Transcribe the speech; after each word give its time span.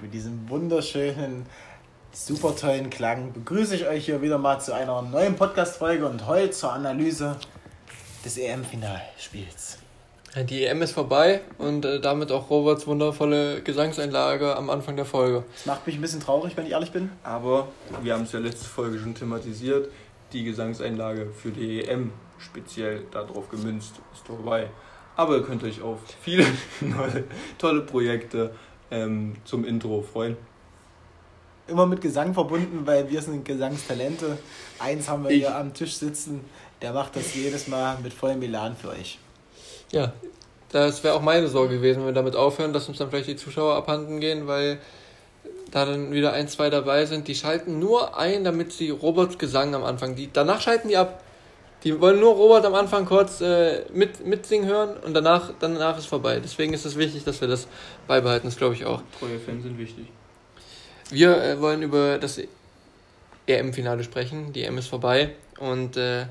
Mit 0.00 0.14
diesem 0.14 0.48
wunderschönen, 0.48 1.46
super 2.12 2.54
tollen 2.54 2.90
Klang 2.90 3.32
begrüße 3.32 3.74
ich 3.74 3.88
euch 3.88 4.04
hier 4.04 4.22
wieder 4.22 4.38
mal 4.38 4.60
zu 4.60 4.72
einer 4.72 5.02
neuen 5.02 5.34
Podcast-Folge 5.34 6.06
und 6.06 6.28
heute 6.28 6.52
zur 6.52 6.72
Analyse 6.72 7.34
des 8.24 8.38
EM-Finalspiels. 8.38 9.78
Die 10.48 10.64
EM 10.64 10.80
ist 10.80 10.92
vorbei 10.92 11.40
und 11.58 11.84
äh, 11.84 12.00
damit 12.00 12.30
auch 12.30 12.48
Roberts 12.48 12.86
wundervolle 12.86 13.62
Gesangseinlage 13.62 14.56
am 14.56 14.70
Anfang 14.70 14.94
der 14.94 15.04
Folge. 15.06 15.42
Das 15.56 15.66
macht 15.66 15.86
mich 15.88 15.96
ein 15.96 16.00
bisschen 16.00 16.20
traurig, 16.20 16.56
wenn 16.56 16.66
ich 16.66 16.72
ehrlich 16.72 16.92
bin. 16.92 17.10
Aber 17.24 17.66
wir 18.00 18.14
haben 18.14 18.22
es 18.22 18.32
ja 18.32 18.38
letzte 18.38 18.66
Folge 18.66 19.00
schon 19.00 19.14
thematisiert. 19.14 19.88
Die 20.32 20.44
Gesangseinlage 20.44 21.26
für 21.30 21.50
die 21.50 21.84
EM, 21.84 22.10
speziell 22.38 23.04
darauf 23.10 23.48
gemünzt, 23.50 23.94
ist 24.14 24.26
vorbei. 24.26 24.68
Aber 25.16 25.36
ihr 25.36 25.42
könnt 25.42 25.62
euch 25.62 25.82
auf 25.82 25.98
viele 26.22 26.44
neue, 26.80 27.24
tolle 27.58 27.82
Projekte 27.82 28.54
ähm, 28.90 29.36
zum 29.44 29.64
Intro 29.64 30.00
freuen. 30.02 30.36
Immer 31.68 31.86
mit 31.86 32.00
Gesang 32.00 32.34
verbunden, 32.34 32.86
weil 32.86 33.08
wir 33.10 33.22
sind 33.22 33.44
Gesangstalente. 33.44 34.38
Eins 34.78 35.08
haben 35.08 35.22
wir 35.24 35.30
Ich- 35.30 35.38
hier 35.38 35.54
am 35.56 35.72
Tisch 35.74 35.94
sitzen, 35.94 36.40
der 36.80 36.92
macht 36.92 37.14
das 37.14 37.34
jedes 37.34 37.68
Mal 37.68 37.98
mit 38.02 38.12
vollem 38.12 38.40
Milan 38.40 38.74
für 38.74 38.88
euch. 38.88 39.18
Ja, 39.92 40.12
das 40.70 41.04
wäre 41.04 41.14
auch 41.14 41.22
meine 41.22 41.46
Sorge 41.48 41.76
gewesen, 41.76 42.00
wenn 42.00 42.06
wir 42.06 42.12
damit 42.14 42.34
aufhören, 42.34 42.72
dass 42.72 42.88
uns 42.88 42.98
dann 42.98 43.10
vielleicht 43.10 43.28
die 43.28 43.36
Zuschauer 43.36 43.76
abhanden 43.76 44.18
gehen, 44.20 44.46
weil 44.46 44.80
da 45.70 45.86
dann 45.86 46.12
wieder 46.12 46.32
ein, 46.32 46.48
zwei 46.48 46.70
dabei 46.70 47.06
sind, 47.06 47.28
die 47.28 47.34
schalten 47.34 47.78
nur 47.78 48.16
ein, 48.16 48.44
damit 48.44 48.72
sie 48.72 48.90
Roberts 48.90 49.38
Gesang 49.38 49.74
am 49.74 49.84
Anfang, 49.84 50.14
die, 50.14 50.30
danach 50.32 50.60
schalten 50.60 50.88
die 50.88 50.96
ab. 50.96 51.22
Die 51.84 52.00
wollen 52.00 52.20
nur 52.20 52.34
Robert 52.34 52.64
am 52.64 52.74
Anfang 52.74 53.06
kurz 53.06 53.40
äh, 53.40 53.82
mit, 53.92 54.24
mitsingen 54.24 54.68
hören 54.68 54.96
und 54.98 55.14
danach, 55.14 55.52
danach 55.58 55.98
ist 55.98 56.06
vorbei. 56.06 56.38
Deswegen 56.38 56.74
ist 56.74 56.84
es 56.84 56.96
wichtig, 56.96 57.24
dass 57.24 57.40
wir 57.40 57.48
das 57.48 57.66
beibehalten, 58.06 58.46
das 58.46 58.56
glaube 58.56 58.74
ich 58.74 58.84
auch. 58.84 59.02
Treue 59.18 59.40
Fans 59.40 59.64
sind 59.64 59.78
wichtig. 59.78 60.06
Wir 61.10 61.42
äh, 61.42 61.60
wollen 61.60 61.82
über 61.82 62.18
das 62.18 62.40
EM-Finale 63.46 64.04
sprechen. 64.04 64.52
Die 64.52 64.62
EM 64.62 64.78
ist 64.78 64.86
vorbei 64.86 65.30
und 65.58 65.96
äh, 65.96 66.26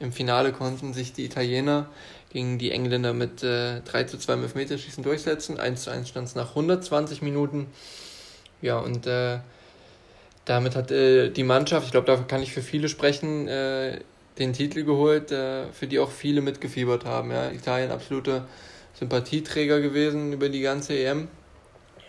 im 0.00 0.12
Finale 0.12 0.52
konnten 0.52 0.92
sich 0.92 1.12
die 1.14 1.24
Italiener 1.24 1.88
gegen 2.30 2.58
die 2.58 2.70
Engländer 2.70 3.12
mit 3.14 3.42
äh, 3.42 3.80
3 3.80 4.04
zu 4.04 4.18
2 4.18 4.34
im 4.34 4.42
Elfmeterschießen 4.42 5.02
durchsetzen. 5.02 5.58
1 5.58 5.82
zu 5.82 5.90
1 5.90 6.08
stand 6.08 6.28
es 6.28 6.34
nach 6.34 6.50
120 6.50 7.22
Minuten. 7.22 7.66
Ja, 8.62 8.78
und 8.78 9.06
äh, 9.06 9.38
damit 10.44 10.76
hat 10.76 10.90
äh, 10.90 11.30
die 11.30 11.44
Mannschaft, 11.44 11.86
ich 11.86 11.92
glaube, 11.92 12.06
da 12.06 12.16
kann 12.16 12.42
ich 12.42 12.52
für 12.52 12.62
viele 12.62 12.88
sprechen, 12.88 13.48
äh, 13.48 14.00
den 14.38 14.52
Titel 14.52 14.84
geholt, 14.84 15.30
äh, 15.32 15.66
für 15.72 15.86
die 15.86 15.98
auch 15.98 16.10
viele 16.10 16.40
mitgefiebert 16.40 17.04
haben. 17.04 17.30
Ja. 17.30 17.50
Italien 17.50 17.90
absolute 17.90 18.44
Sympathieträger 18.94 19.80
gewesen 19.80 20.32
über 20.32 20.48
die 20.48 20.60
ganze 20.60 20.98
EM. 20.98 21.28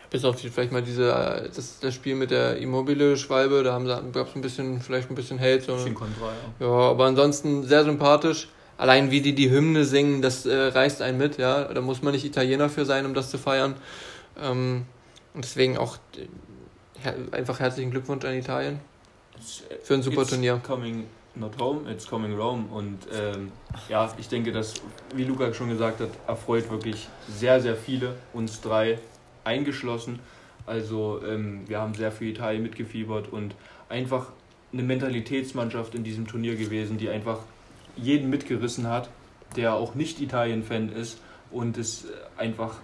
Bis 0.09 0.25
auf 0.25 0.35
die, 0.35 0.49
vielleicht 0.49 0.71
mal 0.71 0.81
diese, 0.81 1.11
äh, 1.11 1.49
das, 1.55 1.79
das 1.79 1.93
Spiel 1.93 2.15
mit 2.15 2.31
der 2.31 2.57
Immobile-Schwalbe, 2.57 3.63
da 3.63 3.73
haben 3.73 3.85
sie, 3.85 4.11
gab 4.11 4.27
es 4.27 4.35
ein 4.35 4.41
bisschen, 4.41 4.81
vielleicht 4.81 5.09
ein 5.09 5.15
bisschen 5.15 5.39
Hate. 5.39 5.61
So. 5.61 5.75
Bisschen 5.75 5.95
kontra, 5.95 6.31
ja. 6.59 6.67
Ja, 6.67 6.73
aber 6.89 7.05
ansonsten 7.05 7.63
sehr 7.63 7.83
sympathisch. 7.83 8.49
Allein 8.77 9.11
wie 9.11 9.21
die 9.21 9.35
die 9.35 9.51
Hymne 9.51 9.85
singen, 9.85 10.21
das 10.21 10.45
äh, 10.45 10.55
reißt 10.55 11.01
einen 11.01 11.17
mit, 11.17 11.37
ja. 11.37 11.65
Da 11.65 11.81
muss 11.81 12.01
man 12.01 12.13
nicht 12.13 12.25
Italiener 12.25 12.69
für 12.69 12.85
sein, 12.85 13.05
um 13.05 13.13
das 13.13 13.29
zu 13.29 13.37
feiern. 13.37 13.75
Ähm, 14.41 14.85
und 15.33 15.43
deswegen 15.43 15.77
auch 15.77 15.97
äh, 16.17 16.27
her 17.01 17.15
einfach 17.31 17.59
herzlichen 17.59 17.91
Glückwunsch 17.91 18.25
an 18.25 18.35
Italien. 18.35 18.79
Für 19.83 19.95
ein 19.95 20.03
super 20.03 20.21
it's 20.21 20.29
Turnier. 20.29 20.61
coming 20.63 21.05
not 21.35 21.59
home, 21.59 21.89
it's 21.89 22.07
coming 22.07 22.35
Rome. 22.35 22.65
Und 22.71 22.99
ähm, 23.13 23.51
ja, 23.89 24.13
ich 24.19 24.27
denke, 24.27 24.51
dass, 24.51 24.75
wie 25.15 25.23
Luca 25.23 25.53
schon 25.53 25.69
gesagt 25.69 25.99
hat, 25.99 26.09
erfreut 26.27 26.69
wirklich 26.69 27.07
sehr, 27.27 27.61
sehr 27.61 27.75
viele, 27.75 28.15
uns 28.33 28.61
drei 28.61 28.99
eingeschlossen. 29.43 30.19
Also 30.65 31.21
ähm, 31.27 31.67
wir 31.67 31.79
haben 31.79 31.95
sehr 31.95 32.11
für 32.11 32.25
Italien 32.25 32.61
mitgefiebert 32.63 33.31
und 33.31 33.55
einfach 33.89 34.27
eine 34.71 34.83
Mentalitätsmannschaft 34.83 35.95
in 35.95 36.03
diesem 36.03 36.27
Turnier 36.27 36.55
gewesen, 36.55 36.97
die 36.97 37.09
einfach 37.09 37.39
jeden 37.97 38.29
mitgerissen 38.29 38.87
hat, 38.87 39.09
der 39.55 39.73
auch 39.73 39.95
nicht 39.95 40.21
Italien-Fan 40.21 40.89
ist 40.89 41.19
und 41.49 41.77
es 41.77 42.05
einfach 42.37 42.75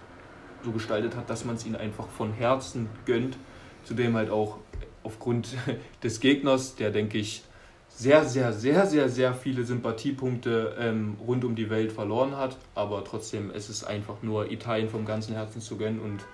so 0.64 0.72
gestaltet 0.72 1.16
hat, 1.16 1.28
dass 1.30 1.44
man 1.44 1.56
es 1.56 1.66
ihnen 1.66 1.76
einfach 1.76 2.08
von 2.08 2.32
Herzen 2.32 2.88
gönnt. 3.06 3.36
Zudem 3.84 4.16
halt 4.16 4.30
auch 4.30 4.58
aufgrund 5.02 5.48
des 6.02 6.20
Gegners, 6.20 6.76
der 6.76 6.90
denke 6.90 7.18
ich 7.18 7.42
sehr, 7.88 8.24
sehr, 8.24 8.52
sehr, 8.52 8.86
sehr, 8.86 9.08
sehr 9.08 9.34
viele 9.34 9.64
Sympathiepunkte 9.64 10.76
ähm, 10.78 11.16
rund 11.26 11.44
um 11.44 11.54
die 11.54 11.70
Welt 11.70 11.90
verloren 11.90 12.36
hat. 12.36 12.56
Aber 12.74 13.02
trotzdem, 13.04 13.50
es 13.50 13.68
ist 13.68 13.84
einfach 13.84 14.22
nur 14.22 14.50
Italien 14.52 14.88
vom 14.88 15.04
ganzen 15.04 15.34
Herzen 15.34 15.60
zu 15.60 15.76
gönnen 15.76 16.00
und 16.00 16.24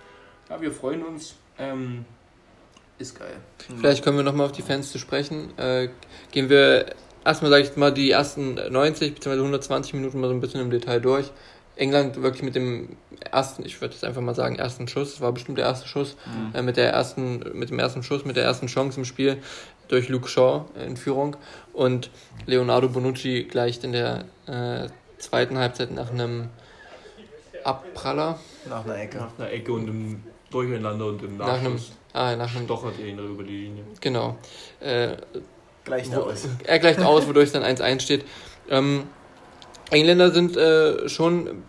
ja, 0.50 0.60
wir 0.60 0.72
freuen 0.72 1.02
uns. 1.02 1.36
Ähm, 1.58 2.04
ist 2.98 3.18
geil. 3.18 3.36
Vielleicht 3.78 4.04
können 4.04 4.16
wir 4.16 4.24
nochmal 4.24 4.46
auf 4.46 4.52
die 4.52 4.62
Fans 4.62 4.92
zu 4.92 4.98
sprechen. 4.98 5.56
Äh, 5.58 5.88
gehen 6.32 6.48
wir 6.48 6.94
erstmal, 7.24 7.50
sage 7.50 7.64
ich 7.64 7.76
mal, 7.76 7.92
die 7.92 8.10
ersten 8.10 8.54
90 8.54 9.14
bzw. 9.14 9.38
120 9.38 9.94
Minuten 9.94 10.20
mal 10.20 10.28
so 10.28 10.34
ein 10.34 10.40
bisschen 10.40 10.60
im 10.60 10.70
Detail 10.70 11.00
durch. 11.00 11.30
England 11.76 12.22
wirklich 12.22 12.42
mit 12.42 12.54
dem 12.54 12.96
ersten, 13.30 13.64
ich 13.64 13.80
würde 13.80 13.94
jetzt 13.94 14.04
einfach 14.04 14.20
mal 14.20 14.34
sagen, 14.34 14.56
ersten 14.56 14.86
Schuss, 14.86 15.12
das 15.12 15.20
war 15.20 15.32
bestimmt 15.32 15.58
der 15.58 15.66
erste 15.66 15.88
Schuss, 15.88 16.16
äh, 16.52 16.62
mit 16.62 16.76
der 16.76 16.92
ersten, 16.92 17.42
mit 17.58 17.70
dem 17.70 17.78
ersten 17.78 18.02
Schuss, 18.02 18.24
mit 18.24 18.36
der 18.36 18.44
ersten 18.44 18.66
Chance 18.66 18.98
im 18.98 19.04
Spiel 19.04 19.38
durch 19.88 20.08
Luke 20.08 20.28
Shaw 20.28 20.66
in 20.86 20.96
Führung 20.96 21.36
und 21.72 22.10
Leonardo 22.46 22.88
Bonucci 22.88 23.44
gleicht 23.44 23.84
in 23.84 23.92
der 23.92 24.24
äh, 24.46 24.88
zweiten 25.18 25.58
Halbzeit 25.58 25.90
nach 25.90 26.10
einem 26.10 26.48
Abpraller, 27.64 28.38
Nach 28.68 28.84
einer 28.84 28.98
Ecke. 28.98 29.18
Nach 29.18 29.38
einer 29.38 29.50
Ecke 29.50 29.72
und 29.72 29.88
im 29.88 30.22
Durcheinander 30.50 31.06
und 31.06 31.22
im 31.22 31.38
nach 31.38 31.54
einem, 31.54 31.74
Nachschuss 31.74 31.92
ah, 32.12 32.36
nach 32.36 32.54
einem, 32.54 32.66
stochert 32.66 32.94
er 33.00 33.06
ihn 33.06 33.18
über 33.18 33.42
die 33.42 33.56
Linie. 33.56 33.84
genau, 34.00 34.36
äh, 34.80 35.16
Gleich 35.84 36.08
da 36.10 36.18
aus. 36.18 36.48
Er 36.64 36.78
gleicht 36.78 37.00
aus, 37.00 37.26
wodurch 37.26 37.46
es 37.46 37.52
dann 37.52 37.62
1-1 37.62 38.00
steht. 38.00 38.24
Ähm, 38.70 39.04
Engländer 39.90 40.30
sind 40.30 40.56
äh, 40.56 41.08
schon, 41.08 41.62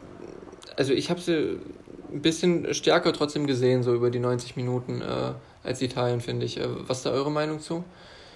also 0.77 0.93
ich 0.93 1.09
habe 1.09 1.19
sie 1.19 1.59
ein 2.11 2.21
bisschen 2.21 2.73
stärker 2.73 3.13
trotzdem 3.13 3.45
gesehen, 3.47 3.83
so 3.83 3.93
über 3.93 4.09
die 4.09 4.19
90 4.19 4.55
Minuten 4.55 5.01
äh, 5.01 5.33
als 5.63 5.81
Italien, 5.81 6.21
finde 6.21 6.45
ich. 6.45 6.59
Äh, 6.59 6.67
was 6.87 6.97
ist 6.97 7.05
da 7.05 7.11
eure 7.11 7.31
Meinung 7.31 7.59
zu? 7.59 7.83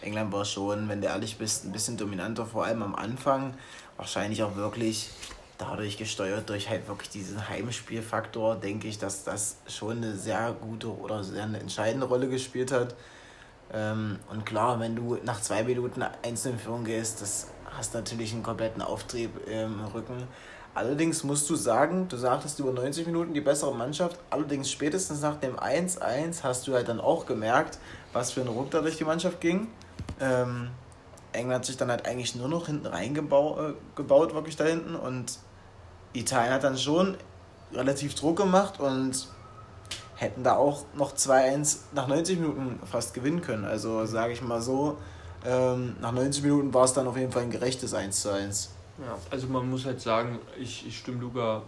England 0.02 0.32
war 0.32 0.46
schon, 0.46 0.88
wenn 0.90 1.02
du 1.02 1.08
ehrlich 1.08 1.38
bist, 1.38 1.66
ein 1.66 1.72
bisschen 1.72 1.98
dominanter, 1.98 2.46
vor 2.46 2.66
allem 2.66 2.82
am 2.84 2.96
Anfang. 2.96 3.54
Wahrscheinlich 3.98 4.44
auch 4.44 4.56
wirklich 4.56 5.10
dadurch 5.58 5.98
gesteuert, 5.98 6.50
durch 6.50 6.70
halt 6.70 6.88
wirklich 6.88 7.10
diesen 7.10 7.50
Heimspielfaktor, 7.50 8.56
denke 8.56 8.88
ich, 8.88 8.98
dass 8.98 9.26
das 9.26 9.58
schon 9.68 9.98
eine 9.98 10.16
sehr 10.16 10.56
gute 10.60 10.88
oder 10.88 11.24
sehr 11.24 11.44
eine 11.44 11.60
entscheidende 11.60 12.08
Rolle 12.08 12.30
gespielt 12.30 12.72
hat. 12.72 12.96
Ähm, 13.72 14.20
und 14.32 14.46
klar, 14.46 14.80
wenn 14.80 14.96
du 14.96 15.18
nach 15.24 15.42
zwei 15.42 15.64
Minuten 15.64 16.02
einzeln 16.24 16.54
in 16.54 16.60
Führung 16.60 16.86
gehst, 16.86 17.22
das 17.22 17.48
hast 17.80 17.94
natürlich 17.94 18.34
einen 18.34 18.44
kompletten 18.44 18.82
Auftrieb 18.82 19.32
im 19.48 19.80
Rücken. 19.94 20.28
Allerdings 20.76 21.24
musst 21.24 21.50
du 21.50 21.56
sagen, 21.56 22.08
du 22.10 22.18
sagtest 22.18 22.60
über 22.60 22.74
90 22.74 23.08
Minuten 23.08 23.34
die 23.34 23.42
bessere 23.42 23.74
Mannschaft, 23.74 24.20
allerdings 24.30 24.70
spätestens 24.70 25.22
nach 25.22 25.38
dem 25.38 25.58
1-1 25.58 26.44
hast 26.44 26.68
du 26.68 26.74
halt 26.74 26.90
dann 26.90 27.00
auch 27.00 27.26
gemerkt, 27.26 27.80
was 28.12 28.32
für 28.32 28.42
ein 28.42 28.48
Ruck 28.48 28.70
da 28.72 28.82
durch 28.82 28.98
die 28.98 29.06
Mannschaft 29.06 29.40
ging. 29.40 29.68
Ähm, 30.20 30.70
England 31.32 31.60
hat 31.60 31.66
sich 31.66 31.78
dann 31.78 31.90
halt 31.90 32.06
eigentlich 32.06 32.36
nur 32.36 32.50
noch 32.50 32.66
hinten 32.66 32.86
reingebaut, 32.86 33.76
äh, 33.98 34.34
wirklich 34.34 34.58
da 34.58 34.66
hinten. 34.66 34.96
Und 34.96 35.40
Italien 36.14 36.54
hat 36.54 36.66
dann 36.66 36.78
schon 36.78 37.16
relativ 37.74 38.14
Druck 38.16 38.38
gemacht 38.38 38.80
und 38.80 39.28
hätten 40.16 40.44
da 40.44 40.58
auch 40.58 40.84
noch 40.96 41.14
2-1 41.14 41.78
nach 41.94 42.08
90 42.08 42.40
Minuten 42.40 42.80
fast 42.86 43.14
gewinnen 43.14 43.42
können. 43.42 43.64
Also 43.64 44.06
sage 44.06 44.34
ich 44.34 44.42
mal 44.42 44.62
so, 44.62 44.98
ähm, 45.46 45.96
nach 46.02 46.12
90 46.12 46.44
Minuten 46.44 46.74
war 46.74 46.86
es 46.86 46.94
dann 46.94 47.08
auf 47.08 47.18
jeden 47.18 47.32
Fall 47.32 47.44
ein 47.44 47.52
gerechtes 47.52 47.94
1-1. 47.94 48.70
Ja, 49.00 49.18
also 49.30 49.48
man 49.48 49.70
muss 49.70 49.86
halt 49.86 50.02
sagen, 50.02 50.40
ich, 50.60 50.86
ich 50.86 50.98
stimme 50.98 51.20
Luca 51.22 51.62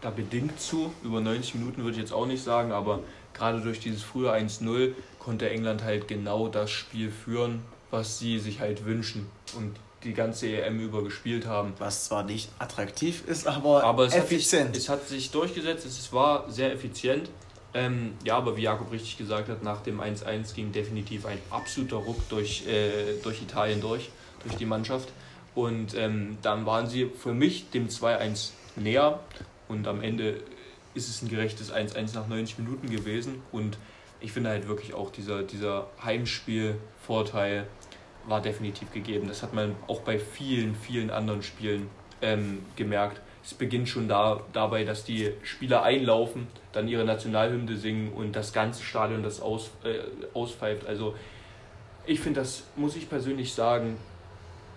da 0.00 0.10
bedingt 0.10 0.60
zu. 0.60 0.92
Über 1.02 1.20
90 1.20 1.56
Minuten 1.56 1.82
würde 1.82 1.92
ich 1.92 1.98
jetzt 1.98 2.12
auch 2.12 2.26
nicht 2.26 2.42
sagen, 2.42 2.72
aber 2.72 3.00
gerade 3.34 3.60
durch 3.60 3.80
dieses 3.80 4.02
frühe 4.02 4.32
1-0 4.32 4.92
konnte 5.18 5.50
England 5.50 5.82
halt 5.82 6.06
genau 6.06 6.48
das 6.48 6.70
Spiel 6.70 7.10
führen, 7.10 7.62
was 7.90 8.18
sie 8.18 8.38
sich 8.38 8.60
halt 8.60 8.84
wünschen 8.84 9.26
und 9.56 9.76
die 10.04 10.14
ganze 10.14 10.48
EM 10.48 10.78
über 10.78 11.02
gespielt 11.02 11.46
haben. 11.46 11.72
Was 11.78 12.04
zwar 12.04 12.22
nicht 12.22 12.48
attraktiv 12.58 13.24
ist, 13.26 13.46
aber, 13.46 13.82
Aber 13.82 14.04
es 14.06 14.14
hat, 14.14 14.28
sich, 14.28 14.38
effizient. 14.38 14.76
es 14.76 14.88
hat 14.88 15.08
sich 15.08 15.30
durchgesetzt, 15.30 15.84
es 15.84 16.12
war 16.12 16.50
sehr 16.50 16.72
effizient. 16.72 17.28
Ähm, 17.76 18.14
ja, 18.24 18.38
aber 18.38 18.56
wie 18.56 18.62
Jakob 18.62 18.90
richtig 18.90 19.18
gesagt 19.18 19.50
hat, 19.50 19.62
nach 19.62 19.82
dem 19.82 20.00
1-1 20.00 20.54
ging 20.54 20.72
definitiv 20.72 21.26
ein 21.26 21.38
absoluter 21.50 21.96
Ruck 21.96 22.26
durch, 22.30 22.66
äh, 22.66 23.20
durch 23.22 23.42
Italien 23.42 23.82
durch, 23.82 24.08
durch 24.42 24.56
die 24.56 24.64
Mannschaft. 24.64 25.10
Und 25.54 25.94
ähm, 25.94 26.38
dann 26.40 26.64
waren 26.64 26.86
sie 26.86 27.10
für 27.14 27.34
mich 27.34 27.68
dem 27.68 27.88
2-1 27.88 28.52
näher. 28.76 29.20
Und 29.68 29.86
am 29.88 30.00
Ende 30.00 30.40
ist 30.94 31.10
es 31.10 31.20
ein 31.20 31.28
gerechtes 31.28 31.70
1-1 31.70 32.14
nach 32.14 32.28
90 32.28 32.58
Minuten 32.58 32.88
gewesen. 32.88 33.42
Und 33.52 33.76
ich 34.20 34.32
finde 34.32 34.48
halt 34.48 34.68
wirklich 34.68 34.94
auch 34.94 35.12
dieser, 35.12 35.42
dieser 35.42 35.88
Heimspielvorteil 36.02 37.66
war 38.26 38.40
definitiv 38.40 38.90
gegeben. 38.90 39.28
Das 39.28 39.42
hat 39.42 39.52
man 39.52 39.76
auch 39.86 40.00
bei 40.00 40.18
vielen, 40.18 40.74
vielen 40.74 41.10
anderen 41.10 41.42
Spielen 41.42 41.90
ähm, 42.22 42.64
gemerkt. 42.74 43.20
Es 43.44 43.52
beginnt 43.52 43.90
schon 43.90 44.08
da, 44.08 44.40
dabei, 44.54 44.84
dass 44.84 45.04
die 45.04 45.32
Spieler 45.42 45.82
einlaufen, 45.82 46.48
dann 46.76 46.88
ihre 46.88 47.04
Nationalhymne 47.04 47.76
singen 47.76 48.12
und 48.12 48.36
das 48.36 48.52
ganze 48.52 48.82
Stadion 48.82 49.22
das 49.22 49.40
aus, 49.40 49.70
äh, 49.84 49.98
auspfeift. 50.34 50.86
Also 50.86 51.14
ich 52.06 52.20
finde 52.20 52.40
das, 52.40 52.64
muss 52.76 52.96
ich 52.96 53.08
persönlich 53.08 53.52
sagen, 53.52 53.96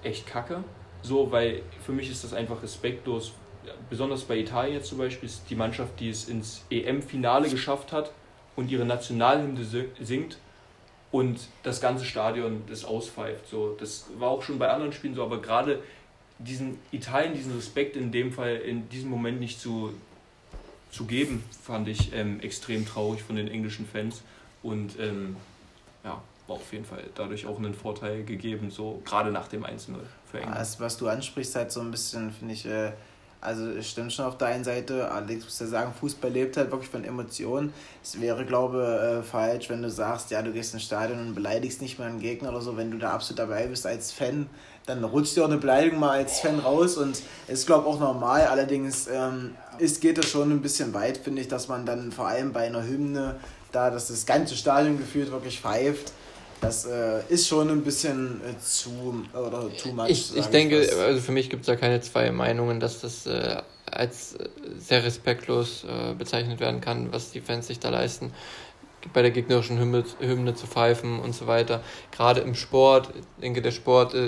echt 0.04 0.26
kacke. 0.26 0.64
So, 1.02 1.32
weil 1.32 1.62
für 1.86 1.92
mich 1.92 2.10
ist 2.10 2.24
das 2.24 2.34
einfach 2.34 2.62
respektlos. 2.64 3.34
Besonders 3.90 4.24
bei 4.24 4.38
Italien 4.38 4.84
zum 4.84 4.98
Beispiel 4.98 5.28
ist 5.28 5.44
die 5.50 5.56
Mannschaft, 5.56 6.00
die 6.00 6.10
es 6.10 6.28
ins 6.28 6.66
EM-Finale 6.70 7.50
geschafft 7.50 7.92
hat 7.92 8.12
und 8.56 8.72
ihre 8.72 8.86
Nationalhymne 8.86 9.64
singt 10.00 10.38
und 11.12 11.40
das 11.64 11.82
ganze 11.82 12.06
Stadion 12.06 12.64
das 12.68 12.86
auspfeift. 12.86 13.48
So, 13.48 13.76
das 13.80 14.08
war 14.18 14.30
auch 14.30 14.42
schon 14.42 14.60
bei 14.60 14.70
anderen 14.70 14.94
Spielen 14.94 15.16
so, 15.16 15.24
aber 15.24 15.42
gerade 15.42 15.82
diesen 16.40 16.80
Italien, 16.92 17.34
diesen 17.34 17.56
Respekt 17.56 17.96
in 17.96 18.12
dem 18.12 18.32
Fall, 18.32 18.56
in 18.56 18.90
diesem 18.90 19.10
Moment 19.10 19.40
nicht 19.40 19.60
zu, 19.60 19.94
zu 20.92 21.06
geben, 21.06 21.44
fand 21.64 21.88
ich 21.88 22.14
ähm, 22.14 22.40
extrem 22.40 22.86
traurig 22.86 23.22
von 23.24 23.36
den 23.36 23.48
englischen 23.48 23.88
Fans. 23.88 24.22
Und 24.64 25.00
ähm, 25.00 25.36
ja, 26.04 26.22
war 26.48 26.56
auf 26.56 26.74
jeden 26.74 26.86
Fall 26.86 27.04
dadurch 27.16 27.46
auch 27.46 27.58
einen 27.58 27.74
Vorteil 27.74 28.24
gegeben, 28.24 28.72
so 28.72 29.02
gerade 29.06 29.32
nach 29.32 29.48
dem 29.48 29.64
1-0 29.64 29.96
für 30.30 30.38
England. 30.40 30.58
Also, 30.58 30.80
was 30.80 30.98
du 30.98 31.08
ansprichst, 31.08 31.56
halt 31.56 31.72
so 31.72 31.82
ein 31.82 31.92
bisschen, 31.92 32.32
finde 32.32 32.54
ich, 32.54 32.66
äh, 32.66 32.92
also 33.42 33.82
stimmt 33.82 34.12
schon 34.12 34.26
auf 34.26 34.38
der 34.38 34.50
einen 34.50 34.66
Seite, 34.66 35.10
allerdings 35.10 35.46
muss 35.46 35.60
ja 35.60 35.68
sagen, 35.68 35.94
Fußball 35.98 36.30
lebt 36.30 36.58
halt 36.58 36.72
wirklich 36.72 36.90
von 36.90 37.06
Emotionen. 37.06 37.72
Es 38.04 38.20
wäre, 38.20 38.46
glaube 38.46 38.80
ich, 38.80 39.20
äh, 39.20 39.24
falsch, 39.24 39.70
wenn 39.70 39.82
du 39.82 39.90
sagst, 39.90 40.30
ja, 40.32 40.42
du 40.42 40.52
gehst 40.52 40.74
ins 40.74 40.84
Stadion 40.84 41.20
und 41.20 41.36
beleidigst 41.36 41.82
nicht 41.82 42.00
mal 42.00 42.10
einen 42.10 42.20
Gegner 42.20 42.50
oder 42.50 42.60
so, 42.60 42.76
wenn 42.76 42.92
du 42.92 42.98
da 42.98 43.12
absolut 43.14 43.40
dabei 43.40 43.68
bist 43.68 43.86
als 43.86 44.12
Fan, 44.12 44.50
dann 44.86 45.04
rutscht 45.06 45.38
dir 45.38 45.44
auch 45.44 45.48
eine 45.48 45.58
Beleidigung 45.58 46.00
mal 46.00 46.18
als 46.18 46.42
Fan 46.42 46.60
raus 46.60 46.98
und 46.98 47.22
ist, 47.48 47.66
glaube 47.66 47.88
ich, 47.88 47.96
auch 47.96 48.00
normal. 48.00 48.42
Allerdings 48.48 49.08
ähm, 49.08 49.56
ist, 49.80 50.02
geht 50.02 50.18
es 50.18 50.30
schon 50.30 50.52
ein 50.52 50.62
bisschen 50.62 50.94
weit, 50.94 51.18
finde 51.18 51.42
ich, 51.42 51.48
dass 51.48 51.68
man 51.68 51.86
dann 51.86 52.12
vor 52.12 52.28
allem 52.28 52.54
bei 52.54 52.66
einer 52.68 52.84
Hymne, 52.84 53.40
da 53.72 53.90
dass 53.90 54.08
das 54.08 54.26
ganze 54.26 54.56
Stadion 54.56 54.98
gefühlt 54.98 55.32
wirklich 55.32 55.60
pfeift, 55.60 56.14
das 56.62 56.86
äh, 56.86 57.22
ist 57.30 57.48
schon 57.48 57.70
ein 57.70 57.84
bisschen 57.84 58.42
äh, 58.42 58.60
zu 58.60 59.24
oder 59.34 59.70
too 59.78 59.94
much. 59.94 60.10
Ich, 60.10 60.36
ich 60.36 60.46
denke, 60.48 60.82
ich 60.82 60.94
also 60.94 61.22
für 61.22 61.32
mich 61.32 61.50
gibt 61.50 61.62
es 61.62 61.68
da 61.68 61.76
keine 61.76 62.02
zwei 62.02 62.32
Meinungen, 62.32 62.80
dass 62.80 63.00
das 63.00 63.26
äh, 63.28 63.62
als 63.86 64.36
äh, 64.36 64.50
sehr 64.78 65.04
respektlos 65.04 65.86
äh, 65.86 66.14
bezeichnet 66.16 66.60
werden 66.60 66.82
kann, 66.82 67.14
was 67.14 67.32
die 67.32 67.40
Fans 67.40 67.68
sich 67.68 67.80
da 67.80 67.90
leisten 67.90 68.34
bei 69.14 69.22
der 69.22 69.32
gegnerischen 69.32 69.80
Hymne, 69.80 70.04
Hymne 70.20 70.56
zu 70.56 70.68
pfeifen 70.68 71.20
und 71.20 71.34
so 71.34 71.48
weiter. 71.48 71.82
Gerade 72.12 72.42
im 72.42 72.56
Sport, 72.56 73.10
ich 73.16 73.42
denke, 73.42 73.62
der 73.62 73.72
Sport 73.72 74.14
äh, 74.14 74.28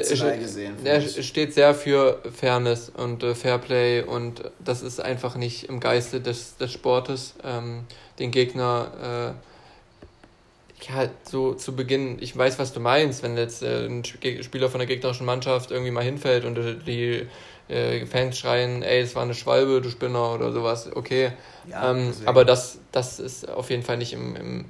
ist. 0.00 0.10
Äh, 0.10 0.16
steht, 0.16 0.40
gesehen, 0.40 0.76
er 0.84 1.00
steht 1.00 1.54
sehr 1.54 1.74
für 1.74 2.20
Fairness 2.32 2.90
und 2.90 3.22
äh, 3.22 3.34
Fairplay 3.34 4.02
und 4.02 4.42
das 4.58 4.82
ist 4.82 5.00
einfach 5.00 5.36
nicht 5.36 5.68
im 5.68 5.80
Geiste 5.80 6.20
des, 6.20 6.56
des 6.56 6.72
Sportes, 6.72 7.34
ähm, 7.44 7.84
den 8.18 8.30
Gegner 8.30 9.34
äh, 9.34 10.88
ja, 10.88 11.08
so 11.22 11.54
zu 11.54 11.74
Beginn, 11.74 12.18
ich 12.20 12.36
weiß, 12.36 12.58
was 12.58 12.72
du 12.72 12.80
meinst, 12.80 13.22
wenn 13.22 13.36
jetzt 13.36 13.62
äh, 13.62 13.86
ein 13.86 14.04
Spieler 14.04 14.68
von 14.68 14.78
der 14.78 14.86
gegnerischen 14.86 15.26
Mannschaft 15.26 15.70
irgendwie 15.70 15.90
mal 15.90 16.04
hinfällt 16.04 16.44
und 16.44 16.58
die 16.86 17.26
äh, 17.68 18.04
Fans 18.06 18.38
schreien, 18.38 18.82
ey, 18.82 19.00
es 19.00 19.14
war 19.14 19.22
eine 19.22 19.34
Schwalbe, 19.34 19.80
du 19.80 19.90
Spinner 19.90 20.34
oder 20.34 20.52
sowas, 20.52 20.90
okay. 20.94 21.32
Ja, 21.68 21.90
ähm, 21.90 22.12
aber 22.26 22.44
das, 22.44 22.78
das 22.92 23.18
ist 23.18 23.48
auf 23.48 23.70
jeden 23.70 23.82
Fall 23.82 23.96
nicht 23.96 24.12
im, 24.12 24.36
im 24.36 24.64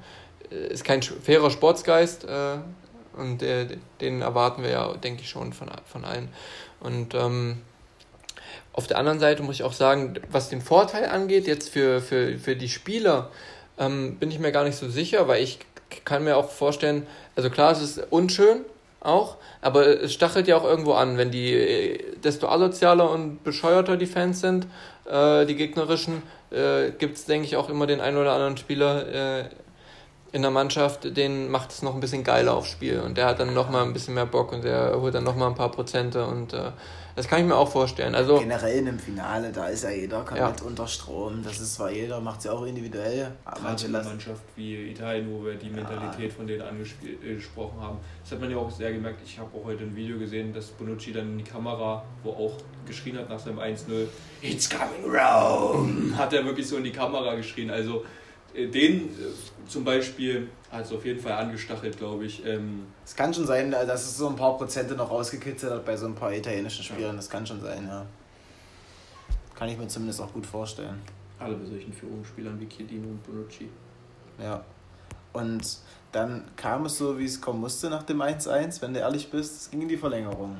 äh, 0.51 0.67
ist 0.67 0.83
kein 0.83 1.01
fairer 1.01 1.49
Sportsgeist 1.49 2.23
äh, 2.25 2.57
und 3.17 3.41
äh, 3.41 3.67
den 4.01 4.21
erwarten 4.21 4.63
wir 4.63 4.69
ja, 4.69 4.93
denke 4.93 5.21
ich, 5.21 5.29
schon 5.29 5.53
von, 5.53 5.69
von 5.85 6.05
allen. 6.05 6.29
Und 6.79 7.13
ähm, 7.13 7.61
auf 8.73 8.87
der 8.87 8.97
anderen 8.97 9.19
Seite 9.19 9.41
muss 9.43 9.55
ich 9.55 9.63
auch 9.63 9.73
sagen, 9.73 10.15
was 10.29 10.49
den 10.49 10.61
Vorteil 10.61 11.05
angeht, 11.05 11.47
jetzt 11.47 11.69
für, 11.69 12.01
für, 12.01 12.37
für 12.37 12.55
die 12.55 12.69
Spieler, 12.69 13.31
ähm, 13.77 14.17
bin 14.17 14.31
ich 14.31 14.39
mir 14.39 14.51
gar 14.51 14.63
nicht 14.63 14.77
so 14.77 14.89
sicher, 14.89 15.27
weil 15.27 15.43
ich 15.43 15.59
kann 16.03 16.23
mir 16.23 16.37
auch 16.37 16.49
vorstellen, 16.49 17.07
also 17.35 17.49
klar, 17.49 17.71
es 17.71 17.81
ist 17.81 17.99
unschön, 18.09 18.65
auch, 18.99 19.37
aber 19.61 19.87
es 19.87 20.13
stachelt 20.13 20.47
ja 20.47 20.57
auch 20.57 20.63
irgendwo 20.63 20.93
an, 20.93 21.17
wenn 21.17 21.31
die, 21.31 22.03
desto 22.23 22.49
asozialer 22.49 23.09
und 23.09 23.43
bescheuerter 23.43 23.97
die 23.97 24.07
Fans 24.07 24.41
sind, 24.41 24.67
äh, 25.05 25.45
die 25.45 25.55
gegnerischen, 25.55 26.23
äh, 26.51 26.91
gibt 26.91 27.17
es, 27.17 27.25
denke 27.25 27.45
ich, 27.45 27.55
auch 27.55 27.69
immer 27.69 27.87
den 27.87 28.01
einen 28.01 28.17
oder 28.17 28.33
anderen 28.33 28.57
Spieler 28.57 29.41
äh, 29.41 29.49
in 30.35 30.41
der 30.41 30.51
Mannschaft, 30.51 31.15
den 31.15 31.49
macht 31.49 31.71
es 31.71 31.81
noch 31.81 31.93
ein 31.93 32.01
bisschen 32.01 32.25
geiler 32.25 32.55
aufs 32.55 32.69
Spiel 32.69 32.99
und 32.99 33.17
der 33.17 33.27
hat 33.27 33.39
dann 33.39 33.53
noch 33.53 33.69
mal 33.69 33.85
ein 33.85 33.93
bisschen 33.93 34.15
mehr 34.15 34.25
Bock 34.25 34.51
und 34.51 34.65
der 34.65 34.99
holt 34.99 35.15
dann 35.15 35.23
noch 35.23 35.37
mal 35.37 35.47
ein 35.47 35.55
paar 35.55 35.71
Prozente 35.71 36.25
und 36.25 36.51
äh, 36.51 36.71
das 37.15 37.29
kann 37.29 37.39
ich 37.39 37.45
mir 37.45 37.55
auch 37.55 37.71
vorstellen. 37.71 38.13
Also, 38.13 38.39
Generell 38.39 38.79
in 38.79 38.89
einem 38.89 38.99
Finale, 38.99 39.53
da 39.53 39.67
ist 39.67 39.85
ja 39.85 39.91
jeder 39.91 40.25
komplett 40.25 40.59
ja. 40.59 40.65
unter 40.65 40.85
Strom. 40.87 41.41
Das 41.41 41.61
ist 41.61 41.75
zwar 41.75 41.89
jeder, 41.89 42.19
macht 42.19 42.39
es 42.39 42.45
ja 42.45 42.51
auch 42.51 42.65
individuell. 42.65 43.31
Manche 43.63 43.85
eine 43.85 44.03
Mannschaft 44.03 44.41
wie 44.57 44.91
Italien, 44.91 45.25
wo 45.31 45.45
wir 45.45 45.53
die 45.53 45.69
Mentalität 45.69 46.29
ja. 46.29 46.35
von 46.35 46.45
denen 46.45 46.63
angesprochen 46.63 47.79
haben. 47.79 47.99
Das 48.21 48.33
hat 48.33 48.41
man 48.41 48.51
ja 48.51 48.57
auch 48.57 48.69
sehr 48.69 48.91
gemerkt. 48.91 49.21
Ich 49.25 49.39
habe 49.39 49.49
auch 49.57 49.63
heute 49.63 49.83
ein 49.83 49.95
Video 49.95 50.19
gesehen, 50.19 50.53
dass 50.53 50.65
Bonucci 50.65 51.13
dann 51.13 51.31
in 51.31 51.37
die 51.37 51.45
Kamera, 51.45 52.03
wo 52.23 52.31
auch 52.31 52.57
geschrien 52.85 53.17
hat 53.17 53.29
nach 53.29 53.39
seinem 53.39 53.59
1-0, 53.59 53.85
It's 54.41 54.69
coming 54.69 55.05
Rome! 55.05 56.17
Hat 56.17 56.33
er 56.33 56.43
wirklich 56.43 56.67
so 56.67 56.75
in 56.75 56.83
die 56.83 56.91
Kamera 56.91 57.35
geschrien. 57.35 57.69
Also 57.69 58.03
äh, 58.03 58.24
den 58.55 59.09
äh, 59.09 59.67
zum 59.67 59.83
Beispiel 59.83 60.49
hat 60.71 60.85
es 60.85 60.91
auf 60.91 61.05
jeden 61.05 61.19
Fall 61.19 61.33
angestachelt, 61.33 61.97
glaube 61.97 62.25
ich. 62.25 62.45
Ähm, 62.45 62.85
es 63.03 63.15
kann 63.15 63.33
schon 63.33 63.45
sein, 63.45 63.71
dass 63.71 64.03
es 64.03 64.17
so 64.17 64.27
ein 64.27 64.35
paar 64.35 64.57
Prozente 64.57 64.95
noch 64.95 65.09
rausgekitzelt 65.09 65.71
hat 65.71 65.85
bei 65.85 65.97
so 65.97 66.05
ein 66.05 66.15
paar 66.15 66.33
italienischen 66.33 66.83
Spielern. 66.83 67.15
Das 67.15 67.29
kann 67.29 67.45
schon 67.45 67.61
sein, 67.61 67.85
ja. 67.87 68.05
Kann 69.55 69.69
ich 69.69 69.77
mir 69.77 69.87
zumindest 69.87 70.21
auch 70.21 70.33
gut 70.33 70.45
vorstellen. 70.45 71.01
Alle 71.39 71.55
bei 71.55 71.65
solchen 71.65 71.93
Führungsspielern 71.93 72.59
wie 72.59 72.67
Chiedino 72.67 73.07
und 73.07 73.23
Bonucci. 73.23 73.69
Ja. 74.41 74.63
Und 75.33 75.79
dann 76.11 76.45
kam 76.55 76.85
es 76.85 76.97
so, 76.97 77.17
wie 77.19 77.25
es 77.25 77.41
kommen 77.41 77.59
musste 77.59 77.89
nach 77.89 78.03
dem 78.03 78.21
1-1, 78.21 78.81
wenn 78.81 78.93
du 78.93 78.99
ehrlich 78.99 79.29
bist. 79.29 79.61
Es 79.61 79.71
ging 79.71 79.81
in 79.81 79.89
die 79.89 79.97
Verlängerung. 79.97 80.57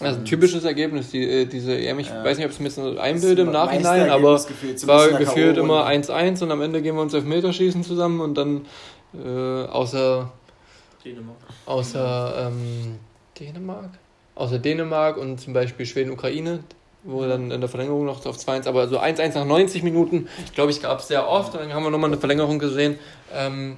Also 0.00 0.18
ein 0.18 0.24
typisches 0.24 0.64
Ergebnis, 0.64 1.10
die, 1.10 1.22
äh, 1.22 1.46
diese 1.46 1.78
EM. 1.78 2.00
Ich 2.00 2.08
ja. 2.08 2.24
weiß 2.24 2.36
nicht, 2.36 2.46
ob 2.46 2.52
es 2.52 2.58
mir 2.58 2.66
jetzt 2.66 2.98
einbilde 2.98 3.42
im 3.42 3.52
Nachhinein, 3.52 4.10
aber 4.10 4.34
es 4.34 4.86
war 4.86 5.08
gefühlt 5.10 5.56
immer 5.56 5.86
1-1 5.86 6.42
und 6.42 6.50
am 6.50 6.62
Ende 6.62 6.82
gehen 6.82 6.96
wir 6.96 7.02
uns 7.02 7.14
auf 7.14 7.24
Meterschießen 7.24 7.84
zusammen 7.84 8.20
und 8.20 8.34
dann 8.34 8.66
äh, 9.14 9.66
außer 9.66 10.32
Dänemark. 11.04 11.36
Außer 11.66 12.48
ähm, 12.48 12.98
Dänemark? 13.38 13.90
Außer 14.34 14.58
Dänemark 14.58 15.16
und 15.16 15.40
zum 15.40 15.52
Beispiel 15.52 15.86
Schweden-Ukraine, 15.86 16.60
wo 17.04 17.24
dann 17.24 17.52
in 17.52 17.60
der 17.60 17.68
Verlängerung 17.68 18.04
noch 18.04 18.24
auf 18.26 18.36
2-1, 18.36 18.66
aber 18.66 18.88
so 18.88 18.98
1-1 18.98 19.34
nach 19.34 19.44
90 19.44 19.84
Minuten, 19.84 20.28
glaube 20.54 20.72
ich, 20.72 20.82
gab 20.82 20.98
es 21.00 21.08
sehr 21.08 21.28
oft. 21.28 21.54
Und 21.54 21.60
dann 21.60 21.72
haben 21.72 21.84
wir 21.84 21.90
nochmal 21.90 22.10
eine 22.10 22.18
Verlängerung 22.18 22.58
gesehen. 22.58 22.98
Ähm, 23.32 23.76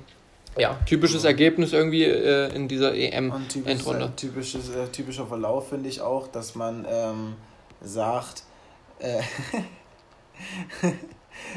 ja, 0.57 0.79
typisches 0.87 1.25
Ergebnis 1.25 1.73
irgendwie 1.73 2.05
äh, 2.05 2.55
in 2.55 2.69
dieser 2.69 2.95
EM-Endrunde. 2.95 4.13
Typisch, 4.17 4.53
typisches, 4.53 4.75
äh, 4.75 4.89
typischer 4.89 5.27
Verlauf 5.27 5.69
finde 5.69 5.89
ich 5.89 6.01
auch, 6.01 6.29
dass 6.29 6.55
man 6.55 6.87
ähm, 6.89 7.35
sagt, 7.81 8.43
äh, 8.99 9.23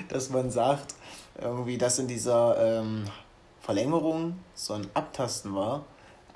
dass 0.10 0.30
man 0.30 0.52
sagt, 0.52 0.96
irgendwie, 1.42 1.78
dass 1.78 2.00
in 2.00 2.08
dieser 2.08 2.82
ähm, 2.82 3.06
Verlängerung 3.62 4.40
so 4.54 4.74
ein 4.74 4.88
Abtasten 4.94 5.56
war. 5.56 5.86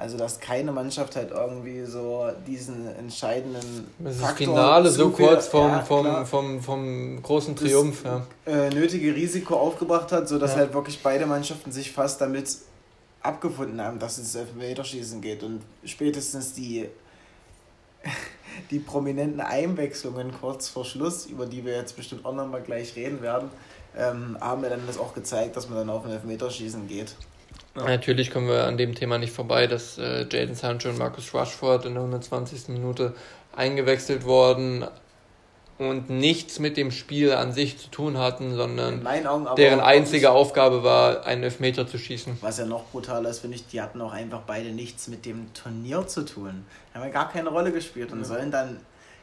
Also 0.04 0.18
dass 0.18 0.42
keine 0.42 0.74
Mannschaft 0.74 1.16
halt 1.16 1.32
irgendwie 1.32 1.86
so 1.86 2.30
diesen 2.46 2.94
entscheidenden 2.98 3.88
das 4.00 4.18
Faktor 4.18 4.48
Finale 4.48 4.90
so 4.90 5.12
kurz 5.12 5.48
vom, 5.48 5.70
ja, 5.70 5.80
vom, 5.80 6.26
vom, 6.26 6.62
vom 6.62 7.24
großen 7.24 7.56
Triumph 7.56 8.04
das, 8.04 8.22
ja. 8.46 8.66
äh, 8.66 8.70
nötige 8.70 9.16
Risiko 9.16 9.56
aufgebracht 9.56 10.12
hat, 10.12 10.28
sodass 10.28 10.52
ja. 10.52 10.58
halt 10.58 10.74
wirklich 10.74 11.02
beide 11.02 11.26
Mannschaften 11.26 11.72
sich 11.72 11.94
fast 11.94 12.20
damit 12.20 12.50
abgefunden 13.22 13.80
haben, 13.80 13.98
dass 13.98 14.18
es 14.18 14.36
Elfmeterschießen 14.36 15.22
geht 15.22 15.42
und 15.42 15.62
spätestens 15.86 16.52
die 16.52 16.90
die 18.72 18.80
prominenten 18.80 19.40
Einwechslungen 19.40 20.34
kurz 20.38 20.68
vor 20.68 20.84
Schluss, 20.84 21.28
über 21.28 21.46
die 21.46 21.64
wir 21.64 21.78
jetzt 21.78 21.96
bestimmt 21.96 22.26
auch 22.26 22.36
nochmal 22.36 22.62
gleich 22.62 22.98
reden 22.98 23.22
werden, 23.22 23.50
ähm, 23.96 24.38
haben 24.42 24.64
wir 24.64 24.70
dann 24.70 24.86
das 24.86 24.98
auch 24.98 25.14
gezeigt, 25.14 25.56
dass 25.56 25.70
man 25.70 25.78
dann 25.78 25.90
auf 25.90 26.04
ein 26.04 26.12
Elfmeterschießen 26.12 26.90
geht. 26.90 27.16
Natürlich 27.76 28.30
kommen 28.30 28.48
wir 28.48 28.66
an 28.66 28.78
dem 28.78 28.94
Thema 28.94 29.18
nicht 29.18 29.34
vorbei, 29.34 29.66
dass 29.66 29.98
äh, 29.98 30.28
Jaden 30.30 30.54
Sancho 30.54 30.90
und 30.90 31.00
Marcus 31.00 31.34
Rashford 31.34 31.86
in 31.86 31.94
der 31.94 32.04
120. 32.04 32.68
Minute 32.68 33.14
eingewechselt 33.56 34.26
wurden 34.26 34.86
und 35.80 36.10
nichts 36.10 36.60
mit 36.60 36.78
dem 36.78 36.92
Spiel 36.92 37.32
an 37.32 37.52
sich 37.52 37.80
zu 37.80 37.90
tun 37.90 38.20
hatten, 38.20 38.56
sondern 38.56 39.08
deren 39.58 39.80
einzige 39.80 40.30
Aufgabe 40.32 40.84
war, 40.84 41.26
einen 41.26 41.44
Elfmeter 41.44 41.88
zu 41.88 41.98
schießen. 41.98 42.38
Was 42.42 42.60
ja 42.60 42.66
noch 42.66 42.86
brutaler 42.92 43.30
ist, 43.30 43.40
finde 43.40 43.56
ich, 43.56 43.66
die 43.68 43.82
hatten 43.82 44.00
auch 44.02 44.14
einfach 44.14 44.42
beide 44.46 44.70
nichts 44.70 45.08
mit 45.08 45.26
dem 45.26 45.52
Turnier 45.54 46.06
zu 46.06 46.26
tun. 46.26 46.66
Die 46.92 46.98
haben 46.98 47.06
ja 47.06 47.12
gar 47.12 47.32
keine 47.32 47.50
Rolle 47.50 47.72
gespielt 47.72 48.12
und 48.12 48.20
ja. 48.20 48.26
sollen 48.26 48.52
dann 48.52 48.78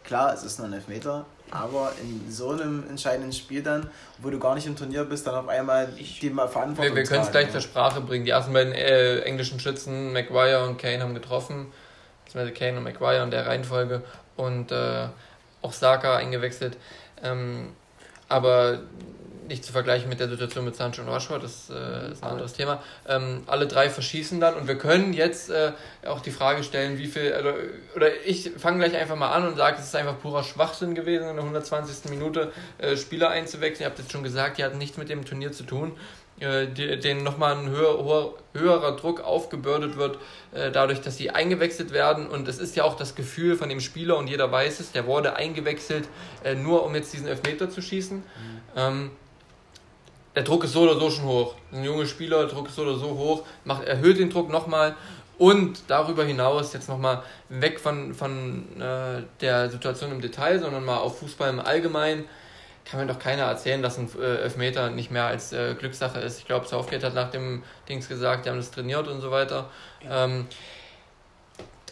Klar, 0.04 0.34
es 0.34 0.42
ist 0.42 0.58
nur 0.58 0.66
ein 0.66 0.72
Elfmeter, 0.72 1.26
aber 1.50 1.92
in 2.00 2.30
so 2.30 2.50
einem 2.50 2.88
entscheidenden 2.88 3.32
Spiel 3.32 3.62
dann, 3.62 3.90
wo 4.18 4.30
du 4.30 4.38
gar 4.38 4.54
nicht 4.54 4.66
im 4.66 4.76
Turnier 4.76 5.04
bist, 5.04 5.26
dann 5.26 5.34
auf 5.34 5.48
einmal 5.48 5.88
die 5.88 6.04
Verantwortung 6.30 6.76
Wir, 6.78 6.94
wir 6.94 7.04
können 7.04 7.22
es 7.22 7.30
gleich 7.30 7.50
zur 7.50 7.60
Sprache 7.60 8.00
bringen. 8.00 8.24
Die 8.24 8.30
ersten 8.30 8.52
beiden 8.52 8.72
äh, 8.72 9.20
englischen 9.20 9.58
Schützen, 9.58 10.12
Maguire 10.12 10.64
und 10.66 10.78
Kane, 10.78 11.02
haben 11.02 11.14
getroffen. 11.14 11.66
Beziehungsweise 12.24 12.52
Kane 12.52 12.78
und 12.78 12.84
Maguire 12.84 13.22
in 13.22 13.30
der 13.30 13.46
Reihenfolge. 13.46 14.02
Und 14.36 14.70
äh, 14.70 15.08
auch 15.62 15.72
Saka 15.72 16.16
eingewechselt. 16.16 16.76
Ähm, 17.22 17.70
aber 18.28 18.80
nicht 19.50 19.64
zu 19.64 19.72
vergleichen 19.72 20.08
mit 20.08 20.20
der 20.20 20.28
Situation 20.28 20.64
mit 20.64 20.74
Sancho 20.76 21.02
und 21.02 21.08
Rashford, 21.08 21.42
das 21.42 21.68
äh, 21.68 22.12
ist 22.12 22.22
ein 22.22 22.30
anderes 22.30 22.54
Thema. 22.54 22.82
Ähm, 23.06 23.42
alle 23.46 23.66
drei 23.66 23.90
verschießen 23.90 24.40
dann 24.40 24.54
und 24.54 24.66
wir 24.66 24.78
können 24.78 25.12
jetzt 25.12 25.50
äh, 25.50 25.72
auch 26.06 26.20
die 26.20 26.30
Frage 26.30 26.62
stellen, 26.62 26.96
wie 26.96 27.06
viel, 27.06 27.34
oder, 27.38 27.54
oder 27.94 28.08
ich 28.24 28.52
fange 28.56 28.78
gleich 28.78 28.98
einfach 28.98 29.16
mal 29.16 29.32
an 29.32 29.46
und 29.46 29.56
sage, 29.56 29.76
es 29.78 29.84
ist 29.84 29.96
einfach 29.96 30.18
purer 30.18 30.42
Schwachsinn 30.42 30.94
gewesen, 30.94 31.28
in 31.28 31.36
der 31.36 31.44
120. 31.44 32.10
Minute 32.10 32.52
äh, 32.78 32.96
Spieler 32.96 33.28
einzuwechseln. 33.28 33.82
Ihr 33.82 33.90
habt 33.90 33.98
jetzt 33.98 34.12
schon 34.12 34.22
gesagt, 34.22 34.56
die 34.56 34.64
hatten 34.64 34.78
nichts 34.78 34.96
mit 34.96 35.10
dem 35.10 35.26
Turnier 35.26 35.52
zu 35.52 35.64
tun 35.64 35.92
äh, 36.40 36.66
denen 36.96 37.22
nochmal 37.22 37.54
ein 37.54 37.68
höher, 37.68 38.32
höherer 38.54 38.96
Druck 38.96 39.20
aufgebürdet 39.20 39.98
wird, 39.98 40.18
äh, 40.52 40.70
dadurch, 40.70 41.02
dass 41.02 41.18
sie 41.18 41.30
eingewechselt 41.30 41.92
werden. 41.92 42.26
Und 42.26 42.48
es 42.48 42.58
ist 42.58 42.76
ja 42.76 42.84
auch 42.84 42.96
das 42.96 43.14
Gefühl 43.14 43.56
von 43.56 43.68
dem 43.68 43.80
Spieler, 43.80 44.16
und 44.16 44.26
jeder 44.26 44.50
weiß 44.50 44.80
es, 44.80 44.90
der 44.92 45.06
wurde 45.06 45.36
eingewechselt, 45.36 46.08
äh, 46.42 46.54
nur 46.54 46.84
um 46.84 46.94
jetzt 46.94 47.12
diesen 47.12 47.26
Elfmeter 47.26 47.68
zu 47.68 47.82
schießen. 47.82 48.22
Mhm. 48.76 49.10
Der 50.34 50.44
Druck 50.44 50.64
ist 50.64 50.72
so 50.72 50.82
oder 50.82 50.98
so 50.98 51.10
schon 51.10 51.24
hoch. 51.24 51.54
Ein 51.72 51.84
junger 51.84 52.06
Spieler, 52.06 52.38
der 52.38 52.48
Druck 52.48 52.68
ist 52.68 52.76
so 52.76 52.82
oder 52.82 52.96
so 52.96 53.10
hoch, 53.10 53.44
macht, 53.64 53.84
erhöht 53.84 54.18
den 54.18 54.30
Druck 54.30 54.48
nochmal. 54.48 54.94
Und 55.38 55.84
darüber 55.88 56.24
hinaus 56.24 56.72
jetzt 56.74 56.88
nochmal 56.88 57.22
weg 57.48 57.80
von, 57.80 58.14
von 58.14 58.64
äh, 58.78 59.22
der 59.40 59.70
Situation 59.70 60.12
im 60.12 60.20
Detail, 60.20 60.60
sondern 60.60 60.84
mal 60.84 60.98
auf 60.98 61.18
Fußball 61.18 61.48
im 61.48 61.60
Allgemeinen, 61.60 62.26
kann 62.84 63.00
mir 63.00 63.06
doch 63.06 63.18
keiner 63.18 63.44
erzählen, 63.44 63.82
dass 63.82 63.98
ein 63.98 64.10
äh, 64.20 64.42
Elfmeter 64.42 64.90
nicht 64.90 65.10
mehr 65.10 65.24
als 65.24 65.52
äh, 65.52 65.74
Glückssache 65.74 66.20
ist. 66.20 66.38
Ich 66.38 66.46
glaube, 66.46 66.66
Southgate 66.66 67.04
hat 67.04 67.14
nach 67.14 67.30
dem 67.30 67.62
Dings 67.88 68.08
gesagt, 68.08 68.44
die 68.44 68.50
haben 68.50 68.58
das 68.58 68.70
trainiert 68.70 69.08
und 69.08 69.20
so 69.20 69.30
weiter. 69.30 69.70
Ähm, 70.08 70.46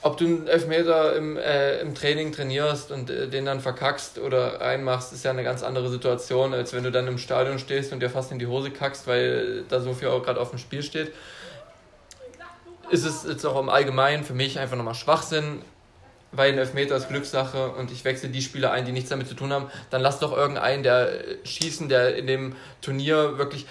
ob 0.02 0.16
du 0.16 0.26
einen 0.26 0.46
Elfmeter 0.46 1.16
im, 1.16 1.36
äh, 1.36 1.80
im 1.80 1.94
Training 1.94 2.32
trainierst 2.32 2.90
und 2.92 3.10
äh, 3.10 3.28
den 3.28 3.44
dann 3.44 3.60
verkackst 3.60 4.18
oder 4.18 4.60
reinmachst, 4.60 5.12
ist 5.12 5.24
ja 5.24 5.30
eine 5.30 5.42
ganz 5.42 5.62
andere 5.62 5.88
Situation, 5.88 6.54
als 6.54 6.72
wenn 6.72 6.84
du 6.84 6.92
dann 6.92 7.06
im 7.08 7.18
Stadion 7.18 7.58
stehst 7.58 7.92
und 7.92 8.00
dir 8.00 8.10
fast 8.10 8.30
in 8.30 8.38
die 8.38 8.46
Hose 8.46 8.70
kackst, 8.70 9.06
weil 9.06 9.64
da 9.68 9.80
so 9.80 9.94
viel 9.94 10.08
auch 10.08 10.22
gerade 10.22 10.40
auf 10.40 10.50
dem 10.50 10.58
Spiel 10.58 10.82
steht. 10.82 11.12
Ist 12.90 13.04
es 13.04 13.24
jetzt 13.28 13.44
auch 13.44 13.58
im 13.58 13.68
Allgemeinen 13.68 14.24
für 14.24 14.34
mich 14.34 14.58
einfach 14.58 14.76
nochmal 14.76 14.94
Schwachsinn, 14.94 15.62
weil 16.32 16.52
ein 16.52 16.58
Elfmeter 16.58 16.96
ist 16.96 17.08
Glückssache 17.08 17.70
und 17.70 17.90
ich 17.90 18.04
wechsle 18.04 18.28
die 18.28 18.42
Spieler 18.42 18.70
ein, 18.70 18.84
die 18.84 18.92
nichts 18.92 19.10
damit 19.10 19.28
zu 19.28 19.34
tun 19.34 19.52
haben, 19.52 19.70
dann 19.90 20.00
lass 20.00 20.20
doch 20.20 20.36
irgendeinen, 20.36 20.82
der 20.82 21.10
schießen, 21.44 21.88
der 21.88 22.16
in 22.16 22.26
dem 22.26 22.56
Turnier 22.80 23.38
wirklich. 23.38 23.66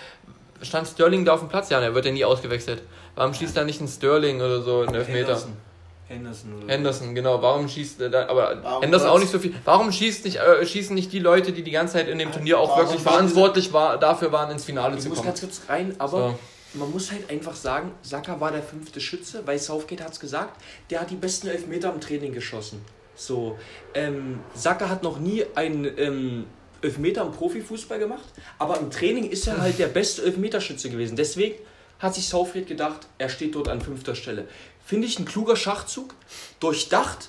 Stand 0.62 0.88
Sterling 0.88 1.24
da 1.24 1.34
auf 1.34 1.40
dem 1.42 1.50
Platz? 1.50 1.70
Ja, 1.70 1.80
der 1.80 1.94
wird 1.94 2.06
ja 2.06 2.12
nie 2.12 2.26
ausgewechselt. 2.26 2.82
Warum 3.14 3.36
schießt 3.36 3.56
da 3.56 3.64
nicht 3.64 3.80
ein 3.80 3.88
Sterling 3.88 4.42
oder 4.42 4.62
so 4.62 4.82
ein 4.82 4.94
Elfmeter? 4.94 5.36
Henderson. 5.36 5.67
Henderson, 6.08 6.54
oder 6.54 6.74
Henderson, 6.74 7.16
genau. 7.16 7.42
Warum 7.42 7.68
schießt 7.68 8.00
er 8.02 8.10
da, 8.10 8.28
aber 8.28 8.60
warum 8.64 8.82
Henderson 8.82 9.10
auch 9.10 9.20
nicht 9.20 9.32
so 9.32 9.40
viel. 9.40 9.54
Warum 9.66 9.92
schießt 9.92 10.24
nicht, 10.26 10.38
äh, 10.38 10.66
schießen 10.66 10.96
nicht 10.96 11.12
die 11.12 11.20
Leute, 11.20 11.52
die 11.52 11.64
die 11.64 11.72
ganze 11.72 11.94
Zeit 11.94 12.08
in 12.08 12.18
dem 12.18 12.32
Turnier 12.32 12.60
auch 12.60 12.78
wirklich 12.78 13.02
verantwortlich 13.02 13.74
war, 13.74 13.98
dafür 13.98 14.32
waren, 14.32 14.50
ins 14.52 14.64
Finale 14.64 14.96
ich 14.96 15.02
zu 15.02 15.10
kommen? 15.10 15.20
Ich 15.20 15.26
muss 15.26 15.42
ganz 15.42 15.42
kurz 15.42 15.70
rein, 15.70 15.96
aber 15.98 16.36
so. 16.74 16.80
man 16.80 16.92
muss 16.92 17.12
halt 17.12 17.30
einfach 17.30 17.56
sagen, 17.56 17.92
Saka 18.04 18.40
war 18.40 18.52
der 18.52 18.64
fünfte 18.64 19.02
Schütze, 19.02 19.42
weil 19.46 19.60
Southgate 19.60 20.02
hat 20.02 20.14
es 20.14 20.20
gesagt, 20.20 20.62
der 20.90 21.02
hat 21.02 21.10
die 21.10 21.16
besten 21.16 21.48
Elfmeter 21.48 21.94
im 21.94 22.00
Training 22.00 22.32
geschossen. 22.32 22.84
So, 23.16 23.58
ähm, 23.94 24.40
Saka 24.54 24.88
hat 24.88 25.04
noch 25.04 25.20
nie 25.20 25.44
einen 25.56 25.86
ähm, 25.98 26.46
Elfmeter 26.82 27.24
im 27.24 27.32
Profifußball 27.32 28.00
gemacht, 28.00 28.26
aber 28.60 28.80
im 28.80 28.92
Training 28.92 29.30
ist 29.30 29.48
er 29.48 29.60
halt 29.60 29.78
der 29.78 29.88
beste 29.88 30.24
Elfmeterschütze 30.24 30.90
gewesen. 30.90 31.18
Deswegen 31.18 31.56
hat 32.00 32.16
sich 32.16 32.28
Southgate 32.28 32.68
gedacht, 32.68 33.08
er 33.18 33.30
steht 33.30 33.56
dort 33.56 33.68
an 33.70 33.82
fünfter 33.82 34.16
Stelle. 34.16 34.48
Finde 34.88 35.06
ich 35.06 35.20
ein 35.20 35.26
kluger 35.26 35.58
Schachzug. 35.58 36.16
Durchdacht. 36.62 37.28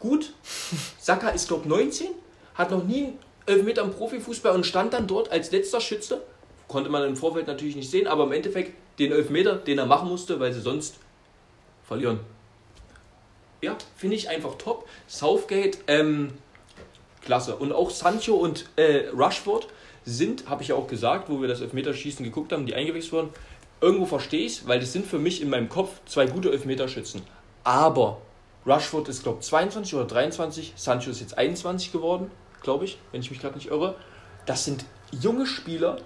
Gut. 0.00 0.32
Saka 0.98 1.28
ist, 1.28 1.46
glaube 1.46 1.62
ich, 1.62 1.68
19. 1.68 2.08
Hat 2.56 2.72
noch 2.72 2.82
nie 2.82 3.04
einen 3.04 3.18
Elfmeter 3.46 3.82
im 3.82 3.92
Profifußball 3.92 4.52
und 4.52 4.66
stand 4.66 4.92
dann 4.92 5.06
dort 5.06 5.30
als 5.30 5.52
letzter 5.52 5.80
Schütze. 5.80 6.22
Konnte 6.66 6.90
man 6.90 7.06
im 7.06 7.14
Vorfeld 7.14 7.46
natürlich 7.46 7.76
nicht 7.76 7.88
sehen, 7.88 8.08
aber 8.08 8.24
im 8.24 8.32
Endeffekt 8.32 8.72
den 8.98 9.12
Elfmeter, 9.12 9.54
den 9.54 9.78
er 9.78 9.86
machen 9.86 10.08
musste, 10.08 10.40
weil 10.40 10.52
sie 10.52 10.60
sonst 10.60 10.96
verlieren. 11.86 12.18
Ja, 13.60 13.78
finde 13.96 14.16
ich 14.16 14.28
einfach 14.28 14.56
top. 14.58 14.88
Southgate, 15.06 15.78
ähm, 15.86 16.32
klasse. 17.24 17.54
Und 17.54 17.72
auch 17.72 17.90
Sancho 17.90 18.34
und 18.34 18.66
äh, 18.74 19.06
Rushford 19.16 19.68
sind, 20.04 20.48
habe 20.48 20.64
ich 20.64 20.70
ja 20.70 20.74
auch 20.74 20.88
gesagt, 20.88 21.30
wo 21.30 21.40
wir 21.40 21.46
das 21.46 21.60
Elfmeterschießen 21.60 22.24
geguckt 22.24 22.50
haben, 22.50 22.66
die 22.66 22.74
eingewechselt 22.74 23.12
wurden, 23.12 23.30
irgendwo 23.82 24.06
verstehe 24.06 24.46
ich 24.46 24.66
weil 24.66 24.80
das 24.80 24.92
sind 24.92 25.06
für 25.06 25.18
mich 25.18 25.42
in 25.42 25.50
meinem 25.50 25.68
Kopf 25.68 25.90
zwei 26.06 26.26
gute 26.26 26.50
Elfmeterschützen. 26.50 27.22
Aber 27.64 28.22
Rushford 28.64 29.08
ist, 29.08 29.22
glaube 29.22 29.38
ich, 29.40 29.46
22 29.46 29.94
oder 29.94 30.06
23, 30.06 30.72
Sancho 30.76 31.10
ist 31.10 31.20
jetzt 31.20 31.36
21 31.36 31.92
geworden, 31.92 32.30
glaube 32.62 32.84
ich, 32.84 32.98
wenn 33.10 33.20
ich 33.20 33.30
mich 33.30 33.40
gerade 33.40 33.56
nicht 33.56 33.70
irre. 33.70 33.96
Das 34.46 34.64
sind 34.64 34.84
junge 35.20 35.46
Spieler, 35.46 35.98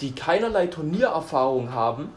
die 0.00 0.12
keinerlei 0.12 0.66
Turniererfahrung 0.66 1.72
haben, 1.72 2.10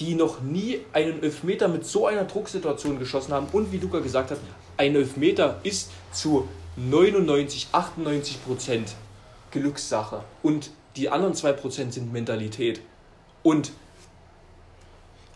die 0.00 0.14
noch 0.14 0.40
nie 0.42 0.80
einen 0.92 1.22
Elfmeter 1.22 1.68
mit 1.68 1.84
so 1.84 2.06
einer 2.06 2.24
Drucksituation 2.24 2.98
geschossen 2.98 3.32
haben. 3.32 3.48
Und 3.52 3.72
wie 3.72 3.78
Luca 3.78 4.00
gesagt 4.00 4.30
hat, 4.30 4.38
ein 4.76 4.94
Elfmeter 4.94 5.60
ist 5.64 5.90
zu 6.12 6.46
99, 6.76 7.68
98 7.72 8.44
Prozent 8.44 8.94
Glückssache. 9.50 10.22
Und 10.42 10.70
die 10.96 11.08
anderen 11.08 11.34
2 11.34 11.52
Prozent 11.52 11.94
sind 11.94 12.12
Mentalität. 12.12 12.80
Und 13.42 13.72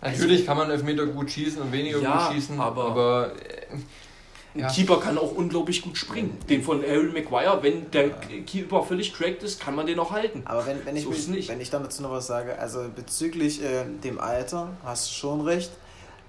Natürlich 0.03 0.45
kann 0.45 0.57
man 0.57 0.71
Elfmeter 0.71 1.07
gut 1.07 1.31
schießen 1.31 1.63
und 1.63 1.73
weniger 1.73 2.01
ja, 2.01 2.27
gut 2.27 2.35
schießen, 2.35 2.61
aber, 2.61 2.85
aber 2.87 3.33
äh, 3.37 4.59
ja. 4.59 4.67
ein 4.67 4.73
Keeper 4.73 4.99
kann 4.99 5.17
auch 5.17 5.33
unglaublich 5.33 5.81
gut 5.81 5.97
springen. 5.97 6.37
Den 6.49 6.63
von 6.63 6.83
Harry 6.83 7.13
Maguire, 7.13 7.63
wenn 7.63 7.89
der 7.93 8.11
Keeper 8.11 8.83
völlig 8.83 9.15
cracked 9.15 9.45
ist, 9.45 9.61
kann 9.61 9.77
man 9.77 9.87
den 9.87 10.01
auch 10.01 10.11
halten. 10.11 10.43
Aber 10.45 10.67
wenn, 10.67 10.85
wenn, 10.85 10.97
ich, 10.97 11.05
so 11.05 11.31
mich, 11.31 11.49
wenn 11.49 11.61
ich 11.61 11.71
dazu 11.71 12.03
noch 12.03 12.11
was 12.11 12.27
sage, 12.27 12.59
also 12.59 12.85
bezüglich 12.95 13.63
äh, 13.63 13.85
dem 14.03 14.19
Alter, 14.19 14.71
hast 14.85 15.09
du 15.09 15.15
schon 15.15 15.41
recht. 15.43 15.71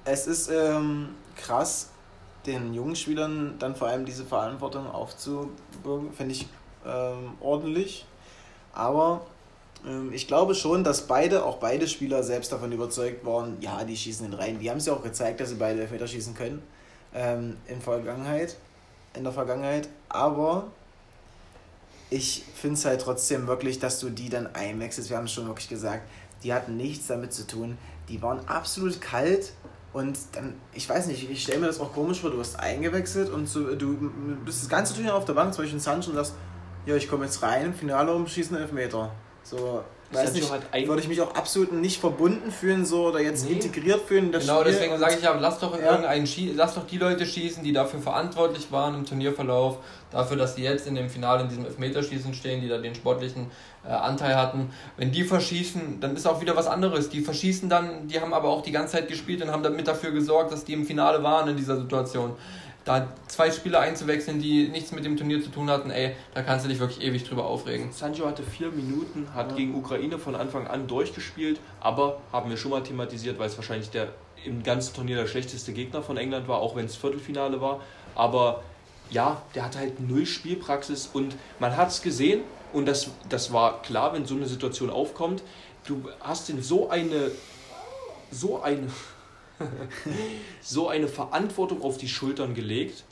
Es 0.06 0.28
ist 0.28 0.52
ähm, 0.52 1.10
krass, 1.36 1.90
den 2.46 2.74
jungen 2.74 2.96
Spielern 2.96 3.56
dann 3.58 3.76
vor 3.76 3.88
allem 3.88 4.06
diese 4.06 4.26
Verantwortung 4.26 4.86
aufzubürgen, 4.86 6.14
finde 6.16 6.34
ich 6.34 6.48
ähm, 6.86 7.34
ordentlich. 7.40 8.06
Aber 8.74 9.26
ich 10.12 10.28
glaube 10.28 10.56
schon, 10.56 10.84
dass 10.84 11.08
beide, 11.08 11.44
auch 11.46 11.58
beide 11.58 11.88
Spieler 11.88 12.24
selbst 12.24 12.52
davon 12.52 12.72
überzeugt 12.72 13.26
waren, 13.26 13.58
ja, 13.60 13.84
die 13.84 13.98
schießen 13.98 14.30
den 14.30 14.40
rein. 14.40 14.60
Die 14.60 14.70
haben 14.70 14.78
es 14.78 14.86
ja 14.86 14.94
auch 14.94 15.04
gezeigt, 15.04 15.42
dass 15.42 15.50
sie 15.50 15.56
beide 15.56 15.82
Elfmeter 15.82 16.08
schießen 16.08 16.36
können 16.36 16.62
ähm, 17.14 17.58
in, 17.68 17.82
Vergangenheit, 17.82 18.56
in 19.14 19.24
der 19.24 19.34
Vergangenheit. 19.34 19.90
Aber 20.08 20.68
ich 22.10 22.44
finde 22.56 22.76
es 22.76 22.86
halt 22.86 23.02
trotzdem 23.02 23.48
wirklich, 23.48 23.80
dass 23.80 24.00
du 24.00 24.10
die 24.10 24.30
dann 24.30 24.56
einwechselst. 24.56 25.10
Wir 25.10 25.18
haben 25.18 25.26
es 25.26 25.34
schon 25.34 25.48
wirklich 25.48 25.68
gesagt, 25.68 26.08
die 26.44 26.54
hatten 26.54 26.78
nichts 26.78 27.08
damit 27.08 27.34
zu 27.34 27.46
tun. 27.46 27.78
Die 28.08 28.22
waren 28.22 28.48
absolut 28.48 29.02
kalt 29.02 29.54
und 29.94 30.18
dann, 30.32 30.56
ich 30.74 30.90
weiß 30.90 31.06
nicht, 31.06 31.30
ich 31.30 31.44
stelle 31.44 31.60
mir 31.60 31.68
das 31.68 31.80
auch 31.80 31.94
komisch 31.94 32.22
vor, 32.22 32.32
du 32.32 32.38
wirst 32.38 32.60
eingewechselt 32.60 33.30
und 33.30 33.48
so, 33.48 33.76
du 33.76 34.12
bist 34.44 34.64
das 34.64 34.70
ganze 34.70 34.94
Turnier 34.96 35.16
auf 35.16 35.26
der 35.26 35.34
Bank, 35.34 35.54
zum 35.54 35.64
Beispiel 35.64 35.78
in 35.78 35.84
Sancho 35.84 36.10
und 36.10 36.16
sagst, 36.16 36.34
ja, 36.86 36.96
ich 36.96 37.08
komme 37.08 37.26
jetzt 37.26 37.42
rein, 37.44 37.68
im 37.68 37.74
Finale 37.74 38.14
und 38.14 38.30
schieße 38.30 38.56
einen 38.56 38.64
Elfmeter. 38.64 39.12
So, 39.44 39.84
weiß 40.12 40.34
nicht, 40.34 40.50
würde 40.88 41.02
ich 41.02 41.08
mich 41.08 41.22
auch 41.22 41.36
absolut 41.36 41.74
nicht 41.74 42.00
verbunden 42.00 42.52
fühlen 42.52 42.86
so 42.86 43.08
oder 43.08 43.20
jetzt 43.20 43.46
nee. 43.46 43.54
integriert 43.54 44.02
fühlen. 44.02 44.32
Das 44.32 44.44
genau, 44.44 44.62
Spiel. 44.62 44.72
deswegen 44.72 44.98
sage 44.98 45.16
ich 45.18 45.24
ja, 45.24 45.36
lass 45.38 45.60
doch 45.60 45.78
ja. 45.78 45.92
irgendeinen 45.92 46.28
lass 46.56 46.76
doch 46.76 46.88
die 46.88 46.98
Leute 46.98 47.26
schießen, 47.26 47.64
die 47.64 47.74
dafür 47.74 48.00
verantwortlich 48.00 48.72
waren 48.72 48.96
im 48.96 49.06
Turnierverlauf, 49.06 49.80
dafür, 50.12 50.38
dass 50.38 50.56
sie 50.56 50.64
jetzt 50.64 50.88
in 50.88 50.96
dem 50.96 51.10
Finale 51.10 51.44
in 51.44 51.50
diesem 51.50 51.66
Elfmeterschießen 51.66 52.34
stehen, 52.34 52.62
die 52.62 52.70
da 52.70 52.78
den 52.78 52.96
sportlichen 52.96 53.52
äh, 53.86 53.90
Anteil 53.90 54.36
hatten. 54.36 54.72
Wenn 54.98 55.12
die 55.12 55.24
verschießen, 55.24 56.00
dann 56.00 56.16
ist 56.16 56.26
auch 56.26 56.40
wieder 56.42 56.56
was 56.56 56.68
anderes. 56.68 57.10
Die 57.10 57.22
verschießen 57.22 57.68
dann, 57.68 58.08
die 58.08 58.20
haben 58.20 58.34
aber 58.34 58.50
auch 58.50 58.62
die 58.62 58.72
ganze 58.72 58.94
Zeit 58.94 59.08
gespielt 59.08 59.42
und 59.42 59.52
haben 59.52 59.64
damit 59.64 59.88
dafür 59.88 60.12
gesorgt, 60.12 60.52
dass 60.52 60.64
die 60.64 60.74
im 60.74 60.86
Finale 60.86 61.22
waren 61.24 61.50
in 61.50 61.58
dieser 61.58 61.78
Situation 61.78 62.36
da 62.86 63.08
zwei 63.28 63.50
Spieler 63.52 63.80
einzuwechseln, 63.80 64.42
die 64.42 64.68
nichts 64.68 64.92
mit 64.92 65.06
dem 65.06 65.16
Turnier 65.16 65.42
zu 65.42 65.50
tun 65.50 65.70
hatten, 65.70 65.90
ey, 65.90 66.16
da 66.34 66.42
kannst 66.42 66.66
du 66.66 66.70
dich 66.70 66.80
wirklich 66.80 67.02
ewig 67.02 67.24
drüber 67.24 67.46
aufregen. 67.46 67.92
Sancho 67.92 68.26
hatte 68.26 68.44
vier 68.44 68.72
Minuten, 68.72 69.28
hat 69.34 69.52
ja. 69.52 69.58
gegen 69.58 69.76
Ukraine 69.76 70.20
von 70.20 70.36
Anfang 70.36 70.68
an 70.68 70.88
durchgespielt, 70.88 71.60
aber 71.80 72.20
haben 72.32 72.50
wir 72.50 72.58
schon 72.58 72.72
mal 72.72 72.84
thematisiert, 72.84 73.40
weil 73.40 73.48
es 73.48 73.58
wahrscheinlich 73.58 73.90
der 73.90 74.10
im 74.46 74.64
ganzen 74.64 74.94
Turnier 74.94 75.16
der 75.16 75.28
schlechteste 75.28 75.72
Gegner 75.72 76.02
von 76.02 76.18
England 76.18 76.48
war, 76.50 76.58
auch 76.58 76.76
wenn 76.76 76.86
es 76.86 76.98
Viertelfinale 76.98 77.62
war. 77.62 77.80
Aber 78.16 78.62
ja, 79.10 79.42
der 79.56 79.64
hatte 79.64 79.80
halt 79.80 80.00
null 80.00 80.26
Spielpraxis 80.26 81.10
und 81.12 81.36
man 81.60 81.78
hat 81.78 81.90
es 81.90 82.02
gesehen 82.02 82.42
und 82.74 82.86
das, 82.86 83.10
das 83.30 83.54
war 83.54 83.82
klar, 83.82 84.14
wenn 84.14 84.26
so 84.26 84.36
eine 84.36 84.48
Situation 84.48 84.90
aufkommt. 84.90 85.44
Du 85.86 86.10
hast 86.20 86.50
in 86.50 86.62
so 86.62 86.90
eine, 86.90 87.32
so 88.32 88.62
eine 88.62 88.88
so 90.62 90.88
eine 90.88 91.08
Verantwortung 91.08 91.82
auf 91.82 91.98
die 91.98 92.08
Schultern 92.08 92.54
gelegt 92.54 93.04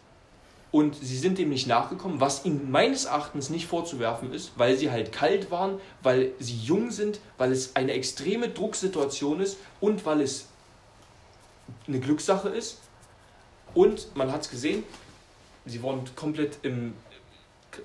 Und 0.72 0.96
sie 0.96 1.18
sind 1.18 1.38
dem 1.38 1.50
nicht 1.50 1.68
nachgekommen, 1.68 2.22
was 2.22 2.46
ihnen 2.46 2.72
meines 2.72 3.06
Erachtens 3.06 3.50
nicht 3.50 3.68
vorzuwerfen 3.68 4.34
ist, 4.34 4.54
weil 4.56 4.78
sie 4.78 4.90
halt 4.90 5.12
kalt 5.12 5.52
waren, 5.52 5.80
weil 6.02 6.32
sie 6.40 6.56
jung 6.56 6.92
sind, 6.92 7.20
weil 7.38 7.52
es 7.52 7.76
eine 7.76 7.92
extreme 7.92 8.48
Drucksituation 8.48 9.42
ist 9.42 9.58
und 9.82 10.06
weil 10.06 10.22
es 10.22 10.46
eine 11.88 12.00
Glückssache 12.00 12.48
ist. 12.48 12.78
Und 13.74 14.16
man 14.16 14.32
hat 14.32 14.42
es 14.42 14.50
gesehen, 14.50 14.84
sie 15.66 15.84
waren 15.84 16.04
komplett 16.16 16.60
im 16.64 16.94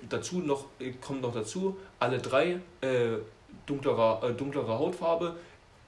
dazu 0.08 0.40
noch 0.40 0.66
kommt 1.00 1.23
noch 1.23 1.32
dazu 1.32 1.76
alle 2.00 2.18
drei 2.18 2.61
äh, 2.80 3.18
dunklerer, 3.66 4.23
äh, 4.25 4.32
dunklerer 4.32 4.78
Hautfarbe 4.78 5.37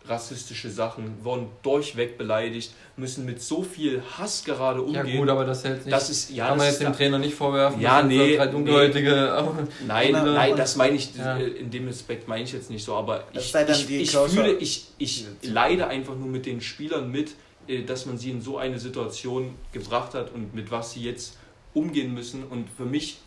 rassistische 0.07 0.71
Sachen, 0.71 1.23
wurden 1.23 1.49
durchweg 1.63 2.17
beleidigt, 2.17 2.73
müssen 2.97 3.25
mit 3.25 3.43
so 3.43 3.63
viel 3.63 4.03
Hass 4.17 4.45
gerade 4.45 4.83
umgehen. 4.83 5.07
Ja 5.07 5.17
gut, 5.19 5.29
aber 5.29 5.45
das, 5.45 5.63
jetzt 5.65 5.85
nicht, 5.85 5.93
das 5.93 6.11
ist, 6.11 6.31
ja, 6.31 6.49
kann 6.49 6.59
man 6.59 6.67
jetzt 6.67 6.81
dem 6.81 6.93
Trainer 6.93 7.19
nicht 7.19 7.35
vorwerfen. 7.35 7.81
Ja, 7.81 8.03
nee. 8.03 8.37
Drei 8.37 8.47
dunkelhäutige, 8.47 9.55
nee. 9.57 9.87
Nein, 9.87 10.13
nein, 10.13 10.57
das 10.57 10.77
meine 10.77 10.97
ich, 10.97 11.15
ja. 11.15 11.37
in 11.37 11.71
dem 11.71 11.89
Aspekt 11.89 12.27
meine 12.29 12.45
ich 12.45 12.53
jetzt 12.53 12.71
nicht 12.71 12.85
so, 12.85 12.95
aber 12.95 13.25
ich, 13.33 13.55
ich, 13.55 13.91
ich 13.91 14.11
fühle, 14.11 14.53
ich, 14.55 14.87
ich 14.99 15.27
leide 15.43 15.89
einfach 15.89 16.15
nur 16.15 16.29
mit 16.29 16.47
den 16.47 16.61
Spielern 16.61 17.11
mit, 17.11 17.33
äh, 17.67 17.83
dass 17.83 18.07
man 18.07 18.19
sie 18.19 18.31
in 18.31 18.41
so 18.41 18.59
eine 18.59 18.79
Situation 18.79 19.55
gebracht 19.73 20.15
hat 20.15 20.33
und 20.33 20.55
mit 20.55 20.71
was 20.71 20.93
sie 20.93 21.03
jetzt 21.03 21.37
umgehen 21.75 22.15
müssen 22.15 22.45
und 22.45 22.69
für 22.71 22.87
mich 22.87 23.19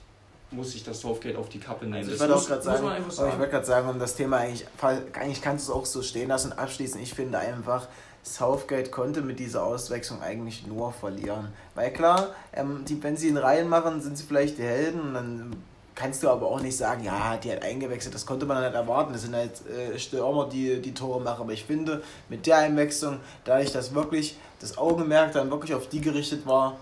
muss 0.51 0.75
ich 0.75 0.84
das 0.84 1.01
Southgate 1.01 1.38
auf 1.38 1.50
die 1.50 1.60
Kappe 1.60 1.86
nehmen. 1.86 1.98
Also 1.98 2.12
ich 2.12 2.20
wollte 2.20 2.36
auch 2.36 2.46
gerade 2.46 2.62
sagen, 2.62 2.88
sagen. 3.10 3.31
ich 3.34 3.39
wollte 3.39 3.65
sagen, 3.65 3.89
um 3.89 4.00
das 4.00 4.15
Thema 4.15 4.38
eigentlich, 4.38 4.65
eigentlich 5.13 5.41
kannst 5.41 5.67
du 5.67 5.72
es 5.72 5.77
auch 5.77 5.86
so 5.86 6.01
stehen 6.01 6.27
lassen. 6.27 6.51
Abschließend, 6.53 7.01
ich 7.01 7.13
finde 7.13 7.39
einfach, 7.39 7.88
Southgate 8.24 8.91
konnte 8.91 9.22
mit 9.22 9.39
dieser 9.39 9.63
Auswechslung 9.63 10.22
eigentlich 10.22 10.67
nur 10.67 10.91
verlieren. 10.91 11.50
Weil 11.74 11.91
klar, 11.91 12.29
ähm, 12.53 12.84
die, 12.88 13.01
wenn 13.01 13.17
sie 13.17 13.29
ihn 13.29 13.38
reinmachen, 13.38 14.01
sind 14.01 14.17
sie 14.17 14.24
vielleicht 14.24 14.58
die 14.58 14.63
Helden 14.63 15.01
und 15.01 15.13
dann 15.13 15.55
kannst 15.96 16.24
du 16.24 16.29
aber 16.29 16.48
auch 16.48 16.62
nicht 16.62 16.77
sagen, 16.77 17.03
ja, 17.03 17.38
die 17.38 17.51
hat 17.51 17.63
eingewechselt, 17.63 18.13
das 18.13 18.25
konnte 18.25 18.46
man 18.46 18.63
nicht 18.63 18.74
erwarten. 18.74 19.13
Das 19.13 19.24
sind 19.24 19.36
halt 19.36 19.51
äh, 19.67 19.98
Stürmer, 19.98 20.48
die 20.50 20.81
die 20.81 20.93
Tore 20.93 21.22
machen. 21.22 21.41
Aber 21.41 21.53
ich 21.53 21.65
finde, 21.65 22.03
mit 22.29 22.46
der 22.46 22.58
Einwechslung, 22.58 23.20
dadurch, 23.43 23.72
dass 23.72 23.93
wirklich 23.93 24.38
das 24.60 24.77
Augenmerk 24.77 25.34
dann 25.34 25.50
wirklich 25.50 25.74
auf 25.74 25.88
die 25.88 26.01
gerichtet 26.01 26.46
war, 26.46 26.77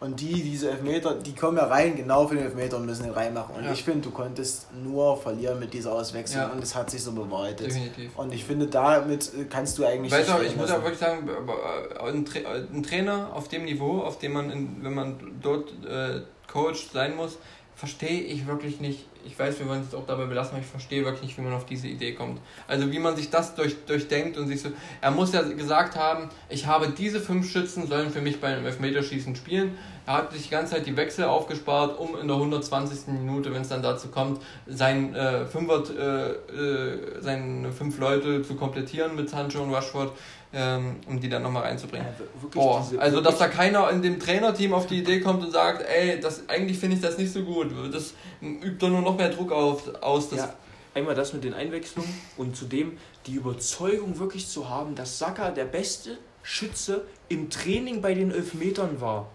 und 0.00 0.18
die, 0.18 0.42
diese 0.42 0.70
Elfmeter, 0.70 1.14
die 1.14 1.34
kommen 1.34 1.58
ja 1.58 1.64
rein, 1.64 1.94
genau 1.94 2.26
für 2.26 2.34
den 2.34 2.44
Elfmeter 2.44 2.78
und 2.78 2.86
müssen 2.86 3.02
den 3.02 3.12
reinmachen. 3.12 3.54
Und 3.54 3.64
ja. 3.64 3.72
ich 3.72 3.84
finde, 3.84 4.00
du 4.00 4.10
konntest 4.10 4.72
nur 4.72 5.14
verlieren 5.14 5.58
mit 5.58 5.74
dieser 5.74 5.92
Auswechslung 5.92 6.42
ja. 6.42 6.48
und 6.48 6.62
es 6.62 6.74
hat 6.74 6.90
sich 6.90 7.02
so 7.02 7.12
bewahrheitet. 7.12 7.66
Definitiv. 7.66 8.16
Und 8.16 8.32
ich 8.32 8.44
finde, 8.44 8.66
damit 8.66 9.30
kannst 9.50 9.76
du 9.76 9.84
eigentlich. 9.84 10.10
Weißt 10.10 10.30
du, 10.30 10.42
ich 10.42 10.56
muss 10.56 10.70
auch 10.70 10.82
wirklich 10.82 10.98
sagen, 10.98 11.28
äh, 11.28 12.02
ein, 12.02 12.24
Tra 12.24 12.38
ein, 12.50 12.82
Trainer 12.82 13.30
auf 13.34 13.48
dem 13.48 13.66
Niveau, 13.66 14.00
auf 14.00 14.18
dem 14.18 14.32
man, 14.32 14.50
in, 14.50 14.82
wenn 14.82 14.94
man 14.94 15.20
dort 15.42 15.70
äh, 15.84 16.22
Coach 16.50 16.88
sein 16.94 17.14
muss, 17.14 17.36
verstehe 17.76 18.22
ich 18.22 18.46
wirklich 18.46 18.80
nicht. 18.80 19.06
Ich 19.24 19.38
weiß, 19.38 19.58
wir 19.58 19.68
wollen 19.68 19.84
es 19.86 19.94
auch 19.94 20.06
dabei 20.06 20.26
belassen, 20.26 20.52
aber 20.52 20.62
ich 20.62 20.70
verstehe 20.70 21.04
wirklich 21.04 21.22
nicht, 21.22 21.38
wie 21.38 21.42
man 21.42 21.52
auf 21.52 21.66
diese 21.66 21.88
Idee 21.88 22.12
kommt. 22.12 22.40
Also 22.66 22.90
wie 22.90 22.98
man 22.98 23.16
sich 23.16 23.30
das 23.30 23.54
durch, 23.54 23.76
durchdenkt 23.86 24.36
und 24.36 24.48
sich 24.48 24.60
so. 24.62 24.70
Er 25.00 25.10
muss 25.10 25.32
ja 25.32 25.42
gesagt 25.42 25.96
haben, 25.96 26.28
ich 26.48 26.66
habe 26.66 26.88
diese 26.88 27.20
fünf 27.20 27.50
Schützen, 27.50 27.86
sollen 27.86 28.10
für 28.10 28.20
mich 28.20 28.40
bei 28.40 28.48
einem 28.48 28.66
Elfmeterschießen 28.66 29.36
spielen. 29.36 29.76
Er 30.06 30.14
hat 30.14 30.32
sich 30.32 30.44
die 30.44 30.50
ganze 30.50 30.74
Zeit 30.74 30.86
die 30.86 30.96
Wechsel 30.96 31.24
aufgespart, 31.24 31.98
um 31.98 32.18
in 32.18 32.26
der 32.26 32.36
120. 32.36 33.08
Minute, 33.08 33.52
wenn 33.52 33.62
es 33.62 33.68
dann 33.68 33.82
dazu 33.82 34.08
kommt, 34.08 34.42
sein, 34.66 35.14
äh, 35.14 35.46
Fünfer, 35.46 35.84
äh, 35.90 36.30
äh, 36.52 37.20
seine 37.20 37.70
fünf 37.70 37.98
Leute 37.98 38.42
zu 38.42 38.54
komplettieren 38.54 39.14
mit 39.14 39.30
Sancho 39.30 39.62
und 39.62 39.72
Rashford 39.72 40.10
ähm, 40.10 40.16
um 40.52 41.20
die 41.20 41.28
dann 41.28 41.42
nochmal 41.42 41.62
reinzubringen. 41.62 42.08
Ja, 42.08 42.48
Boah, 42.52 42.84
also 42.98 43.20
dass 43.20 43.38
da 43.38 43.46
keiner 43.46 43.88
in 43.90 44.02
dem 44.02 44.18
Trainerteam 44.18 44.74
auf 44.74 44.86
die 44.86 44.98
Idee 44.98 45.20
kommt 45.20 45.44
und 45.44 45.52
sagt, 45.52 45.84
ey, 45.88 46.18
das, 46.18 46.48
eigentlich 46.48 46.78
finde 46.78 46.96
ich 46.96 47.02
das 47.02 47.18
nicht 47.18 47.32
so 47.32 47.44
gut. 47.44 47.68
Das 47.92 48.14
übt 48.42 48.78
doch 48.78 48.88
nur 48.88 49.02
noch 49.02 49.16
mehr 49.16 49.28
Druck 49.28 49.52
auf, 49.52 49.94
aus. 50.02 50.28
ja, 50.32 50.52
einmal 50.92 51.14
das 51.14 51.32
mit 51.32 51.44
den 51.44 51.54
Einwechslungen 51.54 52.12
und 52.36 52.56
zudem 52.56 52.98
die 53.26 53.34
Überzeugung 53.34 54.18
wirklich 54.18 54.48
zu 54.48 54.68
haben, 54.68 54.96
dass 54.96 55.20
Saka 55.20 55.52
der 55.52 55.66
beste 55.66 56.18
Schütze 56.42 57.04
im 57.28 57.48
Training 57.48 58.02
bei 58.02 58.14
den 58.14 58.32
Elfmetern 58.32 59.00
war. 59.00 59.28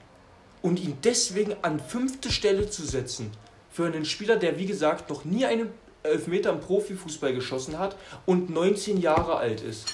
Und 0.62 0.82
ihn 0.82 0.98
deswegen 1.04 1.56
an 1.62 1.80
fünfte 1.80 2.30
Stelle 2.32 2.70
zu 2.70 2.84
setzen. 2.84 3.32
Für 3.72 3.86
einen 3.86 4.04
Spieler, 4.04 4.36
der 4.36 4.58
wie 4.58 4.66
gesagt 4.66 5.10
noch 5.10 5.24
nie 5.24 5.46
einen 5.46 5.70
Elfmeter 6.04 6.50
im 6.50 6.60
Profifußball 6.60 7.34
geschossen 7.34 7.80
hat 7.80 7.96
und 8.26 8.50
19 8.50 9.00
Jahre 9.00 9.38
alt 9.38 9.62
ist 9.62 9.94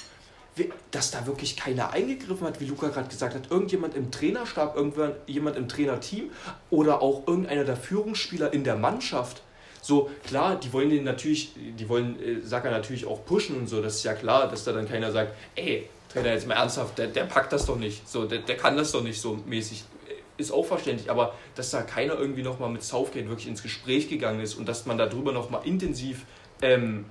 dass 0.90 1.10
da 1.10 1.26
wirklich 1.26 1.56
keiner 1.56 1.90
eingegriffen 1.92 2.46
hat, 2.46 2.60
wie 2.60 2.66
Luca 2.66 2.88
gerade 2.88 3.08
gesagt 3.08 3.34
hat. 3.34 3.50
Irgendjemand 3.50 3.94
im 3.94 4.10
Trainerstab, 4.10 4.76
irgendjemand 4.76 5.56
im 5.56 5.68
Trainerteam 5.68 6.30
oder 6.70 7.00
auch 7.00 7.26
irgendeiner 7.26 7.64
der 7.64 7.76
Führungsspieler 7.76 8.52
in 8.52 8.64
der 8.64 8.76
Mannschaft. 8.76 9.42
So, 9.80 10.10
klar, 10.24 10.56
die 10.56 10.72
wollen 10.72 10.90
den 10.90 11.04
natürlich, 11.04 11.54
die 11.56 11.88
wollen 11.88 12.20
äh, 12.22 12.40
Saka 12.42 12.70
natürlich 12.70 13.06
auch 13.06 13.24
pushen 13.24 13.56
und 13.56 13.66
so, 13.66 13.82
das 13.82 13.96
ist 13.96 14.04
ja 14.04 14.14
klar, 14.14 14.48
dass 14.48 14.62
da 14.62 14.72
dann 14.72 14.88
keiner 14.88 15.10
sagt, 15.10 15.34
ey, 15.56 15.88
Trainer, 16.08 16.34
jetzt 16.34 16.46
mal 16.46 16.54
ernsthaft, 16.54 16.98
der, 16.98 17.08
der 17.08 17.24
packt 17.24 17.52
das 17.52 17.66
doch 17.66 17.76
nicht, 17.76 18.08
so, 18.08 18.26
der, 18.26 18.38
der 18.38 18.56
kann 18.56 18.76
das 18.76 18.92
doch 18.92 19.02
nicht 19.02 19.20
so 19.20 19.40
mäßig. 19.44 19.84
Ist 20.36 20.52
auch 20.52 20.64
verständlich, 20.64 21.10
aber 21.10 21.34
dass 21.56 21.70
da 21.70 21.82
keiner 21.82 22.14
irgendwie 22.14 22.42
nochmal 22.42 22.70
mit 22.70 22.82
Southgate 22.82 23.28
wirklich 23.28 23.48
ins 23.48 23.62
Gespräch 23.62 24.08
gegangen 24.08 24.40
ist 24.40 24.54
und 24.54 24.68
dass 24.68 24.86
man 24.86 24.98
darüber 24.98 25.32
nochmal 25.32 25.62
intensiv 25.66 26.26
ähm, 26.62 27.06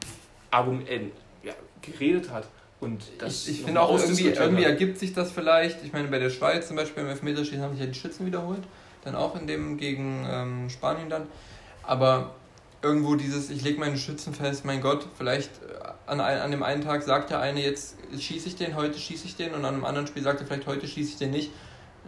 äh, 0.51 0.99
ja, 1.43 1.53
geredet 1.81 2.29
hat 2.29 2.47
und 2.81 3.03
das 3.19 3.47
ich, 3.47 3.59
ich 3.59 3.65
finde 3.65 3.79
auch 3.79 3.97
irgendwie, 3.97 4.29
irgendwie 4.29 4.63
ergibt 4.63 4.97
sich 4.97 5.13
das 5.13 5.31
vielleicht. 5.31 5.83
Ich 5.85 5.93
meine, 5.93 6.07
bei 6.07 6.17
der 6.17 6.31
Schweiz 6.31 6.67
zum 6.67 6.75
Beispiel 6.75 7.03
im 7.03 7.09
Elfmeterschießen 7.09 7.61
haben 7.61 7.73
sich 7.73 7.81
ja 7.81 7.85
die 7.85 7.97
Schützen 7.97 8.25
wiederholt. 8.25 8.63
Dann 9.03 9.15
auch 9.15 9.39
in 9.39 9.45
dem 9.45 9.77
gegen 9.77 10.27
ähm, 10.27 10.69
Spanien 10.69 11.07
dann. 11.07 11.27
Aber 11.83 12.35
irgendwo 12.81 13.15
dieses, 13.15 13.51
ich 13.51 13.61
lege 13.61 13.79
meine 13.79 13.97
Schützen 13.97 14.33
fest, 14.33 14.65
mein 14.65 14.81
Gott, 14.81 15.05
vielleicht 15.15 15.51
äh, 15.61 15.89
an, 16.07 16.19
an 16.19 16.49
dem 16.49 16.63
einen 16.63 16.83
Tag 16.83 17.03
sagt 17.03 17.29
der 17.29 17.39
eine, 17.39 17.61
jetzt 17.61 17.97
schieße 18.17 18.47
ich 18.47 18.55
den, 18.55 18.75
heute 18.75 18.97
schieße 18.97 19.25
ich 19.25 19.35
den 19.35 19.53
und 19.53 19.63
an 19.63 19.75
einem 19.75 19.85
anderen 19.85 20.07
Spiel 20.07 20.23
sagt 20.23 20.41
er 20.41 20.47
vielleicht, 20.47 20.65
heute 20.65 20.87
schieße 20.87 21.11
ich 21.11 21.17
den 21.17 21.29
nicht. 21.29 21.51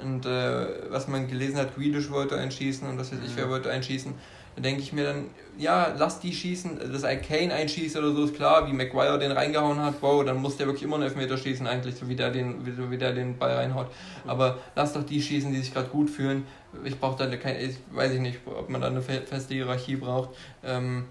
Und 0.02 0.26
äh, 0.26 0.92
was 0.92 1.08
man 1.08 1.28
gelesen 1.28 1.58
hat, 1.58 1.76
Grealish 1.76 2.10
wollte 2.10 2.36
einschießen 2.36 2.88
und 2.90 2.98
was 2.98 3.12
weiß 3.12 3.20
ich, 3.24 3.36
wer 3.36 3.48
wollte 3.50 3.70
einschießen. 3.70 4.16
Da 4.56 4.62
denke 4.62 4.82
ich 4.82 4.94
mir 4.94 5.06
dann, 5.06 5.26
ja, 5.58 5.94
lass 5.98 6.20
die 6.20 6.34
schießen, 6.34 6.92
dass 6.92 7.04
ein 7.04 7.22
Kane 7.22 7.54
einschießt 7.54 7.96
oder 7.98 8.12
so, 8.12 8.26
ist 8.26 8.36
klar, 8.36 8.68
wie 8.68 8.74
Maguire 8.74 9.20
den 9.20 9.32
reingehauen 9.32 9.80
hat, 9.80 9.96
wow, 10.02 10.24
dann 10.24 10.38
muss 10.38 10.58
der 10.58 10.68
wirklich 10.68 10.84
immer 10.84 10.96
einen 10.96 11.04
Elfmeter 11.04 11.38
schießen, 11.38 11.66
eigentlich, 11.68 11.96
so 11.96 12.08
wie 12.10 12.16
der 12.16 12.32
den, 12.32 12.64
so 12.76 12.90
wie 12.90 12.98
der 12.98 13.14
den 13.14 13.38
Ball 13.38 13.54
reinhaut. 13.54 13.88
Aber 14.26 14.60
lass 14.76 14.94
doch 14.94 15.04
die 15.04 15.22
schießen, 15.22 15.52
die 15.52 15.60
sich 15.60 15.74
gerade 15.74 15.90
gut 15.90 16.10
fühlen. 16.10 16.46
Ich 16.84 17.00
brauche 17.00 17.18
da 17.18 17.36
keine, 17.36 17.60
ich 17.60 17.78
weiß 17.92 18.14
ich 18.14 18.20
nicht, 18.20 18.40
ob 18.46 18.70
man 18.70 18.82
da 18.82 18.88
eine 18.88 19.02
feste 19.02 19.54
Hierarchie 19.54 19.96
braucht. 19.96 20.30
Ähm, 20.64 21.06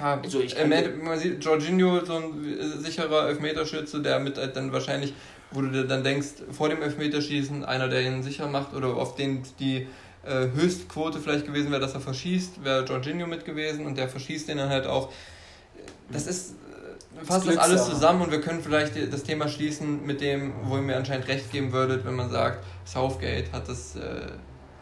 ja, 0.00 0.20
also 0.22 0.40
ich 0.40 0.54
man 1.02 1.18
sieht, 1.18 1.42
Jorginho, 1.44 2.04
so 2.04 2.16
ein 2.16 2.80
sicherer 2.80 3.28
Elfmeterschütze, 3.28 4.00
der 4.00 4.18
mit 4.18 4.36
halt 4.38 4.56
dann 4.56 4.72
wahrscheinlich, 4.72 5.14
wo 5.50 5.62
du 5.62 5.68
dir 5.68 5.84
dann 5.84 6.04
denkst, 6.04 6.28
vor 6.50 6.68
dem 6.68 6.82
Elfmeterschießen, 6.82 7.64
einer, 7.64 7.88
der 7.88 8.02
ihn 8.02 8.22
sicher 8.22 8.46
macht 8.46 8.74
oder 8.74 8.88
auf 8.88 9.14
den 9.14 9.42
die 9.58 9.86
äh, 10.24 10.48
Höchstquote 10.54 11.18
vielleicht 11.20 11.46
gewesen 11.46 11.70
wäre, 11.70 11.80
dass 11.80 11.94
er 11.94 12.00
verschießt, 12.00 12.64
wäre 12.64 12.84
Jorginho 12.84 13.26
mit 13.26 13.44
gewesen 13.44 13.86
und 13.86 13.96
der 13.96 14.08
verschießt 14.08 14.48
den 14.48 14.58
dann 14.58 14.68
halt 14.68 14.86
auch. 14.86 15.10
Das 16.10 16.26
ist 16.26 16.50
äh, 16.50 17.24
fasst 17.24 17.46
das, 17.46 17.54
das 17.54 17.64
alles 17.64 17.84
zusammen 17.86 18.22
und 18.22 18.30
wir 18.30 18.40
können 18.40 18.62
vielleicht 18.62 19.12
das 19.12 19.22
Thema 19.22 19.48
schließen 19.48 20.04
mit 20.04 20.20
dem, 20.20 20.52
wo 20.64 20.76
ihr 20.76 20.82
mir 20.82 20.96
anscheinend 20.96 21.28
recht 21.28 21.50
geben 21.50 21.72
würdet, 21.72 22.04
wenn 22.04 22.16
man 22.16 22.30
sagt, 22.30 22.64
Southgate 22.84 23.52
hat 23.52 23.68
das, 23.68 23.96
äh, 23.96 24.26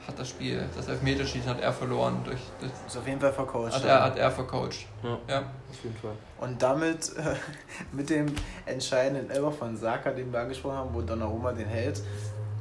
hat 0.07 0.19
das 0.19 0.29
Spiel, 0.29 0.65
das 0.77 0.89
Elfmeterschießen 0.89 1.49
hat 1.51 1.61
er 1.61 1.73
verloren. 1.73 2.21
Durch, 2.25 2.41
durch 2.61 2.73
ist 2.87 2.97
auf 2.97 3.07
jeden 3.07 3.21
Fall 3.21 3.33
vercoacht. 3.33 3.75
Hat 3.75 3.85
er, 3.85 4.05
hat 4.05 4.19
er 4.19 4.31
vercoacht. 4.31 4.87
Ja, 5.03 5.19
ja. 5.29 5.39
auf 5.41 5.83
jeden 5.83 5.97
Fall. 5.97 6.13
Und 6.39 6.63
damit, 6.63 7.13
äh, 7.17 7.35
mit 7.93 8.11
dem 8.11 8.27
entscheidenden 8.65 9.31
Elber 9.31 9.53
von 9.53 9.77
Saka, 9.77 10.11
den 10.11 10.33
wir 10.33 10.41
angesprochen 10.41 10.77
haben, 10.77 10.95
wo 10.95 11.03
Donnarumma 11.03 11.53
den 11.53 11.67
hält, 11.67 12.01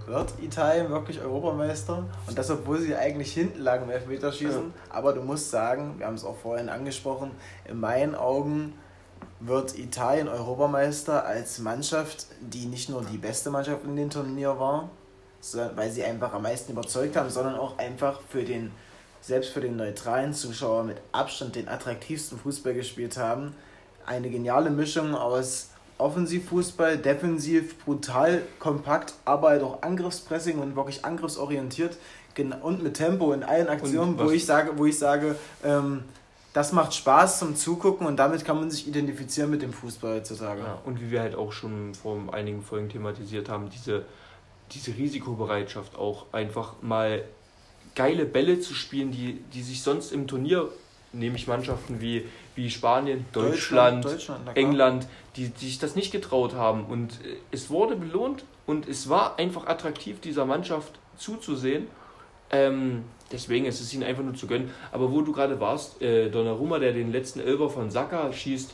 wird 0.07 0.33
Italien 0.41 0.89
wirklich 0.89 1.19
Europameister. 1.19 2.05
Und 2.27 2.37
das, 2.37 2.49
obwohl 2.49 2.79
sie 2.79 2.95
eigentlich 2.95 3.33
hinten 3.33 3.61
lagen 3.61 3.85
im 3.85 3.91
Elfmeterschießen. 3.91 4.73
Ja. 4.73 4.95
Aber 4.95 5.13
du 5.13 5.21
musst 5.21 5.51
sagen, 5.51 5.95
wir 5.97 6.05
haben 6.05 6.15
es 6.15 6.23
auch 6.23 6.37
vorhin 6.37 6.69
angesprochen, 6.69 7.31
in 7.67 7.79
meinen 7.79 8.15
Augen 8.15 8.73
wird 9.39 9.77
Italien 9.77 10.27
Europameister 10.27 11.25
als 11.25 11.59
Mannschaft, 11.59 12.27
die 12.39 12.65
nicht 12.65 12.89
nur 12.89 13.03
die 13.03 13.17
beste 13.17 13.49
Mannschaft 13.49 13.83
in 13.83 13.95
dem 13.95 14.09
Turnier 14.09 14.59
war, 14.59 14.89
weil 15.75 15.91
sie 15.91 16.03
einfach 16.03 16.33
am 16.33 16.43
meisten 16.43 16.71
überzeugt 16.71 17.15
haben, 17.15 17.29
sondern 17.29 17.55
auch 17.55 17.77
einfach 17.77 18.21
für 18.29 18.43
den, 18.43 18.71
selbst 19.21 19.51
für 19.51 19.61
den 19.61 19.75
neutralen 19.75 20.33
Zuschauer 20.33 20.83
mit 20.83 20.97
Abstand 21.11 21.55
den 21.55 21.67
attraktivsten 21.67 22.39
Fußball 22.39 22.73
gespielt 22.73 23.17
haben. 23.17 23.55
Eine 24.05 24.29
geniale 24.29 24.69
Mischung 24.69 25.15
aus 25.15 25.69
Offensivfußball, 25.97 26.97
defensiv, 26.97 27.77
brutal, 27.83 28.41
kompakt, 28.59 29.13
aber 29.23 29.49
halt 29.49 29.63
auch 29.63 29.81
Angriffspressing 29.81 30.59
und 30.59 30.75
wirklich 30.75 31.05
angriffsorientiert 31.05 31.97
und 32.61 32.83
mit 32.83 32.95
Tempo 32.95 33.31
in 33.31 33.43
allen 33.43 33.69
Aktionen, 33.69 34.19
wo 34.19 34.29
ich 34.29 34.45
sage, 34.45 34.71
wo 34.75 34.85
ich 34.85 34.97
sage, 34.99 35.35
ähm, 35.63 36.03
das 36.55 36.71
macht 36.71 36.93
Spaß 36.93 37.39
zum 37.39 37.55
Zugucken 37.55 38.07
und 38.07 38.17
damit 38.17 38.45
kann 38.45 38.57
man 38.57 38.71
sich 38.71 38.87
identifizieren 38.87 39.49
mit 39.49 39.61
dem 39.61 39.73
Fußball 39.73 40.15
heutzutage. 40.15 40.61
Ja, 40.61 40.79
und 40.85 41.01
wie 41.01 41.11
wir 41.11 41.21
halt 41.21 41.35
auch 41.35 41.51
schon 41.51 41.93
vor 41.93 42.17
einigen 42.31 42.61
Folgen 42.61 42.89
thematisiert 42.89 43.49
haben, 43.49 43.69
diese, 43.69 44.05
diese 44.71 44.95
Risikobereitschaft 44.95 45.97
auch 45.97 46.25
einfach 46.31 46.75
mal 46.81 47.23
geile 47.93 48.25
Bälle 48.25 48.59
zu 48.59 48.73
spielen, 48.73 49.11
die, 49.11 49.41
die 49.53 49.63
sich 49.63 49.81
sonst 49.81 50.11
im 50.11 50.27
Turnier, 50.27 50.69
nehme 51.15 51.35
ich 51.35 51.47
Mannschaften 51.47 52.01
wie, 52.01 52.25
wie 52.55 52.69
Spanien, 52.69 53.25
Deutschland, 53.31 54.05
Deutschland, 54.05 54.45
Deutschland 54.45 54.57
England, 54.57 55.07
die, 55.35 55.49
die 55.49 55.65
sich 55.65 55.79
das 55.79 55.95
nicht 55.95 56.11
getraut 56.11 56.53
haben. 56.53 56.85
Und 56.85 57.13
äh, 57.13 57.37
es 57.51 57.69
wurde 57.69 57.95
belohnt 57.95 58.43
und 58.65 58.87
es 58.87 59.09
war 59.09 59.37
einfach 59.39 59.67
attraktiv, 59.67 60.19
dieser 60.19 60.45
Mannschaft 60.45 60.93
zuzusehen. 61.17 61.87
Ähm, 62.51 63.03
deswegen 63.31 63.65
ist 63.65 63.81
es 63.81 63.93
ihnen 63.93 64.03
einfach 64.03 64.23
nur 64.23 64.35
zu 64.35 64.47
gönnen. 64.47 64.71
Aber 64.91 65.11
wo 65.11 65.21
du 65.21 65.31
gerade 65.31 65.59
warst, 65.59 66.01
äh, 66.01 66.29
Donnarumma, 66.29 66.79
der 66.79 66.93
den 66.93 67.11
letzten 67.11 67.39
Elber 67.39 67.69
von 67.69 67.89
Saka 67.89 68.31
schießt, 68.31 68.73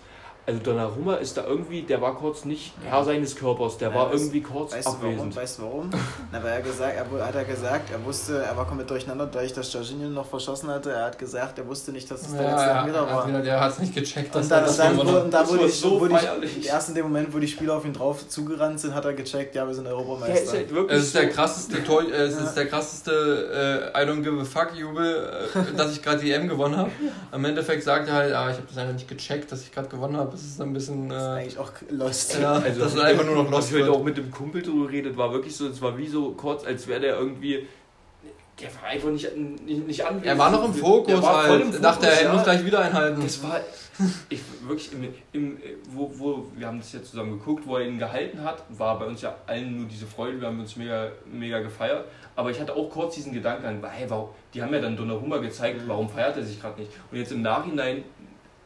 also 0.51 0.63
Donnarumma 0.63 1.15
ist 1.15 1.37
da 1.37 1.45
irgendwie, 1.45 1.81
der 1.81 2.01
war 2.01 2.15
kurz 2.15 2.45
nicht 2.45 2.73
Herr 2.83 3.03
seines 3.03 3.35
Körpers, 3.35 3.77
der 3.77 3.89
ja, 3.89 3.95
war 3.95 4.11
weißt, 4.11 4.23
irgendwie 4.23 4.41
kurz 4.41 4.73
weißt 4.73 4.87
abwesend. 4.87 5.13
Du 5.13 5.17
warum? 5.17 5.35
Weißt 5.35 5.57
du 5.57 5.63
warum? 5.63 5.89
Na, 6.31 6.43
weil 6.43 6.51
er 6.51 6.61
gesagt, 6.61 6.93
er 6.95 7.25
hat 7.27 7.35
er 7.35 7.45
gesagt, 7.45 7.91
er 7.91 8.05
wusste, 8.05 8.43
er 8.43 8.55
war 8.57 8.67
komplett 8.67 8.89
durcheinander, 8.89 9.27
da 9.27 9.41
ich 9.41 9.53
das 9.53 9.71
Jorginho 9.73 10.09
noch 10.09 10.25
verschossen 10.25 10.69
hatte. 10.69 10.91
Er 10.91 11.05
hat 11.05 11.17
gesagt, 11.17 11.57
er 11.57 11.67
wusste 11.67 11.91
nicht, 11.91 12.09
dass 12.09 12.21
es 12.21 12.31
der 12.33 12.43
letzte 12.43 12.67
ja, 12.67 12.83
Meter 12.85 13.07
war. 13.07 13.27
Wieder, 13.27 13.41
der 13.41 13.59
hat 13.59 13.71
es 13.71 13.79
nicht 13.79 13.95
gecheckt. 13.95 14.35
Und 14.35 14.49
dann, 14.51 14.77
dann, 14.77 14.97
wo, 14.97 15.01
und 15.01 15.33
da 15.33 15.47
wurde 15.47 15.65
ich, 15.65 15.79
so 15.79 15.99
wurde 15.99 16.19
ich, 16.43 16.67
erst 16.67 16.89
in 16.89 16.95
dem 16.95 17.05
Moment, 17.05 17.33
wo 17.33 17.39
die 17.39 17.47
Spieler 17.47 17.75
auf 17.75 17.85
ihn 17.85 17.93
drauf 17.93 18.27
zugerannt 18.27 18.79
sind, 18.79 18.93
hat 18.93 19.05
er 19.05 19.13
gecheckt, 19.13 19.55
ja, 19.55 19.65
wir 19.65 19.73
sind 19.73 19.87
Europameister. 19.87 20.35
Ja, 20.35 20.41
ist 20.41 20.53
halt 20.53 20.73
wirklich 20.73 20.99
es 20.99 21.05
ist 21.07 21.15
der 21.15 21.29
krasseste, 21.29 21.83
Tor, 21.83 22.03
äh, 22.03 22.15
es 22.15 22.35
ist 22.35 22.53
der 22.53 22.67
krasseste 22.67 23.91
äh, 23.95 24.01
I 24.01 24.05
don't 24.05 24.21
give 24.21 24.39
a 24.39 24.45
fuck 24.45 24.75
Jubel, 24.75 25.49
äh, 25.53 25.75
dass 25.77 25.93
ich 25.93 26.01
gerade 26.01 26.19
die 26.19 26.31
EM 26.31 26.47
gewonnen 26.47 26.77
habe. 26.77 26.91
Im 27.31 27.45
Endeffekt 27.45 27.83
sagt 27.83 28.07
er 28.07 28.15
halt, 28.15 28.33
ah, 28.33 28.49
ich 28.49 28.57
habe 28.57 28.67
das 28.67 28.77
einfach 28.77 28.93
nicht 28.93 29.07
gecheckt, 29.07 29.51
dass 29.51 29.61
ich 29.61 29.71
gerade 29.71 29.87
gewonnen 29.87 30.17
habe. 30.17 30.35
Das 30.41 30.49
ist 30.49 30.61
ein 30.61 30.73
bisschen 30.73 31.09
das 31.09 31.21
ist 31.21 31.29
eigentlich 31.29 31.57
auch 31.59 31.71
lost. 31.89 32.39
Ja, 32.39 32.53
also 32.53 32.79
das 32.79 32.93
ist 32.95 32.99
einfach 32.99 33.25
nur 33.25 33.35
noch 33.35 33.51
lost. 33.51 33.71
Was 33.71 33.73
wir 33.73 33.91
auch 33.91 34.03
mit 34.03 34.17
dem 34.17 34.31
Kumpel 34.31 34.63
drüber 34.63 34.89
redet, 34.89 35.15
war 35.15 35.31
wirklich 35.31 35.55
so, 35.55 35.67
es 35.67 35.81
war 35.81 35.97
wie 35.97 36.07
so 36.07 36.31
kurz, 36.31 36.65
als 36.65 36.87
wäre 36.87 36.99
der 36.99 37.19
irgendwie 37.19 37.67
der 38.59 38.69
war 38.75 38.89
einfach 38.89 39.09
nicht, 39.09 39.35
nicht, 39.35 39.87
nicht 39.87 40.05
anwesend. 40.05 40.25
Er 40.27 40.37
war 40.37 40.51
noch 40.51 40.65
im 40.65 40.73
Fokus, 40.73 41.21
war 41.21 41.43
halt. 41.43 41.61
Im 41.61 41.67
Fokus, 41.67 41.81
dachte 41.81 42.07
er, 42.07 42.21
er 42.21 42.33
muss 42.33 42.43
gleich 42.43 42.65
wieder 42.65 42.79
einhalten. 42.79 43.21
Das 43.21 43.41
war 43.41 43.59
ich, 44.29 44.41
wirklich, 44.67 44.91
im, 44.93 45.13
im, 45.31 45.57
wo, 45.89 46.11
wo, 46.15 46.45
wir 46.55 46.67
haben 46.67 46.79
das 46.79 46.93
ja 46.93 47.03
zusammen 47.03 47.39
geguckt, 47.39 47.65
wo 47.65 47.77
er 47.77 47.87
ihn 47.87 47.97
gehalten 47.97 48.43
hat, 48.43 48.63
war 48.69 48.99
bei 48.99 49.05
uns 49.05 49.21
ja 49.21 49.35
allen 49.47 49.77
nur 49.77 49.87
diese 49.87 50.05
Freude, 50.05 50.39
wir 50.39 50.47
haben 50.47 50.59
uns 50.59 50.75
mega, 50.75 51.11
mega 51.31 51.59
gefeiert. 51.59 52.05
Aber 52.35 52.51
ich 52.51 52.59
hatte 52.59 52.75
auch 52.75 52.89
kurz 52.89 53.15
diesen 53.15 53.33
Gedanken, 53.33 53.83
hey, 53.83 54.09
warum, 54.09 54.29
die 54.53 54.61
haben 54.61 54.73
ja 54.73 54.79
dann 54.79 54.95
Donnarumma 54.95 55.37
gezeigt, 55.37 55.81
warum 55.87 56.09
feiert 56.09 56.37
er 56.37 56.43
sich 56.43 56.59
gerade 56.61 56.79
nicht? 56.79 56.91
Und 57.11 57.17
jetzt 57.17 57.31
im 57.31 57.41
Nachhinein 57.41 58.03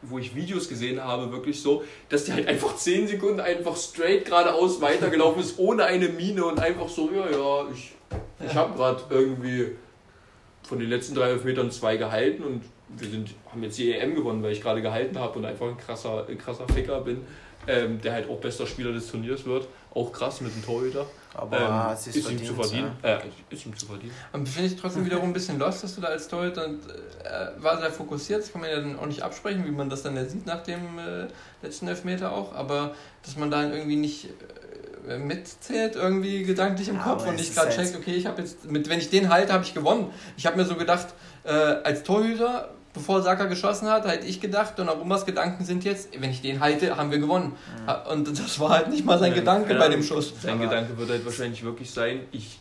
wo 0.08 0.18
ich 0.18 0.34
Videos 0.34 0.68
gesehen 0.68 1.02
habe, 1.02 1.30
wirklich 1.32 1.60
so, 1.60 1.84
dass 2.08 2.24
der 2.24 2.36
halt 2.36 2.48
einfach 2.48 2.76
10 2.76 3.08
Sekunden 3.08 3.40
einfach 3.40 3.76
straight 3.76 4.24
geradeaus 4.24 4.80
weitergelaufen 4.80 5.42
ist, 5.42 5.58
ohne 5.58 5.84
eine 5.84 6.08
Mine 6.08 6.44
und 6.44 6.58
einfach 6.58 6.88
so, 6.88 7.10
ja, 7.12 7.30
ja, 7.30 7.66
ich, 7.72 7.92
ich 8.46 8.54
habe 8.54 8.74
gerade 8.76 9.02
irgendwie 9.10 9.72
von 10.62 10.78
den 10.78 10.88
letzten 10.88 11.14
drei 11.14 11.34
Metern 11.36 11.70
zwei 11.70 11.96
gehalten 11.96 12.42
und 12.42 12.62
wir 12.88 13.08
sind, 13.08 13.30
haben 13.50 13.62
jetzt 13.62 13.78
die 13.78 13.92
EM 13.92 14.14
gewonnen, 14.14 14.42
weil 14.42 14.52
ich 14.52 14.62
gerade 14.62 14.82
gehalten 14.82 15.18
habe 15.18 15.38
und 15.38 15.44
einfach 15.44 15.66
ein 15.66 15.76
krasser, 15.76 16.26
ein 16.28 16.38
krasser 16.38 16.66
Ficker 16.68 17.00
bin, 17.00 17.22
ähm, 17.66 18.00
der 18.00 18.12
halt 18.12 18.28
auch 18.28 18.38
bester 18.38 18.66
Spieler 18.66 18.92
des 18.92 19.10
Turniers 19.10 19.44
wird. 19.44 19.68
Auch 19.94 20.12
krass 20.12 20.40
mit 20.40 20.54
dem 20.54 20.64
Torhüter. 20.64 21.06
Aber 21.36 21.88
ähm, 21.88 21.94
ist, 21.94 22.16
ist 22.16 22.30
ihm 22.30 22.44
zu 22.44 22.54
verdienen. 22.54 22.92
Ja. 23.02 23.16
Äh, 23.16 23.20
ist 23.50 23.66
ihm 23.66 23.76
zu 23.76 23.86
verdienen. 23.86 24.12
Und 24.32 24.48
finde 24.48 24.68
ich 24.68 24.80
trotzdem 24.80 25.04
wiederum 25.04 25.28
ein 25.28 25.32
bisschen 25.32 25.58
lost, 25.58 25.84
dass 25.84 25.94
du 25.94 26.00
da 26.00 26.08
als 26.08 26.28
Torhüter 26.28 26.66
äh, 26.66 27.62
war 27.62 27.78
sehr 27.78 27.90
fokussiert. 27.90 28.42
Das 28.42 28.52
kann 28.52 28.62
man 28.62 28.70
ja 28.70 28.80
dann 28.80 28.98
auch 28.98 29.06
nicht 29.06 29.22
absprechen, 29.22 29.64
wie 29.66 29.70
man 29.70 29.90
das 29.90 30.02
dann 30.02 30.16
ja 30.16 30.24
sieht 30.24 30.46
nach 30.46 30.62
dem 30.62 30.98
äh, 30.98 31.26
letzten 31.62 31.88
Elfmeter 31.88 32.32
auch. 32.32 32.54
Aber 32.54 32.94
dass 33.22 33.36
man 33.36 33.50
da 33.50 33.62
irgendwie 33.62 33.96
nicht 33.96 34.30
äh, 35.08 35.18
mitzählt, 35.18 35.94
irgendwie 35.94 36.42
gedanklich 36.42 36.88
im 36.88 36.96
ja, 36.96 37.02
Kopf 37.02 37.26
und 37.26 37.36
nicht 37.36 37.54
gerade 37.54 37.70
checkt, 37.70 37.94
okay, 37.94 38.14
ich 38.14 38.26
habe 38.26 38.40
jetzt, 38.40 38.70
mit, 38.70 38.88
wenn 38.88 38.98
ich 38.98 39.10
den 39.10 39.28
halte, 39.28 39.52
habe 39.52 39.64
ich 39.64 39.74
gewonnen. 39.74 40.10
Ich 40.36 40.46
habe 40.46 40.56
mir 40.56 40.64
so 40.64 40.76
gedacht, 40.76 41.08
äh, 41.44 41.50
als 41.50 42.02
Torhüter 42.02 42.70
bevor 42.96 43.22
Saka 43.22 43.44
geschossen 43.44 43.88
hat, 43.88 44.06
hätte 44.06 44.26
ich 44.26 44.40
gedacht, 44.40 44.78
Donnarummas 44.78 45.26
Gedanken 45.26 45.64
sind 45.64 45.84
jetzt, 45.84 46.18
wenn 46.18 46.30
ich 46.30 46.40
den 46.40 46.60
halte, 46.60 46.96
haben 46.96 47.10
wir 47.10 47.18
gewonnen. 47.18 47.52
Mhm. 47.52 48.12
Und 48.12 48.38
das 48.40 48.58
war 48.58 48.70
halt 48.70 48.88
nicht 48.88 49.04
mal 49.04 49.18
sein 49.18 49.32
ja, 49.32 49.38
Gedanke 49.38 49.74
bei 49.74 49.88
dem 49.88 50.02
Schuss. 50.02 50.32
Sein 50.40 50.54
Aber 50.54 50.64
Gedanke 50.64 50.96
wird 50.96 51.10
halt 51.10 51.24
wahrscheinlich 51.24 51.62
wirklich 51.62 51.90
sein, 51.90 52.20
ich, 52.32 52.58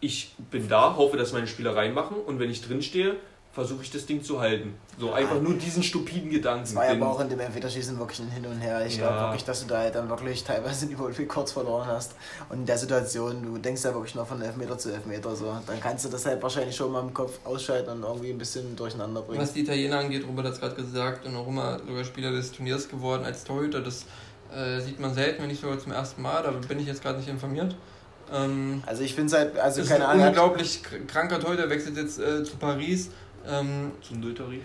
ich 0.00 0.34
bin 0.50 0.68
da, 0.68 0.96
hoffe, 0.96 1.16
dass 1.16 1.32
meine 1.32 1.48
Spieler 1.48 1.74
reinmachen 1.74 2.16
und 2.16 2.38
wenn 2.38 2.50
ich 2.50 2.62
drin 2.62 2.82
stehe, 2.82 3.16
versuche 3.52 3.82
ich 3.82 3.90
das 3.90 4.06
Ding 4.06 4.22
zu 4.22 4.40
halten. 4.40 4.74
So 4.98 5.12
einfach 5.12 5.40
nur 5.40 5.54
diesen 5.54 5.82
stupiden 5.82 6.30
Gedanken. 6.30 6.64
Es 6.64 6.74
war 6.74 6.84
ja 6.84 6.92
aber 6.92 7.10
auch 7.10 7.20
in 7.20 7.28
dem 7.28 7.40
Elfmeterschießen 7.40 7.98
wirklich 7.98 8.20
ein 8.20 8.30
Hin 8.30 8.46
und 8.46 8.60
Her. 8.60 8.86
Ich 8.86 8.96
ja. 8.96 9.08
glaube 9.08 9.20
wirklich, 9.22 9.44
dass 9.44 9.62
du 9.62 9.66
da 9.66 9.78
halt 9.78 9.94
dann 9.94 10.08
wirklich 10.08 10.44
teilweise 10.44 10.86
den 10.86 10.94
Überblick 10.94 11.28
kurz 11.28 11.52
verloren 11.52 11.86
hast. 11.86 12.14
Und 12.50 12.60
in 12.60 12.66
der 12.66 12.78
Situation, 12.78 13.42
du 13.42 13.58
denkst 13.58 13.82
ja 13.84 13.94
wirklich 13.94 14.14
noch 14.14 14.26
von 14.26 14.40
Elfmeter 14.40 14.78
zu 14.78 14.92
Elfmeter 14.92 15.34
so. 15.34 15.56
Dann 15.66 15.80
kannst 15.80 16.04
du 16.04 16.08
das 16.08 16.26
halt 16.26 16.42
wahrscheinlich 16.42 16.76
schon 16.76 16.92
mal 16.92 17.00
im 17.00 17.12
Kopf 17.14 17.38
ausschalten 17.44 17.90
und 17.90 18.02
irgendwie 18.02 18.30
ein 18.30 18.38
bisschen 18.38 18.76
durcheinander 18.76 19.22
bringen. 19.22 19.40
Was 19.40 19.52
die 19.52 19.60
Italiener 19.60 19.98
angeht, 19.98 20.24
Robert 20.26 20.46
hat 20.46 20.52
es 20.52 20.60
gerade 20.60 20.74
gesagt, 20.76 21.26
und 21.26 21.34
auch 21.34 21.48
immer 21.48 21.78
sogar 21.80 22.04
Spieler 22.04 22.30
des 22.30 22.52
Turniers 22.52 22.88
geworden 22.88 23.24
als 23.24 23.44
Torhüter. 23.44 23.80
Das 23.80 24.04
äh, 24.54 24.80
sieht 24.80 25.00
man 25.00 25.14
selten, 25.14 25.42
wenn 25.42 25.48
nicht 25.48 25.60
sogar 25.60 25.78
zum 25.78 25.92
ersten 25.92 26.22
Mal. 26.22 26.42
Da 26.42 26.50
bin 26.50 26.78
ich 26.78 26.86
jetzt 26.86 27.02
gerade 27.02 27.18
nicht 27.18 27.28
informiert. 27.28 27.74
Ähm, 28.32 28.82
also 28.86 29.02
ich 29.02 29.14
finde 29.14 29.34
es 29.34 29.38
halt, 29.38 29.58
also 29.58 29.82
keine 29.84 30.06
Ahnung. 30.06 30.26
Unglaublich 30.26 30.82
kranker 31.06 31.40
Torhüter 31.40 31.68
wechselt 31.70 31.96
jetzt 31.96 32.18
äh, 32.18 32.44
zu 32.44 32.56
Paris 32.56 33.10
ähm, 33.46 33.92
Zum 34.00 34.20
Nulltarif? 34.20 34.62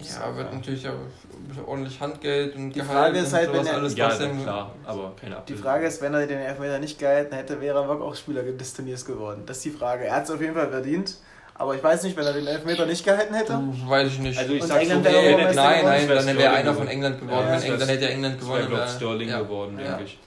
Ja, 0.00 0.36
wird 0.36 0.52
natürlich 0.52 0.88
auch 0.88 1.66
ordentlich 1.66 2.00
Handgeld 2.00 2.56
und 2.56 2.70
die 2.70 2.80
Gehalt 2.80 2.98
Frage 2.98 3.18
ist 3.20 3.32
halt, 3.32 3.52
wenn 3.52 3.66
er, 3.66 3.74
alles 3.74 3.96
ja, 3.96 4.08
klar, 4.08 4.74
aber 4.84 5.12
keine 5.20 5.40
Die 5.46 5.54
Frage 5.54 5.86
ist, 5.86 6.02
wenn 6.02 6.12
er 6.12 6.26
den 6.26 6.40
Elfmeter 6.40 6.78
nicht 6.78 6.98
gehalten 6.98 7.34
hätte, 7.34 7.60
wäre 7.60 7.78
er 7.78 7.88
auch 7.88 8.16
Spieler 8.16 8.42
des 8.42 8.74
Turniers 8.74 9.04
geworden. 9.04 9.44
Das 9.46 9.58
ist 9.58 9.64
die 9.66 9.70
Frage. 9.70 10.04
Er 10.04 10.16
hat 10.16 10.24
es 10.24 10.30
auf 10.30 10.40
jeden 10.40 10.54
Fall 10.54 10.70
verdient. 10.70 11.16
Aber 11.54 11.76
ich 11.76 11.84
weiß 11.84 12.02
nicht, 12.04 12.16
wenn 12.16 12.24
er 12.24 12.32
den 12.32 12.46
Elfmeter 12.46 12.86
nicht 12.86 13.04
gehalten 13.04 13.34
hätte. 13.34 13.60
Weiß 13.86 14.08
ich 14.08 14.18
nicht. 14.18 14.38
Also 14.38 14.54
ich 14.54 14.64
sag 14.64 14.80
England 14.80 15.06
so, 15.06 15.12
wäre 15.12 15.54
Nein, 15.54 15.84
nein, 15.84 16.08
dann 16.08 16.38
wäre 16.38 16.50
einer 16.50 16.74
von 16.74 16.88
England 16.88 17.20
geworden. 17.20 17.46
Ja, 17.46 17.52
wenn 17.52 17.62
England, 17.62 17.82
dann 17.82 17.88
hätte 17.88 18.08
England 18.08 18.40
gewonnen. 18.40 18.70
Wäre 18.70 18.88
Sterling 18.88 19.28
ja. 19.28 19.40
geworden, 19.42 19.76
denke 19.76 20.04
ich. 20.04 20.18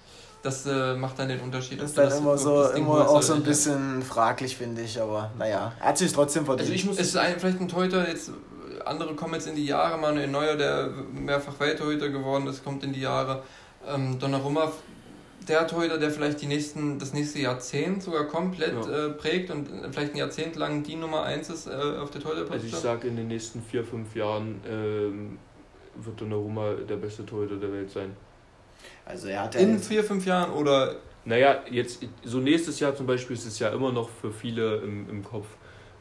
Das 0.45 0.63
äh, 0.67 0.95
macht 0.95 1.17
dann 1.17 1.27
den 1.27 1.39
Unterschied. 1.39 1.81
Das 1.81 1.89
ist 1.89 1.97
dann 1.97 2.11
immer 2.11 2.37
so 2.37 2.69
immer 2.69 3.09
auch 3.09 3.21
so 3.23 3.33
ein 3.33 3.41
bisschen 3.41 4.03
fraglich, 4.03 4.55
finde 4.55 4.83
ich, 4.83 5.01
aber 5.01 5.31
naja, 5.39 5.73
er 5.79 5.87
hat 5.87 5.97
sich 5.97 6.13
trotzdem 6.13 6.45
verdient. 6.45 6.69
Also 6.69 6.73
ich 6.73 6.85
muss, 6.85 6.99
es 6.99 7.07
ist 7.07 7.17
ein, 7.17 7.39
vielleicht 7.39 7.59
ein 7.59 7.67
Torhüter, 7.67 8.07
jetzt 8.07 8.31
andere 8.85 9.15
kommen 9.15 9.33
jetzt 9.33 9.47
in 9.47 9.55
die 9.55 9.65
Jahre, 9.65 9.97
Manuel 9.97 10.27
Neuer, 10.27 10.55
der 10.55 10.91
mehrfach 11.13 11.59
Welttorhüter 11.59 12.09
geworden 12.09 12.45
ist, 12.45 12.63
kommt 12.63 12.83
in 12.83 12.93
die 12.93 13.01
Jahre. 13.01 13.41
Ähm, 13.87 14.19
Donnarumma, 14.19 14.71
der 15.47 15.65
Torhüter, 15.65 15.97
der 15.97 16.11
vielleicht 16.11 16.39
die 16.43 16.47
nächsten, 16.47 16.99
das 16.99 17.13
nächste 17.13 17.39
Jahrzehnt 17.39 18.03
sogar 18.03 18.25
komplett 18.25 18.73
ja. 18.85 19.07
äh, 19.07 19.09
prägt 19.09 19.49
und 19.49 19.67
vielleicht 19.91 20.13
ein 20.13 20.17
Jahrzehnt 20.17 20.55
lang 20.57 20.83
die 20.83 20.95
Nummer 20.95 21.23
1 21.23 21.49
ist 21.49 21.65
äh, 21.65 21.71
auf 21.71 22.11
der 22.11 22.21
Torhüterposition. 22.21 22.51
Also 22.51 22.67
ich 22.67 22.75
sage, 22.75 23.07
in 23.07 23.15
den 23.15 23.27
nächsten 23.27 23.63
vier, 23.63 23.83
fünf 23.83 24.15
Jahren 24.15 24.61
ähm, 24.69 25.39
wird 25.95 26.21
Donnarumma 26.21 26.73
der 26.87 26.97
beste 26.97 27.25
Torhüter 27.25 27.55
der 27.55 27.71
Welt 27.71 27.89
sein. 27.89 28.15
Also 29.05 29.27
er 29.27 29.43
hat 29.43 29.55
ja 29.55 29.61
In 29.61 29.79
vier, 29.79 30.03
fünf 30.03 30.25
Jahren 30.25 30.51
oder? 30.51 30.95
Naja, 31.25 31.63
jetzt 31.69 32.05
so 32.23 32.37
nächstes 32.39 32.79
Jahr 32.79 32.95
zum 32.95 33.07
Beispiel 33.07 33.35
ist 33.35 33.45
es 33.45 33.57
ja 33.57 33.69
immer 33.69 33.91
noch 33.91 34.09
für 34.09 34.31
viele 34.31 34.77
im, 34.77 35.09
im 35.09 35.23
Kopf. 35.23 35.47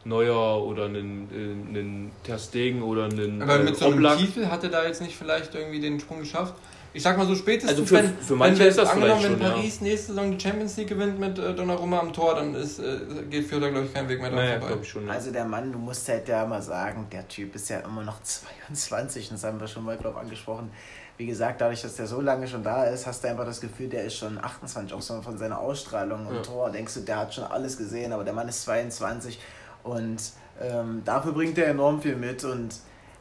Neuer 0.05 0.63
oder 0.63 0.85
einen, 0.85 1.29
einen 1.33 2.13
Ter 2.23 2.39
Stegen 2.39 2.83
oder 2.83 3.05
einen 3.05 3.41
Aber 3.41 3.59
mit 3.59 3.75
äh, 3.75 3.79
so 3.79 3.87
einem 3.87 4.19
Titel 4.19 4.47
hat 4.47 4.63
er 4.63 4.69
da 4.69 4.87
jetzt 4.87 5.01
nicht 5.01 5.17
vielleicht 5.17 5.55
irgendwie 5.55 5.81
den 5.81 5.99
Sprung 5.99 6.21
geschafft? 6.21 6.55
Ich 6.93 7.03
sag 7.03 7.19
mal 7.19 7.27
so 7.27 7.35
spätestens, 7.35 7.71
also 7.71 7.87
für, 7.87 7.97
wenn, 7.97 8.19
für 8.19 8.37
manche 8.37 8.61
wenn, 8.61 8.69
ist 8.69 8.79
das 8.79 8.91
angenommen, 8.91 9.25
wenn 9.25 9.39
Paris 9.41 9.81
ja. 9.81 9.87
nächste 9.89 10.09
Saison 10.09 10.31
die 10.31 10.41
Champions 10.41 10.77
League 10.77 10.89
gewinnt 10.89 11.19
mit 11.19 11.37
äh, 11.41 11.53
Donnarumma 11.53 11.99
am 11.99 12.13
Tor, 12.13 12.37
dann 12.37 12.55
ist, 12.55 12.79
äh, 12.79 13.01
geht 13.29 13.47
für 13.47 13.59
da 13.59 13.69
glaube 13.69 13.87
ich 13.87 13.95
kein 13.95 14.09
Weg 14.09 14.21
mehr 14.21 14.31
dran 14.31 14.39
naja, 14.39 14.61
vorbei. 14.61 14.85
Schon, 14.85 15.07
ja. 15.07 15.13
Also 15.13 15.33
der 15.33 15.45
Mann, 15.45 15.73
du 15.73 15.79
musst 15.79 16.09
halt 16.09 16.29
ja 16.29 16.47
mal 16.47 16.63
sagen, 16.63 17.09
der 17.11 17.27
Typ 17.27 17.53
ist 17.57 17.69
ja 17.69 17.81
immer 17.81 18.05
noch 18.05 18.23
22, 18.23 19.31
das 19.31 19.43
haben 19.43 19.59
wir 19.59 19.67
schon 19.67 19.85
mal 19.85 19.97
glaube 19.97 20.21
angesprochen 20.21 20.71
wie 21.17 21.27
gesagt, 21.27 21.61
dadurch, 21.61 21.83
dass 21.83 21.95
der 21.97 22.07
so 22.07 22.21
lange 22.21 22.49
schon 22.49 22.63
da 22.65 22.85
ist, 22.85 23.07
hast 23.07 23.23
du 23.23 23.29
einfach 23.29 23.45
das 23.45 23.61
Gefühl, 23.61 23.89
der 23.89 24.05
ist 24.05 24.17
schon 24.17 24.43
28, 24.43 24.93
auch 24.93 25.03
so 25.03 25.23
von 25.23 25.39
seiner 25.39 25.61
Ausstrahlung 25.61 26.27
und 26.27 26.37
ja. 26.37 26.43
Tor. 26.43 26.71
Denkst 26.71 26.95
du, 26.95 27.01
der 27.01 27.19
hat 27.19 27.35
schon 27.35 27.45
alles 27.45 27.77
gesehen, 27.77 28.13
aber 28.13 28.25
der 28.25 28.33
Mann 28.33 28.49
ist 28.49 28.63
22 28.63 29.39
und 29.85 30.19
ähm, 30.61 31.03
dafür 31.05 31.33
bringt 31.33 31.59
er 31.59 31.69
enorm 31.69 32.03
viel 32.03 32.17
mit 32.17 32.45
und 32.45 32.75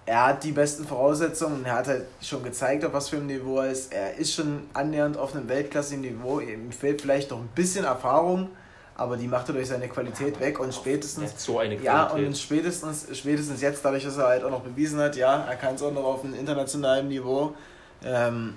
er 0.06 0.26
hat 0.28 0.44
die 0.44 0.52
besten 0.52 0.86
Voraussetzungen 0.86 1.60
und 1.60 1.66
er 1.66 1.76
hat 1.76 1.88
halt 1.88 2.06
schon 2.22 2.44
gezeigt, 2.44 2.84
auf 2.84 2.94
was 2.94 3.10
für 3.10 3.18
einem 3.18 3.28
Niveau 3.28 3.60
er 3.60 3.72
ist. 3.72 3.94
Er 3.94 4.16
ist 4.16 4.34
schon 4.34 4.64
annähernd 4.74 5.18
auf 5.18 5.34
einem 5.34 5.48
Weltklasse-Niveau. 5.48 6.40
Ihm 6.42 6.72
fehlt 6.72 7.02
vielleicht 7.02 7.32
noch 7.32 7.40
ein 7.40 7.50
bisschen 7.56 7.86
Erfahrung, 7.86 8.50
aber 8.96 9.16
die 9.18 9.28
macht 9.28 9.48
er 9.50 9.54
durch 9.54 9.70
seine 9.70 9.88
Qualität 9.88 10.40
weg 10.40 10.60
und 10.60 10.74
spätestens 10.74 11.34
so 11.38 11.60
eine 11.60 11.78
Qualität. 11.78 11.86
ja 11.86 12.08
und 12.08 12.38
spätestens 12.38 13.08
spätestens 13.18 13.62
jetzt 13.62 13.84
dadurch 13.84 14.04
dass 14.04 14.18
er 14.18 14.28
halt 14.28 14.44
auch 14.44 14.52
noch 14.52 14.62
bewiesen 14.62 15.00
hat 15.00 15.16
ja 15.16 15.46
er 15.46 15.56
kann 15.56 15.76
es 15.76 15.82
auch 15.82 15.92
noch 15.92 16.04
auf 16.04 16.24
einem 16.24 16.36
internationalen 16.36 17.08
Niveau 17.08 17.56
ähm, 18.06 18.56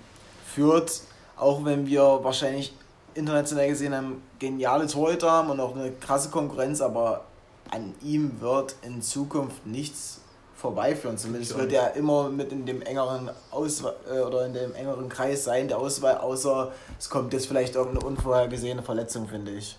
führt, 0.55 1.01
auch 1.37 1.65
wenn 1.65 1.87
wir 1.87 2.03
wahrscheinlich 2.23 2.75
international 3.15 3.69
gesehen 3.69 3.95
haben, 3.95 4.23
geniale 4.39 4.87
Torhüter 4.87 5.31
haben 5.31 5.51
und 5.51 5.61
auch 5.61 5.75
eine 5.75 5.91
krasse 5.93 6.31
Konkurrenz, 6.31 6.81
aber 6.81 7.25
an 7.71 7.95
ihm 8.03 8.41
wird 8.41 8.77
in 8.83 9.03
Zukunft 9.03 9.67
nichts 9.67 10.21
vorbeiführen. 10.55 11.19
Zumindest 11.19 11.57
wird 11.59 11.73
er 11.73 11.95
immer 11.95 12.29
mit 12.29 12.53
in 12.53 12.65
dem 12.65 12.83
engeren 12.83 13.31
Auswahl 13.51 13.95
äh, 14.11 14.21
oder 14.21 14.47
in 14.47 14.55
dem 14.55 14.75
engeren 14.75 15.09
Kreis 15.09 15.45
sein, 15.45 15.69
der 15.69 15.79
Auswahl, 15.79 16.19
außer 16.19 16.73
es 16.99 17.11
kommt 17.11 17.33
jetzt 17.33 17.47
vielleicht 17.47 17.75
irgendeine 17.75 18.07
unvorhergesehene 18.07 18.83
Verletzung, 18.83 19.29
finde 19.29 19.53
ich. 19.53 19.77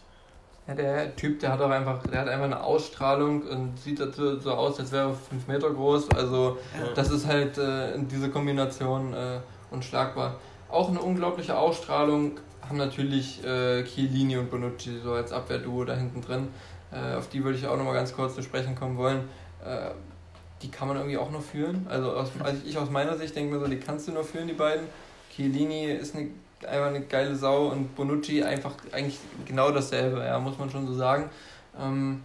Ja, 0.67 0.75
der 0.75 1.15
Typ, 1.15 1.39
der 1.39 1.53
hat 1.53 1.61
auch 1.61 1.69
einfach, 1.69 2.03
der 2.03 2.21
hat 2.21 2.27
einfach 2.27 2.45
eine 2.45 2.61
Ausstrahlung 2.61 3.41
und 3.43 3.79
sieht 3.79 3.99
dazu 4.01 4.37
so 4.37 4.51
aus, 4.51 4.79
als 4.79 4.91
wäre 4.91 5.09
er 5.09 5.15
fünf 5.15 5.47
Meter 5.47 5.69
groß. 5.71 6.11
Also 6.11 6.57
Ja. 6.77 6.93
das 6.93 7.09
ist 7.09 7.25
halt 7.25 7.57
äh, 7.57 7.97
diese 8.11 8.29
Kombination 8.29 9.13
äh, 9.13 9.39
unschlagbar. 9.71 10.35
Auch 10.69 10.89
eine 10.89 11.01
unglaubliche 11.01 11.57
Ausstrahlung 11.57 12.39
haben 12.67 12.77
natürlich 12.77 13.43
äh, 13.45 13.83
Chiellini 13.83 14.37
und 14.37 14.49
Bonucci 14.49 14.99
so 15.03 15.13
als 15.13 15.31
Abwehrduo 15.31 15.85
da 15.85 15.95
hinten 15.95 16.21
drin. 16.21 16.49
Äh, 16.91 17.15
auf 17.15 17.29
die 17.29 17.43
würde 17.43 17.57
ich 17.57 17.67
auch 17.67 17.77
nochmal 17.77 17.93
ganz 17.93 18.13
kurz 18.13 18.35
zu 18.35 18.43
sprechen 18.43 18.75
kommen 18.75 18.97
wollen. 18.97 19.29
Äh, 19.63 19.91
die 20.61 20.69
kann 20.69 20.87
man 20.87 20.97
irgendwie 20.97 21.17
auch 21.17 21.31
noch 21.31 21.41
führen. 21.41 21.85
Also, 21.89 22.11
aus, 22.11 22.29
also 22.43 22.61
ich 22.65 22.77
aus 22.77 22.89
meiner 22.89 23.17
Sicht 23.17 23.35
denke 23.35 23.53
mir 23.53 23.59
so, 23.59 23.67
die 23.67 23.79
kannst 23.79 24.07
du 24.07 24.11
nur 24.11 24.23
führen, 24.23 24.47
die 24.47 24.53
beiden. 24.53 24.87
Chiellini 25.33 25.85
ist 25.85 26.15
eine, 26.15 26.29
einfach 26.67 26.87
eine 26.87 27.01
geile 27.01 27.35
Sau 27.35 27.67
und 27.67 27.95
Bonucci 27.95 28.43
einfach 28.43 28.73
eigentlich 28.91 29.19
genau 29.45 29.71
dasselbe, 29.71 30.23
ja, 30.23 30.39
muss 30.39 30.57
man 30.57 30.69
schon 30.69 30.87
so 30.87 30.93
sagen. 30.93 31.29
Ähm, 31.79 32.23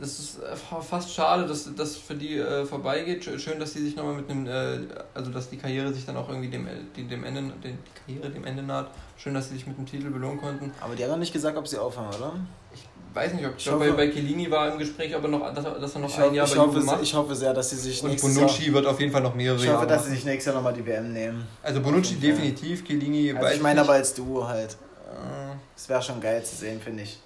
es 0.00 0.18
ist 0.18 0.42
äh, 0.42 0.54
fa- 0.56 0.80
fast 0.80 1.12
schade, 1.12 1.46
dass 1.46 1.68
das 1.74 1.96
für 1.96 2.14
die 2.14 2.36
äh, 2.38 2.64
vorbeigeht. 2.64 3.22
Sch- 3.24 3.38
Schön, 3.38 3.58
dass 3.58 3.72
sie 3.72 3.82
sich 3.84 3.96
nochmal 3.96 4.14
mit 4.14 4.30
einem, 4.30 4.46
äh, 4.46 4.78
also 5.14 5.30
dass 5.30 5.50
die 5.50 5.56
Karriere 5.56 5.92
sich 5.92 6.04
dann 6.06 6.16
auch 6.16 6.28
irgendwie 6.28 6.48
dem, 6.48 6.66
die, 6.96 7.04
dem 7.04 7.24
Ende, 7.24 7.42
die 7.62 7.76
Karriere 8.06 8.30
dem 8.32 8.44
Ende 8.44 8.62
naht. 8.62 8.90
Schön, 9.16 9.34
dass 9.34 9.48
sie 9.48 9.54
sich 9.54 9.66
mit 9.66 9.76
dem 9.78 9.86
Titel 9.86 10.10
belohnen 10.10 10.40
konnten. 10.40 10.72
Aber 10.80 10.94
die 10.94 11.02
haben 11.04 11.10
noch 11.10 11.18
nicht 11.18 11.32
gesagt, 11.32 11.56
ob 11.56 11.66
sie 11.66 11.78
aufhören, 11.78 12.08
oder? 12.08 12.34
Ich 12.72 12.80
weiß 13.14 13.32
nicht, 13.34 13.44
ob 13.46 13.52
ich 13.52 13.58
Ich 13.58 13.64
glaube, 13.64 13.78
bei, 13.80 13.86
hoffe- 13.88 13.96
bei 13.96 14.08
Chiellini 14.10 14.50
war 14.50 14.70
im 14.72 14.78
Gespräch, 14.78 15.16
ob 15.16 15.22
er 15.24 15.28
noch, 15.28 15.54
dass 15.54 15.64
er, 15.64 15.78
dass 15.78 15.94
er 15.94 16.00
noch 16.00 16.08
Ich, 16.08 16.16
ein 16.18 16.22
hoffe, 16.24 16.34
Jahr 16.36 16.46
ich, 16.46 16.52
bei 16.54 16.58
hoffe, 16.60 16.80
macht. 16.80 17.02
ich 17.02 17.14
hoffe 17.14 17.34
sehr, 17.34 17.54
dass 17.54 17.70
sie 17.70 17.76
sich 17.76 18.02
und 18.02 18.10
nächstes 18.10 18.34
Bonucci 18.34 18.64
Jahr, 18.66 18.74
wird 18.74 18.86
auf 18.86 19.00
jeden 19.00 19.10
Fall 19.12 19.22
noch 19.22 19.34
mehrere 19.34 19.56
ich 19.58 19.64
Jahre 19.64 19.78
hoffe, 19.78 19.86
dass 19.88 20.04
sie 20.04 20.10
sich 20.12 20.24
nächstes 20.24 20.46
Jahr 20.46 20.54
nochmal 20.56 20.74
die 20.74 20.86
WM 20.86 21.12
nehmen. 21.12 21.46
Also 21.62 21.80
Bonucci 21.80 22.14
definitiv, 22.16 22.84
Chiellini 22.84 23.30
Also 23.32 23.42
weiß 23.46 23.56
ich 23.56 23.62
meine 23.62 23.80
aber 23.80 23.92
als 23.94 24.14
Duo 24.14 24.46
halt. 24.46 24.72
Äh, 24.72 25.56
Das 25.74 25.88
wäre 25.88 26.02
schon 26.02 26.20
geil 26.20 26.44
zu 26.44 26.54
sehen, 26.54 26.80
finde 26.80 27.02
ich. 27.02 27.18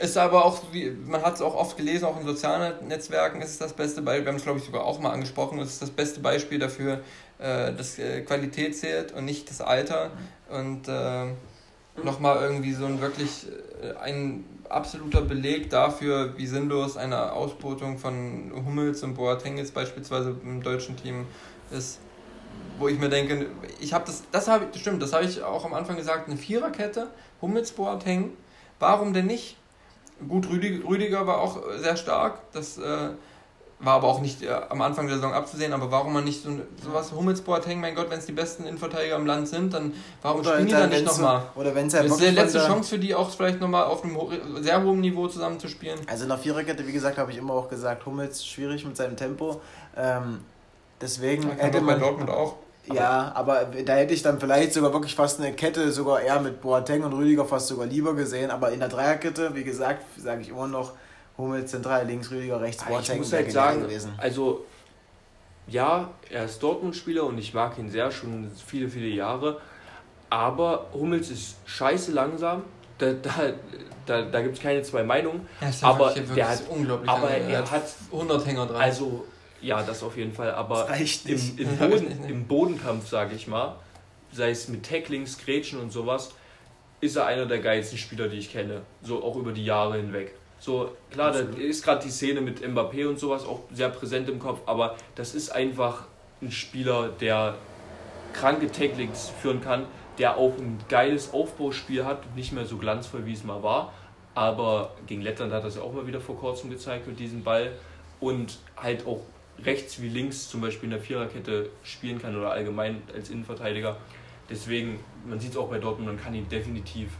Ist 0.00 0.18
aber 0.18 0.44
auch, 0.44 0.60
wie, 0.72 0.90
man 0.90 1.22
hat 1.22 1.36
es 1.36 1.42
auch 1.42 1.54
oft 1.54 1.76
gelesen, 1.76 2.04
auch 2.04 2.20
in 2.20 2.26
sozialen 2.26 2.86
Netzwerken 2.86 3.40
ist 3.40 3.50
es 3.50 3.58
das 3.58 3.72
beste 3.72 4.02
Beispiel, 4.02 4.26
wir 4.26 4.32
haben 4.32 4.36
es 4.36 4.42
glaube 4.42 4.58
ich 4.58 4.64
sogar 4.66 4.84
auch 4.84 5.00
mal 5.00 5.10
angesprochen, 5.10 5.58
es 5.58 5.74
ist 5.74 5.82
das 5.82 5.90
beste 5.90 6.20
Beispiel 6.20 6.58
dafür, 6.58 7.00
äh, 7.38 7.72
dass 7.72 7.98
äh, 7.98 8.20
Qualität 8.20 8.76
zählt 8.76 9.12
und 9.12 9.24
nicht 9.24 9.48
das 9.48 9.62
Alter. 9.62 10.10
Und 10.50 10.86
äh, 10.88 11.26
nochmal 12.02 12.42
irgendwie 12.42 12.72
so 12.72 12.86
ein 12.86 13.00
wirklich 13.00 13.46
äh, 13.82 13.96
ein 13.98 14.44
absoluter 14.68 15.22
Beleg 15.22 15.70
dafür, 15.70 16.36
wie 16.36 16.46
sinnlos 16.46 16.96
eine 16.96 17.32
Ausbotung 17.32 17.98
von 17.98 18.52
Hummels 18.54 19.02
und 19.02 19.14
Boateng 19.14 19.58
jetzt 19.58 19.74
beispielsweise 19.74 20.36
im 20.42 20.62
deutschen 20.62 20.96
Team 20.96 21.26
ist. 21.70 22.00
Wo 22.78 22.88
ich 22.88 22.98
mir 22.98 23.08
denke, 23.08 23.46
ich 23.80 23.94
habe 23.94 24.04
das, 24.06 24.24
das 24.32 24.48
habe 24.48 24.66
ich, 24.72 24.80
stimmt, 24.80 25.02
das 25.02 25.12
habe 25.12 25.24
ich 25.24 25.42
auch 25.42 25.64
am 25.64 25.74
Anfang 25.74 25.96
gesagt, 25.96 26.28
eine 26.28 26.36
Viererkette, 26.36 27.08
Hummels, 27.40 27.72
Boateng, 27.72 28.32
warum 28.78 29.12
denn 29.12 29.26
nicht? 29.26 29.56
Gut, 30.26 30.48
Rüdiger, 30.48 31.26
war 31.26 31.40
auch 31.40 31.56
äh, 31.56 31.78
sehr 31.78 31.96
stark. 31.96 32.40
Das 32.52 32.78
äh, 32.78 33.10
war 33.78 33.94
aber 33.94 34.08
auch 34.08 34.20
nicht 34.20 34.42
äh, 34.42 34.48
am 34.48 34.80
Anfang 34.80 35.06
der 35.06 35.16
Saison 35.16 35.34
abzusehen. 35.34 35.72
Aber 35.74 35.90
warum 35.90 36.14
man 36.14 36.24
nicht 36.24 36.42
so 36.42 36.50
sowas 36.82 37.12
Hummels, 37.12 37.42
Boateng, 37.42 37.80
mein 37.80 37.94
Gott, 37.94 38.08
wenn 38.08 38.18
es 38.18 38.26
die 38.26 38.32
besten 38.32 38.64
Innenverteidiger 38.64 39.16
im 39.16 39.26
Land 39.26 39.48
sind, 39.48 39.74
dann 39.74 39.92
warum 40.22 40.42
spielen 40.42 40.66
die 40.66 40.72
dann 40.72 40.88
nicht 40.88 41.04
nochmal? 41.04 41.42
Oder 41.54 41.74
wenn 41.74 41.88
es 41.88 41.94
halt 41.94 42.06
Das 42.06 42.12
ist 42.12 42.30
die 42.30 42.34
letzte 42.34 42.66
Chance 42.66 42.88
für 42.88 42.98
die 42.98 43.14
auch 43.14 43.30
vielleicht 43.30 43.60
nochmal 43.60 43.84
auf 43.84 44.04
einem 44.04 44.16
ho 44.16 44.30
sehr 44.60 44.82
hohen 44.82 45.00
Niveau 45.00 45.28
zusammen 45.28 45.60
zu 45.60 45.68
spielen. 45.68 45.98
Also 46.06 46.22
in 46.22 46.30
der 46.30 46.38
Viererkette, 46.38 46.86
wie 46.86 46.92
gesagt, 46.92 47.18
habe 47.18 47.30
ich 47.30 47.36
immer 47.36 47.52
auch 47.52 47.68
gesagt, 47.68 48.06
Hummels 48.06 48.46
schwierig 48.46 48.86
mit 48.86 48.96
seinem 48.96 49.16
Tempo. 49.16 49.60
Ähm, 49.96 50.40
deswegen 51.00 51.50
hätte 51.50 51.78
doch 51.78 51.86
bei 51.86 51.92
man. 51.92 52.00
Dortmund 52.00 52.30
auch. 52.30 52.56
Ja, 52.92 53.32
aber 53.34 53.66
da 53.84 53.94
hätte 53.94 54.14
ich 54.14 54.22
dann 54.22 54.38
vielleicht 54.38 54.72
sogar 54.72 54.92
wirklich 54.92 55.14
fast 55.14 55.40
eine 55.40 55.52
Kette, 55.52 55.90
sogar 55.92 56.20
eher 56.20 56.40
mit 56.40 56.60
Boateng 56.60 57.02
und 57.02 57.12
Rüdiger 57.12 57.44
fast 57.44 57.66
sogar 57.68 57.86
lieber 57.86 58.14
gesehen. 58.14 58.50
Aber 58.50 58.70
in 58.70 58.80
der 58.80 58.88
Dreierkette, 58.88 59.54
wie 59.54 59.64
gesagt, 59.64 60.04
sage 60.18 60.42
ich 60.42 60.50
immer 60.50 60.66
noch, 60.68 60.92
Hummels 61.36 61.70
zentral, 61.70 62.06
links, 62.06 62.30
Rüdiger, 62.30 62.60
rechts, 62.60 62.82
ich 62.82 62.88
Boateng. 62.88 63.18
muss 63.18 63.32
wäre 63.32 63.42
halt 63.42 63.52
sagen, 63.52 63.82
gewesen. 63.82 64.12
also 64.18 64.64
ja, 65.68 66.10
er 66.30 66.44
ist 66.44 66.62
Dortmund-Spieler 66.62 67.24
und 67.24 67.38
ich 67.38 67.52
mag 67.52 67.76
ihn 67.78 67.90
sehr, 67.90 68.10
schon 68.12 68.50
viele, 68.66 68.88
viele 68.88 69.08
Jahre. 69.08 69.60
Aber 70.30 70.86
Hummels 70.92 71.30
ist 71.30 71.56
scheiße 71.66 72.12
langsam. 72.12 72.62
Da, 72.98 73.12
da, 73.12 73.30
da, 74.06 74.22
da 74.22 74.40
gibt 74.42 74.56
es 74.56 74.62
keine 74.62 74.82
zwei 74.82 75.02
Meinungen. 75.02 75.46
Ja, 75.60 75.68
ist 75.68 75.84
Aber 75.84 76.14
wirklich 76.14 76.34
der 76.34 76.48
hat- 76.48 76.62
unglaublich. 76.68 77.10
Aber 77.10 77.28
er 77.30 77.70
hat 77.70 77.82
100 78.12 78.46
Hänger 78.46 78.66
dran. 78.66 78.76
Also, 78.80 79.24
ja, 79.66 79.82
das 79.82 80.02
auf 80.02 80.16
jeden 80.16 80.32
Fall. 80.32 80.52
Aber 80.52 80.88
im, 81.26 81.58
im, 81.58 81.76
Boden, 81.78 82.24
im 82.28 82.46
Bodenkampf, 82.46 83.08
sage 83.08 83.34
ich 83.34 83.46
mal, 83.46 83.76
sei 84.32 84.50
es 84.50 84.68
mit 84.68 84.88
Tacklings, 84.88 85.38
Grätschen 85.38 85.80
und 85.80 85.92
sowas, 85.92 86.32
ist 87.00 87.16
er 87.16 87.26
einer 87.26 87.46
der 87.46 87.58
geilsten 87.58 87.98
Spieler, 87.98 88.28
die 88.28 88.38
ich 88.38 88.50
kenne. 88.50 88.82
So 89.02 89.22
auch 89.22 89.36
über 89.36 89.52
die 89.52 89.64
Jahre 89.64 89.96
hinweg. 89.96 90.34
So, 90.58 90.92
klar, 91.10 91.32
da 91.32 91.40
ist 91.40 91.84
gerade 91.84 92.02
die 92.04 92.10
Szene 92.10 92.40
mit 92.40 92.62
Mbappé 92.62 93.06
und 93.06 93.18
sowas 93.18 93.44
auch 93.44 93.60
sehr 93.72 93.90
präsent 93.90 94.28
im 94.30 94.38
Kopf, 94.38 94.60
aber 94.64 94.96
das 95.14 95.34
ist 95.34 95.50
einfach 95.50 96.04
ein 96.40 96.50
Spieler, 96.50 97.10
der 97.20 97.56
kranke 98.32 98.70
Tacklings 98.72 99.30
führen 99.40 99.60
kann, 99.60 99.84
der 100.18 100.38
auch 100.38 100.56
ein 100.56 100.78
geiles 100.88 101.34
Aufbauspiel 101.34 102.06
hat, 102.06 102.34
nicht 102.36 102.52
mehr 102.52 102.64
so 102.64 102.78
glanzvoll, 102.78 103.26
wie 103.26 103.34
es 103.34 103.44
mal 103.44 103.62
war. 103.62 103.92
Aber 104.34 104.92
gegen 105.06 105.22
Lettland 105.22 105.52
hat 105.52 105.62
er 105.62 105.68
es 105.68 105.76
ja 105.76 105.82
auch 105.82 105.92
mal 105.92 106.06
wieder 106.06 106.20
vor 106.20 106.38
kurzem 106.38 106.70
gezeigt 106.70 107.06
mit 107.06 107.18
diesem 107.18 107.42
Ball. 107.42 107.72
Und 108.18 108.58
halt 108.76 109.06
auch 109.06 109.20
rechts 109.64 110.00
wie 110.00 110.08
links 110.08 110.48
zum 110.48 110.60
Beispiel 110.60 110.84
in 110.84 110.90
der 110.90 111.00
Viererkette 111.00 111.70
spielen 111.82 112.20
kann 112.20 112.36
oder 112.36 112.50
allgemein 112.50 113.02
als 113.14 113.30
Innenverteidiger. 113.30 113.96
Deswegen, 114.48 115.00
man 115.26 115.40
sieht 115.40 115.52
es 115.52 115.56
auch 115.56 115.68
bei 115.68 115.78
Dortmund, 115.78 116.08
man 116.08 116.22
kann 116.22 116.34
ihn 116.34 116.48
definitiv 116.48 117.10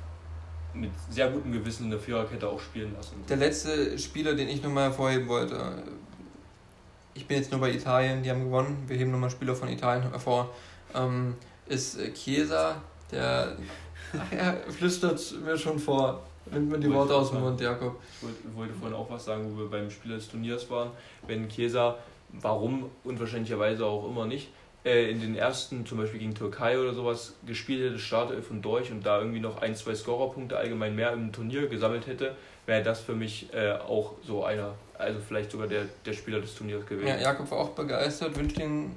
mit 0.75 0.91
sehr 1.11 1.31
gutem 1.31 1.53
Gewissen 1.53 1.85
in 1.85 1.91
der 1.91 1.99
Viererkette 1.99 2.49
auch 2.49 2.61
spielen 2.61 2.95
lassen. 2.95 3.17
Der 3.29 3.39
letzte 3.39 3.99
Spieler, 3.99 4.35
den 4.35 4.49
ich 4.49 4.63
nochmal 4.63 4.85
hervorheben 4.85 5.27
wollte, 5.27 5.83
ich 7.15 7.27
bin 7.27 7.39
jetzt 7.39 7.51
nur 7.51 7.61
bei 7.61 7.73
Italien, 7.73 8.23
die 8.23 8.31
haben 8.31 8.45
gewonnen, 8.45 8.85
wir 8.87 8.97
heben 8.97 9.11
nochmal 9.11 9.31
Spieler 9.31 9.55
von 9.55 9.69
Italien 9.69 10.11
hervor, 10.11 10.55
ähm, 10.95 11.35
ist 11.67 11.99
Chiesa, 12.15 12.83
der 13.11 13.57
er 14.31 14.57
flüstert 14.71 15.21
mir 15.45 15.57
schon 15.57 15.79
vor, 15.79 16.23
nimmt 16.51 16.71
mir 16.71 16.79
die 16.79 16.93
Worte 16.93 17.15
aus 17.15 17.31
dem. 17.31 17.41
Mund, 17.41 17.61
Jakob. 17.61 18.01
Ich 18.15 18.23
wollte, 18.23 18.55
wollte 18.55 18.75
vorhin 18.75 18.97
auch 18.97 19.11
was 19.11 19.25
sagen, 19.25 19.51
wo 19.53 19.59
wir 19.61 19.71
beim 19.71 19.91
Spieler 19.91 20.17
des 20.17 20.29
Turniers 20.29 20.69
waren. 20.71 20.91
Wenn 21.27 21.49
Chiesa, 21.49 21.97
warum 22.31 22.91
unwahrscheinlicherweise 23.05 23.85
auch 23.85 24.09
immer 24.09 24.27
nicht, 24.27 24.49
äh, 24.85 25.11
in 25.11 25.21
den 25.21 25.37
ersten, 25.37 25.85
zum 25.85 25.99
Beispiel 25.99 26.21
gegen 26.21 26.35
Türkei 26.35 26.79
oder 26.79 26.95
sowas, 26.95 27.35
gespielt 27.47 27.91
hätte, 27.91 27.99
Startelf 27.99 28.51
und 28.51 28.63
durch 28.63 28.91
und 28.91 29.05
da 29.05 29.19
irgendwie 29.19 29.41
noch 29.41 29.61
ein, 29.61 29.75
zwei 29.75 29.95
Scorerpunkte 29.95 30.57
allgemein 30.57 30.95
mehr 30.95 31.13
im 31.13 31.33
Turnier 31.33 31.67
gesammelt 31.67 32.07
hätte, 32.07 32.37
wäre 32.67 32.83
das 32.83 33.01
für 33.01 33.15
mich 33.15 33.53
äh, 33.53 33.73
auch 33.73 34.15
so 34.23 34.45
einer, 34.45 34.75
also 34.97 35.19
vielleicht 35.27 35.51
sogar 35.51 35.67
der, 35.67 35.87
der 36.05 36.13
Spieler 36.13 36.41
des 36.41 36.55
Turniers 36.55 36.87
gewesen. 36.87 37.09
Ja, 37.09 37.17
Jakob 37.17 37.51
war 37.51 37.59
auch 37.59 37.71
begeistert, 37.71 38.37
wünscht 38.37 38.59
ihn 38.59 38.95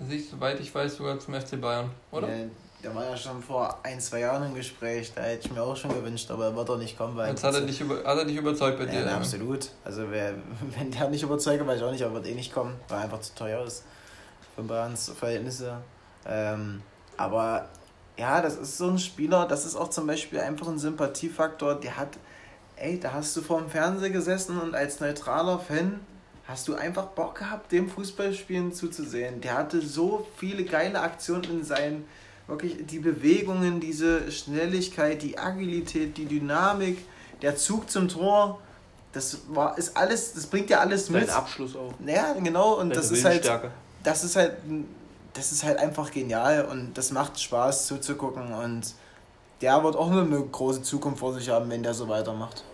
sich, 0.00 0.28
soweit 0.28 0.58
ich 0.60 0.74
weiß, 0.74 0.96
sogar 0.96 1.18
zum 1.18 1.34
FC 1.34 1.60
Bayern, 1.60 1.90
oder? 2.10 2.28
Ja, 2.28 2.44
der 2.82 2.94
war 2.94 3.04
ja 3.04 3.16
schon 3.16 3.42
vor 3.42 3.78
ein, 3.82 4.00
zwei 4.00 4.20
Jahren 4.20 4.46
im 4.46 4.54
Gespräch, 4.54 5.12
da 5.14 5.22
hätte 5.22 5.46
ich 5.46 5.52
mir 5.52 5.62
auch 5.62 5.76
schon 5.76 5.92
gewünscht, 5.92 6.30
aber 6.30 6.46
er 6.46 6.56
wird 6.56 6.68
doch 6.68 6.78
nicht 6.78 6.96
kommen, 6.96 7.16
weil. 7.16 7.30
Jetzt 7.30 7.44
hat 7.44 7.54
er, 7.54 7.62
dich 7.62 7.80
über, 7.80 7.96
hat 8.04 8.18
er 8.18 8.24
dich 8.24 8.36
überzeugt 8.36 8.78
bei 8.78 8.86
dir. 8.86 9.00
Ja, 9.00 9.16
absolut. 9.16 9.70
Also 9.84 10.04
wer, 10.10 10.34
wenn 10.78 10.90
der 10.90 11.08
nicht 11.08 11.22
überzeugt, 11.22 11.66
weiß 11.66 11.78
ich 11.78 11.84
auch 11.84 11.92
nicht, 11.92 12.04
aber 12.04 12.14
wird 12.14 12.26
eh 12.26 12.34
nicht 12.34 12.52
kommen, 12.52 12.76
weil 12.88 12.98
er 12.98 13.04
einfach 13.04 13.20
zu 13.20 13.34
teuer 13.34 13.64
ist 13.64 13.84
für 14.54 14.62
Bayerns 14.62 15.10
Verhältnisse. 15.10 15.78
Ähm, 16.26 16.82
aber 17.16 17.68
ja, 18.18 18.42
das 18.42 18.56
ist 18.56 18.78
so 18.78 18.88
ein 18.88 18.98
Spieler, 18.98 19.46
das 19.46 19.64
ist 19.64 19.76
auch 19.76 19.88
zum 19.88 20.06
Beispiel 20.06 20.40
einfach 20.40 20.68
ein 20.68 20.78
Sympathiefaktor, 20.78 21.76
der 21.76 21.96
hat, 21.96 22.18
ey, 22.76 23.00
da 23.00 23.12
hast 23.12 23.36
du 23.36 23.42
vor 23.42 23.60
dem 23.60 23.70
Fernseher 23.70 24.10
gesessen 24.10 24.60
und 24.60 24.74
als 24.74 25.00
neutraler 25.00 25.58
Fan 25.58 26.00
hast 26.46 26.68
du 26.68 26.74
einfach 26.74 27.06
Bock 27.06 27.36
gehabt, 27.38 27.72
dem 27.72 27.88
Fußballspielen 27.88 28.72
zuzusehen. 28.72 29.40
Der 29.40 29.56
hatte 29.56 29.80
so 29.80 30.26
viele 30.36 30.64
geile 30.64 31.00
Aktionen 31.00 31.44
in 31.44 31.64
seinen, 31.64 32.04
wirklich 32.50 32.86
die 32.86 32.98
Bewegungen, 32.98 33.80
diese 33.80 34.30
Schnelligkeit, 34.30 35.22
die 35.22 35.38
Agilität, 35.38 36.16
die 36.16 36.26
Dynamik, 36.26 36.98
der 37.42 37.56
Zug 37.56 37.90
zum 37.90 38.08
Tor, 38.08 38.60
das 39.12 39.38
war, 39.48 39.76
ist 39.78 39.96
alles, 39.96 40.34
das 40.34 40.46
bringt 40.46 40.70
ja 40.70 40.80
alles 40.80 41.06
Sein 41.06 41.20
mit. 41.20 41.30
Abschluss 41.30 41.74
auch. 41.74 41.92
Ja, 42.04 42.34
genau, 42.34 42.74
und 42.74 42.94
Seine 42.94 42.94
das 42.94 43.10
ist 43.10 43.24
halt, 43.24 43.50
das 44.02 44.24
ist 44.24 44.36
halt, 44.36 44.56
das 45.32 45.52
ist 45.52 45.64
halt 45.64 45.78
einfach 45.78 46.10
genial 46.10 46.64
und 46.66 46.96
das 46.96 47.10
macht 47.12 47.40
Spaß 47.40 47.86
zuzugucken 47.86 48.52
und 48.52 48.94
der 49.60 49.82
wird 49.82 49.96
auch 49.96 50.10
nur 50.10 50.22
eine 50.22 50.40
große 50.40 50.82
Zukunft 50.82 51.20
vor 51.20 51.34
sich 51.34 51.48
haben, 51.48 51.70
wenn 51.70 51.82
der 51.82 51.94
so 51.94 52.08
weitermacht. 52.08 52.64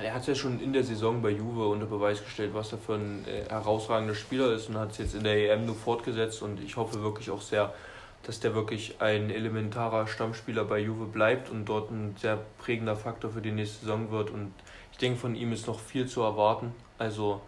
Er 0.00 0.14
hat 0.14 0.26
ja 0.28 0.34
schon 0.34 0.60
in 0.60 0.72
der 0.72 0.84
Saison 0.84 1.20
bei 1.20 1.30
Juve 1.30 1.66
unter 1.66 1.86
Beweis 1.86 2.22
gestellt, 2.22 2.52
was 2.54 2.70
er 2.70 2.78
für 2.78 2.94
ein 2.94 3.24
äh, 3.26 3.50
herausragender 3.50 4.14
Spieler 4.14 4.52
ist 4.52 4.68
und 4.68 4.78
hat 4.78 4.92
es 4.92 4.98
jetzt 4.98 5.14
in 5.14 5.24
der 5.24 5.52
EM 5.52 5.66
nur 5.66 5.74
fortgesetzt 5.74 6.40
und 6.42 6.62
ich 6.62 6.76
hoffe 6.76 7.02
wirklich 7.02 7.30
auch 7.30 7.40
sehr, 7.40 7.74
dass 8.24 8.40
der 8.40 8.54
wirklich 8.54 8.96
ein 9.00 9.30
elementarer 9.30 10.06
Stammspieler 10.06 10.64
bei 10.64 10.80
Juve 10.80 11.06
bleibt 11.06 11.50
und 11.50 11.64
dort 11.64 11.90
ein 11.90 12.16
sehr 12.20 12.38
prägender 12.58 12.96
Faktor 12.96 13.30
für 13.30 13.40
die 13.40 13.52
nächste 13.52 13.80
Saison 13.80 14.10
wird 14.10 14.30
und 14.30 14.52
ich 14.92 14.98
denke 14.98 15.18
von 15.18 15.34
ihm 15.34 15.52
ist 15.52 15.66
noch 15.66 15.78
viel 15.78 16.06
zu 16.06 16.22
erwarten. 16.22 16.72
Also 16.98 17.40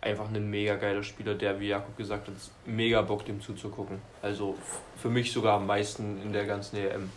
einfach 0.00 0.32
ein 0.32 0.50
mega 0.50 0.76
geiler 0.76 1.02
Spieler, 1.02 1.34
der 1.34 1.58
wie 1.60 1.68
Jakob 1.68 1.96
gesagt 1.96 2.28
hat, 2.28 2.34
mega 2.66 3.02
Bock 3.02 3.24
dem 3.24 3.40
zuzugucken. 3.40 4.00
Also 4.20 4.56
für 4.96 5.08
mich 5.08 5.32
sogar 5.32 5.56
am 5.56 5.66
meisten 5.66 6.20
in 6.22 6.32
der 6.32 6.46
ganzen 6.46 6.76
EM. 6.76 7.10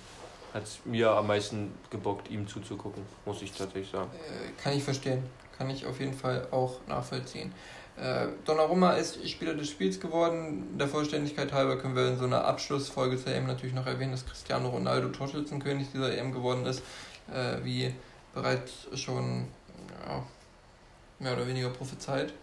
hat 0.53 0.63
es 0.63 0.79
mir 0.85 1.11
am 1.11 1.27
meisten 1.27 1.73
gebockt, 1.89 2.31
ihm 2.31 2.47
zuzugucken, 2.47 3.03
muss 3.25 3.41
ich 3.41 3.51
tatsächlich 3.51 3.91
sagen. 3.91 4.09
Äh, 4.13 4.61
kann 4.61 4.73
ich 4.73 4.83
verstehen. 4.83 5.23
Kann 5.57 5.69
ich 5.69 5.85
auf 5.85 5.99
jeden 5.99 6.13
Fall 6.13 6.47
auch 6.51 6.79
nachvollziehen. 6.87 7.53
Äh, 7.97 8.27
Donnarumma 8.43 8.93
ist 8.93 9.27
Spieler 9.29 9.53
des 9.53 9.69
Spiels 9.69 9.99
geworden. 9.99 10.77
Der 10.77 10.87
Vollständigkeit 10.87 11.53
halber 11.53 11.77
können 11.77 11.95
wir 11.95 12.09
in 12.09 12.17
so 12.17 12.25
einer 12.25 12.43
Abschlussfolge 12.43 13.17
zur 13.17 13.33
EM 13.33 13.47
natürlich 13.47 13.75
noch 13.75 13.87
erwähnen, 13.87 14.11
dass 14.11 14.25
Cristiano 14.25 14.69
Ronaldo 14.69 15.09
Torschützenkönig 15.09 15.91
dieser 15.93 16.17
EM 16.17 16.33
geworden 16.33 16.65
ist. 16.65 16.83
Äh, 17.33 17.63
wie 17.63 17.93
bereits 18.33 18.87
schon 18.95 19.47
ja, 20.05 20.23
mehr 21.19 21.33
oder 21.33 21.47
weniger 21.47 21.69
prophezeit. 21.69 22.33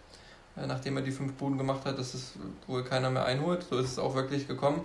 Äh, 0.57 0.65
nachdem 0.67 0.97
er 0.97 1.03
die 1.03 1.11
fünf 1.11 1.33
Buden 1.33 1.57
gemacht 1.57 1.85
hat, 1.85 1.97
dass 1.97 2.13
es 2.13 2.33
wohl 2.67 2.83
keiner 2.83 3.09
mehr 3.09 3.25
einholt. 3.25 3.63
So 3.69 3.77
ist 3.77 3.91
es 3.91 3.99
auch 3.99 4.15
wirklich 4.15 4.47
gekommen. 4.47 4.81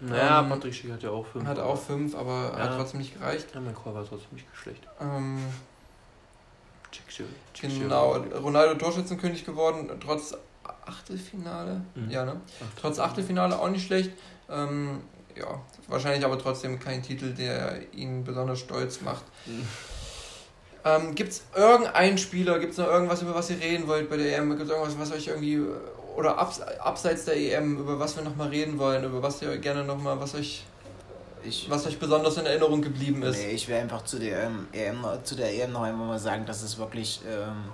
Naja, 0.00 0.42
ähm, 0.42 0.48
Patrick 0.48 0.74
Schick 0.74 0.92
hat 0.92 1.02
ja 1.02 1.10
auch 1.10 1.26
fünf. 1.26 1.46
Hat 1.46 1.58
auch 1.58 1.78
fünf, 1.78 2.14
aber 2.14 2.52
ja. 2.56 2.64
hat 2.64 2.76
trotzdem 2.76 3.00
nicht 3.00 3.14
gereicht. 3.14 3.48
Ja, 3.54 3.60
mein 3.60 3.74
Chor 3.74 3.94
war 3.94 4.04
trotzdem 4.04 4.30
nicht 4.32 4.46
schlecht. 4.52 4.86
Ähm, 5.00 5.38
Genau, 7.60 8.12
Ronaldo 8.12 8.74
Torschützenkönig 8.74 9.44
geworden, 9.44 9.90
trotz 10.00 10.34
Achtelfinale. 10.86 11.82
Mhm. 11.94 12.10
Ja, 12.10 12.24
ne? 12.24 12.40
Trotz 12.80 12.98
Achtelfinale 12.98 13.58
auch 13.58 13.68
nicht 13.68 13.86
schlecht. 13.86 14.12
Ähm, 14.48 15.00
ja, 15.36 15.60
wahrscheinlich 15.86 16.24
aber 16.24 16.38
trotzdem 16.38 16.80
kein 16.80 17.02
Titel, 17.02 17.32
der 17.32 17.92
ihn 17.92 18.24
besonders 18.24 18.60
stolz 18.60 19.00
macht. 19.00 19.24
Mhm. 19.46 19.66
Ähm, 20.84 21.14
gibt 21.14 21.32
es 21.32 21.42
irgendeinen 21.54 22.18
Spieler, 22.18 22.58
gibt 22.58 22.72
es 22.72 22.78
noch 22.78 22.86
irgendwas, 22.86 23.22
über 23.22 23.34
was 23.34 23.50
ihr 23.50 23.60
reden 23.60 23.86
wollt 23.88 24.08
bei 24.08 24.16
der 24.16 24.38
EM? 24.38 24.50
Gibt 24.50 24.62
es 24.62 24.70
irgendwas, 24.70 24.98
was 24.98 25.12
euch 25.12 25.26
irgendwie, 25.26 25.60
oder 26.16 26.38
abs, 26.38 26.60
abseits 26.60 27.24
der 27.24 27.36
EM, 27.36 27.78
über 27.78 27.98
was 27.98 28.16
wir 28.16 28.22
nochmal 28.22 28.48
reden 28.48 28.78
wollen, 28.78 29.04
über 29.04 29.22
was 29.22 29.42
ihr 29.42 29.58
gerne 29.58 29.84
nochmal, 29.84 30.20
was 30.20 30.34
euch 30.34 30.64
ich, 31.44 31.68
was 31.70 31.86
euch 31.86 31.98
besonders 31.98 32.36
in 32.36 32.46
Erinnerung 32.46 32.82
geblieben 32.82 33.22
ist? 33.22 33.38
Nee, 33.38 33.50
ich 33.50 33.68
will 33.68 33.76
einfach 33.76 34.04
zu 34.04 34.18
der, 34.18 34.50
EM, 34.72 35.04
zu 35.24 35.34
der 35.34 35.54
EM 35.54 35.72
noch 35.72 35.82
einmal 35.82 36.06
mal 36.06 36.18
sagen, 36.18 36.46
dass 36.46 36.62
es 36.62 36.78
wirklich 36.78 37.20
ähm, 37.28 37.72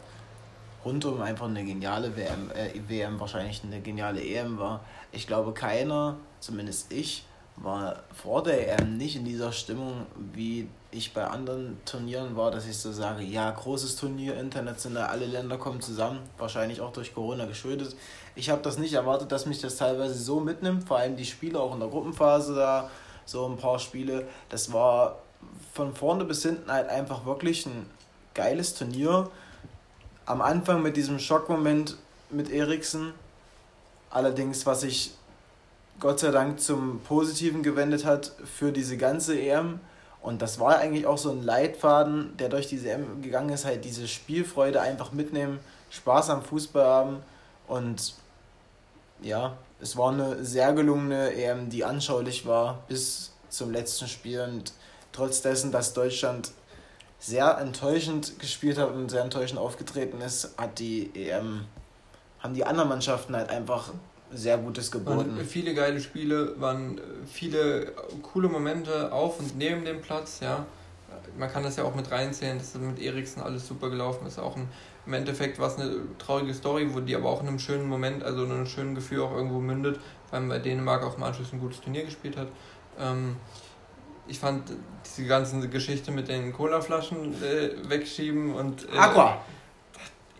rundum 0.84 1.20
einfach 1.20 1.46
eine 1.46 1.64
geniale 1.64 2.16
WM, 2.16 2.50
äh, 2.52 2.70
WM, 2.88 3.18
wahrscheinlich 3.20 3.62
eine 3.64 3.80
geniale 3.80 4.22
EM 4.22 4.58
war. 4.58 4.80
Ich 5.12 5.26
glaube, 5.26 5.52
keiner, 5.52 6.16
zumindest 6.40 6.92
ich, 6.92 7.24
war 7.56 8.02
vor 8.12 8.42
der 8.42 8.80
EM 8.80 8.96
nicht 8.96 9.16
in 9.16 9.24
dieser 9.24 9.52
Stimmung, 9.52 10.06
wie 10.32 10.68
ich 10.90 11.12
bei 11.12 11.24
anderen 11.24 11.78
Turnieren 11.84 12.36
war, 12.36 12.50
dass 12.50 12.66
ich 12.66 12.76
so 12.78 12.92
sage, 12.92 13.22
ja, 13.22 13.50
großes 13.50 13.96
Turnier, 13.96 14.36
international, 14.38 15.04
alle 15.04 15.26
Länder 15.26 15.56
kommen 15.56 15.80
zusammen, 15.80 16.20
wahrscheinlich 16.38 16.80
auch 16.80 16.92
durch 16.92 17.14
Corona 17.14 17.46
geschuldet. 17.46 17.96
Ich 18.34 18.50
habe 18.50 18.62
das 18.62 18.78
nicht 18.78 18.94
erwartet, 18.94 19.30
dass 19.30 19.46
mich 19.46 19.60
das 19.60 19.76
teilweise 19.76 20.14
so 20.14 20.40
mitnimmt, 20.40 20.86
vor 20.86 20.98
allem 20.98 21.16
die 21.16 21.24
Spieler 21.24 21.60
auch 21.60 21.74
in 21.74 21.80
der 21.80 21.88
Gruppenphase 21.88 22.54
da 22.54 22.90
so 23.26 23.46
ein 23.46 23.56
paar 23.56 23.78
Spiele. 23.78 24.26
Das 24.48 24.72
war 24.72 25.18
von 25.72 25.94
vorne 25.94 26.24
bis 26.24 26.42
hinten 26.42 26.70
halt 26.70 26.88
einfach 26.88 27.24
wirklich 27.26 27.66
ein 27.66 27.86
geiles 28.34 28.74
Turnier. 28.74 29.30
Am 30.26 30.40
Anfang 30.40 30.82
mit 30.82 30.96
diesem 30.96 31.18
Schockmoment 31.18 31.96
mit 32.30 32.50
Eriksen. 32.50 33.12
Allerdings, 34.10 34.64
was 34.66 34.82
sich 34.82 35.12
Gott 36.00 36.20
sei 36.20 36.30
Dank 36.30 36.60
zum 36.60 37.00
Positiven 37.00 37.62
gewendet 37.62 38.04
hat 38.04 38.32
für 38.44 38.72
diese 38.72 38.96
ganze 38.96 39.38
EM. 39.38 39.80
Und 40.22 40.40
das 40.40 40.58
war 40.58 40.78
eigentlich 40.78 41.06
auch 41.06 41.18
so 41.18 41.30
ein 41.30 41.42
Leitfaden, 41.42 42.36
der 42.38 42.48
durch 42.48 42.66
diese 42.66 42.90
EM 42.90 43.20
gegangen 43.20 43.50
ist, 43.50 43.66
halt 43.66 43.84
diese 43.84 44.08
Spielfreude 44.08 44.80
einfach 44.80 45.12
mitnehmen, 45.12 45.60
Spaß 45.90 46.30
am 46.30 46.42
Fußball 46.42 46.84
haben 46.84 47.22
und 47.68 48.14
ja, 49.20 49.56
es 49.80 49.96
war 49.96 50.12
eine 50.12 50.44
sehr 50.44 50.72
gelungene 50.72 51.34
EM, 51.34 51.68
die 51.70 51.84
anschaulich 51.84 52.46
war 52.46 52.84
bis 52.88 53.32
zum 53.48 53.70
letzten 53.70 54.08
Spiel 54.08 54.40
und 54.40 54.72
trotz 55.12 55.42
dessen, 55.42 55.72
dass 55.72 55.92
Deutschland 55.92 56.52
sehr 57.18 57.58
enttäuschend 57.58 58.38
gespielt 58.38 58.78
hat 58.78 58.90
und 58.92 59.10
sehr 59.10 59.22
enttäuschend 59.22 59.58
aufgetreten 59.58 60.20
ist, 60.20 60.54
hat 60.58 60.78
die 60.78 61.10
EM, 61.14 61.64
haben 62.40 62.54
die 62.54 62.64
anderen 62.64 62.88
Mannschaften 62.88 63.34
halt 63.34 63.48
einfach 63.50 63.92
sehr 64.32 64.58
Gutes 64.58 64.90
geboten. 64.90 65.36
Waren 65.36 65.46
viele 65.46 65.74
geile 65.74 66.00
Spiele, 66.00 66.60
waren 66.60 67.00
viele 67.26 67.92
coole 68.22 68.48
Momente 68.48 69.12
auf 69.12 69.38
und 69.38 69.56
neben 69.56 69.84
dem 69.84 70.00
Platz, 70.02 70.40
ja. 70.40 70.66
Man 71.38 71.50
kann 71.52 71.62
das 71.62 71.76
ja 71.76 71.84
auch 71.84 71.94
mit 71.94 72.10
reinzählen, 72.10 72.58
dass 72.58 72.74
mit 72.74 73.00
Eriksen 73.00 73.42
alles 73.42 73.66
super 73.66 73.90
gelaufen 73.90 74.26
ist. 74.26 74.38
Auch 74.38 74.56
ein 74.56 74.68
im 75.06 75.12
Endeffekt 75.12 75.58
war 75.58 75.68
es 75.68 75.78
eine 75.78 75.96
traurige 76.18 76.54
Story, 76.54 76.88
wo 76.92 77.00
die 77.00 77.14
aber 77.14 77.28
auch 77.28 77.42
in 77.42 77.48
einem 77.48 77.58
schönen 77.58 77.88
Moment, 77.88 78.22
also 78.22 78.44
in 78.44 78.52
einem 78.52 78.66
schönen 78.66 78.94
Gefühl 78.94 79.20
auch 79.20 79.32
irgendwo 79.32 79.60
mündet, 79.60 80.00
weil 80.30 80.40
man 80.40 80.48
bei 80.48 80.58
Dänemark 80.58 81.02
auch 81.04 81.16
im 81.16 81.22
Anschluss 81.22 81.52
ein 81.52 81.60
gutes 81.60 81.80
Turnier 81.80 82.04
gespielt 82.04 82.36
hat. 82.36 82.48
Ähm, 82.98 83.36
ich 84.26 84.38
fand 84.38 84.72
diese 85.04 85.26
ganze 85.26 85.68
Geschichte 85.68 86.10
mit 86.10 86.28
den 86.28 86.52
Colaflaschen 86.52 87.34
äh, 87.42 87.70
wegschieben 87.88 88.54
und. 88.54 88.88
Äh, 88.90 88.96
Aqua! 88.96 89.42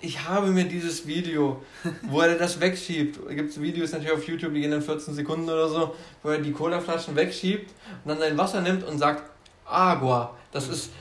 Ich 0.01 0.27
habe 0.27 0.49
mir 0.49 0.65
dieses 0.65 1.07
Video, 1.07 1.63
wo 2.03 2.21
er 2.21 2.37
das 2.37 2.61
wegschiebt, 2.61 3.27
gibt 3.31 3.51
es 3.51 3.61
Videos 3.61 3.93
natürlich 3.93 4.13
auf 4.13 4.27
YouTube, 4.27 4.53
die 4.53 4.61
gehen 4.61 4.71
dann 4.71 4.83
14 4.83 5.15
Sekunden 5.15 5.45
oder 5.45 5.69
so, 5.69 5.95
wo 6.23 6.29
er 6.31 6.39
die 6.39 6.53
Colaflaschen 6.53 7.17
wegschiebt 7.17 7.71
und 8.05 8.11
dann 8.11 8.19
sein 8.19 8.37
Wasser 8.37 8.61
nimmt 8.61 8.85
und 8.85 8.99
sagt 8.99 9.31
Agua. 9.65 10.35
Das 10.55 10.69
ist 10.69 10.93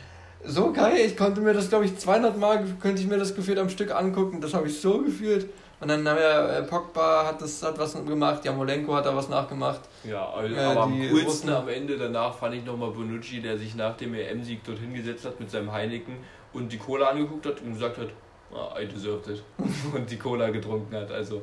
so 0.44 0.74
geil. 0.74 0.98
Ich 1.06 1.16
konnte 1.16 1.40
mir 1.40 1.54
das, 1.54 1.70
glaube 1.70 1.86
ich, 1.86 1.98
200 1.98 2.38
Mal, 2.38 2.66
könnte 2.82 3.02
ich 3.02 3.08
mir 3.08 3.18
das 3.18 3.34
gefühlt 3.34 3.60
am 3.60 3.70
Stück 3.70 3.96
angucken. 3.96 4.42
Das 4.42 4.54
habe 4.54 4.68
ich 4.68 4.82
so 4.82 5.02
gefühlt. 5.02 5.48
Und 5.80 5.90
dann 5.90 6.08
haben 6.08 6.18
wir, 6.18 6.50
äh, 6.50 6.64
Pogba 6.64 7.28
hat, 7.28 7.42
das, 7.42 7.62
hat 7.62 7.78
was 7.78 7.94
gemacht, 7.94 8.44
Jamolenko 8.44 8.96
hat 8.96 9.06
da 9.06 9.16
was 9.16 9.30
nachgemacht. 9.30 9.82
Ja, 10.04 10.30
also, 10.30 10.56
äh, 10.56 10.60
aber 10.60 10.84
am 10.84 10.98
coolsten 10.98 11.26
Russen. 11.26 11.50
am 11.50 11.68
Ende 11.68 11.98
danach 11.98 12.36
fand 12.36 12.56
ich 12.56 12.66
nochmal 12.66 12.92
Bonucci, 12.92 13.42
der 13.42 13.58
sich 13.58 13.76
nach 13.76 13.96
dem 13.98 14.14
EM-Sieg 14.16 14.62
dort 14.66 14.80
hingesetzt 14.80 15.26
hat 15.26 15.40
mit 15.40 15.52
seinem 15.52 15.72
Heineken 15.72 16.16
und 16.54 16.72
die 16.72 16.78
Cola 16.78 17.10
angeguckt 17.10 17.46
hat 17.46 17.62
und 17.62 17.74
gesagt 17.74 17.98
hat, 17.98 18.08
oh, 18.52 18.80
I 18.80 18.88
deserved 18.88 19.28
it. 19.28 19.44
und 19.94 20.10
die 20.10 20.18
Cola 20.18 20.50
getrunken 20.50 20.96
hat. 20.96 21.12
Also, 21.12 21.42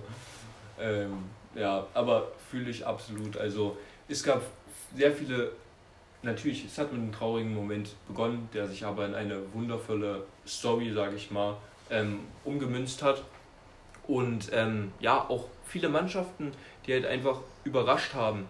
ähm, 0.80 1.12
ja, 1.54 1.86
aber 1.94 2.28
fühle 2.50 2.70
ich 2.70 2.84
absolut. 2.84 3.36
Also, 3.36 3.76
es 4.08 4.22
gab 4.24 4.40
sehr 4.96 5.12
viele 5.12 5.52
natürlich, 6.22 6.64
es 6.64 6.78
hat 6.78 6.92
mit 6.92 7.00
einem 7.00 7.12
traurigen 7.12 7.54
Moment 7.54 7.90
begonnen, 8.08 8.48
der 8.52 8.66
sich 8.66 8.84
aber 8.84 9.06
in 9.06 9.14
eine 9.14 9.40
wundervolle 9.52 10.24
Story, 10.46 10.92
sage 10.92 11.16
ich 11.16 11.30
mal, 11.30 11.56
ähm, 11.90 12.20
umgemünzt 12.44 13.02
hat. 13.02 13.22
Und 14.06 14.50
ähm, 14.52 14.92
ja, 15.00 15.28
auch 15.28 15.46
viele 15.66 15.88
Mannschaften, 15.88 16.52
die 16.86 16.92
halt 16.92 17.06
einfach 17.06 17.40
überrascht 17.64 18.14
haben. 18.14 18.46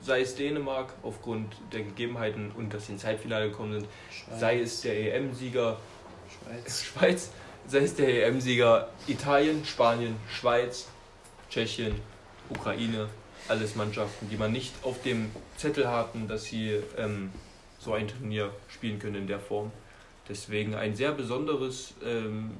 Sei 0.00 0.20
es 0.20 0.34
Dänemark 0.34 0.92
aufgrund 1.02 1.56
der 1.72 1.82
Gegebenheiten 1.82 2.52
und 2.56 2.72
dass 2.74 2.86
sie 2.86 2.92
ins 2.92 3.04
Halbfinale 3.04 3.50
gekommen 3.50 3.72
sind, 3.72 3.86
Schweiz. 4.10 4.40
sei 4.40 4.60
es 4.60 4.80
der 4.82 5.14
EM-Sieger 5.14 5.78
Schweiz. 6.28 6.84
Schweiz, 6.84 7.30
sei 7.66 7.78
es 7.78 7.94
der 7.94 8.26
EM-Sieger 8.26 8.88
Italien, 9.06 9.64
Spanien, 9.64 10.16
Schweiz, 10.28 10.88
Tschechien, 11.48 12.00
Ukraine, 12.50 13.08
alles 13.48 13.74
Mannschaften, 13.74 14.28
die 14.30 14.36
man 14.36 14.52
nicht 14.52 14.72
auf 14.82 15.02
dem 15.02 15.30
Zettel 15.56 15.88
hatten, 15.88 16.28
dass 16.28 16.44
sie 16.44 16.80
ähm, 16.96 17.30
so 17.78 17.92
ein 17.92 18.08
Turnier 18.08 18.50
spielen 18.68 18.98
können 18.98 19.16
in 19.16 19.26
der 19.26 19.40
Form. 19.40 19.70
Deswegen 20.28 20.74
ein 20.74 20.94
sehr 20.96 21.12
besonderes 21.12 21.94
ähm, 22.04 22.52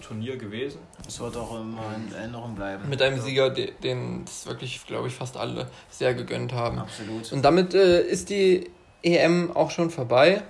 Turnier 0.00 0.36
gewesen. 0.36 0.80
Es 1.06 1.20
wird 1.20 1.36
auch 1.36 1.60
immer 1.60 1.94
in 1.96 2.12
Erinnerung 2.12 2.54
bleiben. 2.54 2.88
Mit 2.88 3.00
einem 3.02 3.20
Sieger, 3.20 3.50
den 3.50 4.24
es 4.24 4.46
wirklich, 4.46 4.84
glaube 4.86 5.08
ich, 5.08 5.14
fast 5.14 5.36
alle 5.36 5.68
sehr 5.90 6.14
gegönnt 6.14 6.52
haben. 6.52 6.78
Absolut. 6.78 7.32
Und 7.32 7.42
damit 7.42 7.74
äh, 7.74 8.02
ist 8.02 8.30
die 8.30 8.70
EM 9.02 9.54
auch 9.56 9.70
schon 9.70 9.90
vorbei. 9.90 10.42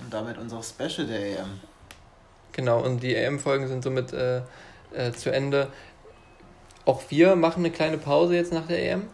Und 0.00 0.12
damit 0.12 0.38
unser 0.38 0.62
Special 0.62 1.06
der 1.06 1.40
EM. 1.40 1.60
Genau, 2.52 2.80
und 2.80 3.02
die 3.02 3.14
EM-Folgen 3.14 3.68
sind 3.68 3.82
somit 3.82 4.12
äh, 4.12 4.42
äh, 4.92 5.12
zu 5.12 5.30
Ende. 5.30 5.68
Auch 6.88 7.02
wir 7.10 7.36
machen 7.36 7.58
eine 7.58 7.70
kleine 7.70 7.98
Pause 7.98 8.34
jetzt 8.34 8.50
nach 8.50 8.66
der 8.66 8.82
EM. 8.82 9.10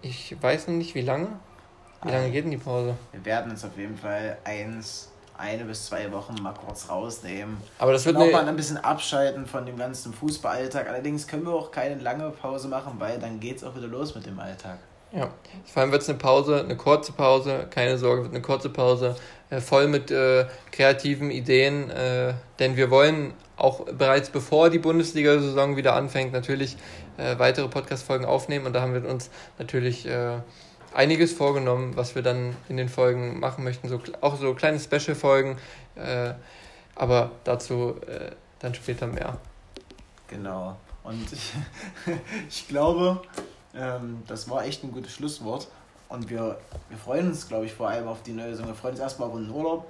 Ich 0.00 0.34
weiß 0.40 0.68
noch 0.68 0.74
nicht, 0.74 0.94
wie 0.94 1.02
lange. 1.02 1.28
Wie 2.02 2.10
lange 2.10 2.30
geht 2.30 2.44
denn 2.44 2.50
die 2.50 2.56
Pause? 2.56 2.96
Wir 3.12 3.22
werden 3.26 3.50
uns 3.50 3.62
auf 3.62 3.76
jeden 3.76 3.94
Fall 3.94 4.38
eins, 4.42 5.12
eine 5.36 5.66
bis 5.66 5.84
zwei 5.84 6.10
Wochen 6.12 6.34
mal 6.40 6.54
kurz 6.54 6.88
rausnehmen. 6.88 7.58
Aber 7.78 7.92
das 7.92 8.06
wird 8.06 8.16
auch 8.16 8.32
mal 8.32 8.48
ein 8.48 8.56
bisschen 8.56 8.78
abschalten 8.78 9.44
von 9.44 9.66
dem 9.66 9.76
ganzen 9.76 10.14
Fußballalltag. 10.14 10.88
Allerdings 10.88 11.26
können 11.26 11.44
wir 11.44 11.52
auch 11.52 11.70
keine 11.70 11.96
lange 11.96 12.30
Pause 12.30 12.68
machen, 12.68 12.94
weil 12.96 13.18
dann 13.18 13.38
geht 13.38 13.58
es 13.58 13.64
auch 13.64 13.76
wieder 13.76 13.88
los 13.88 14.14
mit 14.14 14.24
dem 14.24 14.40
Alltag. 14.40 14.78
Ja, 15.12 15.30
vor 15.64 15.82
allem 15.82 15.92
wird 15.92 16.02
es 16.02 16.08
eine 16.08 16.18
Pause, 16.18 16.60
eine 16.60 16.76
kurze 16.76 17.12
Pause, 17.12 17.66
keine 17.70 17.96
Sorge, 17.96 18.22
wird 18.22 18.34
eine 18.34 18.42
kurze 18.42 18.68
Pause, 18.68 19.16
äh, 19.50 19.60
voll 19.60 19.86
mit 19.86 20.10
äh, 20.10 20.46
kreativen 20.72 21.30
Ideen, 21.30 21.90
äh, 21.90 22.34
denn 22.58 22.76
wir 22.76 22.90
wollen 22.90 23.32
auch 23.56 23.84
bereits 23.86 24.30
bevor 24.30 24.68
die 24.68 24.78
Bundesliga-Saison 24.78 25.76
wieder 25.76 25.94
anfängt, 25.94 26.32
natürlich 26.32 26.76
äh, 27.16 27.38
weitere 27.38 27.68
Podcast-Folgen 27.68 28.24
aufnehmen. 28.24 28.66
Und 28.66 28.72
da 28.74 28.82
haben 28.82 28.92
wir 28.92 29.08
uns 29.08 29.30
natürlich 29.58 30.06
äh, 30.06 30.40
einiges 30.92 31.32
vorgenommen, 31.32 31.96
was 31.96 32.14
wir 32.14 32.22
dann 32.22 32.56
in 32.68 32.76
den 32.76 32.88
Folgen 32.88 33.38
machen 33.38 33.64
möchten, 33.64 33.88
so, 33.88 34.00
auch 34.20 34.36
so 34.36 34.54
kleine 34.54 34.80
Special-Folgen, 34.80 35.58
aber 36.94 37.32
dazu 37.44 37.96
dann 38.60 38.74
später 38.74 39.06
mehr. 39.06 39.38
Genau, 40.28 40.76
und 41.04 41.32
ich, 41.32 41.52
ich 42.48 42.68
glaube, 42.68 43.20
ähm, 43.78 44.22
das 44.26 44.48
war 44.50 44.64
echt 44.64 44.82
ein 44.84 44.92
gutes 44.92 45.12
Schlusswort. 45.12 45.68
Und 46.08 46.30
wir, 46.30 46.56
wir 46.88 46.98
freuen 46.98 47.28
uns, 47.30 47.48
glaube 47.48 47.66
ich, 47.66 47.74
vor 47.74 47.88
allem 47.88 48.06
auf 48.06 48.22
die 48.22 48.32
neue 48.32 48.50
Saison. 48.50 48.68
Wir 48.68 48.74
freuen 48.74 48.92
uns 48.92 49.00
erstmal 49.00 49.28
auf 49.28 49.34
den 49.34 49.50
Urlaub 49.50 49.86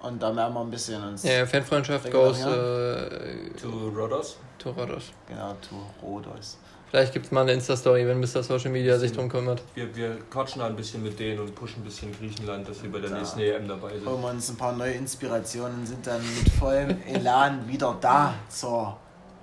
und 0.00 0.22
da 0.22 0.34
werden 0.34 0.54
wir 0.54 0.60
ein 0.60 0.70
bisschen 0.70 1.02
uns. 1.06 1.22
Ja, 1.24 1.44
Fanfreundschaft 1.44 2.10
goes 2.10 2.40
äh, 2.40 3.50
To 3.60 3.68
Rodos. 3.94 4.36
to 4.58 4.70
Rodos. 4.70 5.12
Genau, 5.28 5.54
to 5.68 5.76
Rodos. 6.02 6.56
Vielleicht 6.90 7.12
gibt 7.12 7.26
es 7.26 7.32
mal 7.32 7.42
eine 7.42 7.52
Insta-Story, 7.52 8.06
wenn 8.06 8.18
Mr. 8.18 8.42
Social 8.42 8.70
Media 8.70 8.98
sich 8.98 9.12
drum 9.12 9.28
kümmert. 9.28 9.60
Wir, 9.74 9.94
wir 9.94 10.16
quatschen 10.30 10.60
da 10.60 10.68
ein 10.68 10.74
bisschen 10.76 11.02
mit 11.02 11.18
denen 11.20 11.38
und 11.40 11.54
pushen 11.54 11.82
ein 11.82 11.84
bisschen 11.84 12.16
Griechenland, 12.18 12.66
dass 12.66 12.82
wir 12.82 12.90
bei 12.90 12.98
der 13.00 13.10
Ja. 13.10 13.18
nächsten 13.18 13.40
EM 13.40 13.68
dabei 13.68 13.90
sind. 13.92 14.06
Holen 14.08 14.22
wir 14.22 14.30
uns 14.30 14.48
ein 14.48 14.56
paar 14.56 14.72
neue 14.72 14.92
Inspirationen 14.92 15.80
und 15.80 15.86
sind 15.86 16.06
dann 16.06 16.22
mit 16.22 16.50
vollem 16.54 16.96
Elan 17.06 17.68
wieder 17.68 17.94
da 18.00 18.32
zur 18.48 18.96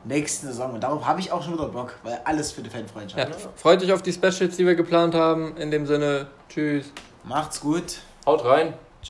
nächsten 0.06 0.48
Saison. 0.48 0.74
Und 0.74 0.82
darauf 0.82 1.06
habe 1.06 1.20
ich 1.20 1.32
auch 1.32 1.44
schon 1.44 1.54
wieder 1.54 1.68
Bock, 1.68 1.96
weil 2.04 2.20
alles 2.24 2.52
für 2.52 2.62
die 2.62 2.70
Fanfreundschaft. 2.70 3.30
Ja. 3.30 3.50
Freut 3.56 3.84
euch 3.84 3.92
auf 3.92 4.02
die 4.02 4.14
Specials, 4.14 4.58
die 4.58 4.66
wir 4.66 4.76
geplant 4.76 5.16
haben. 5.16 5.58
In 5.58 5.72
dem 5.72 5.86
Sinne, 5.86 6.28
tschüss. 6.50 6.92
Macht's 7.24 7.60
gut. 7.60 8.00
Haut 8.26 8.44
rein! 8.46 8.74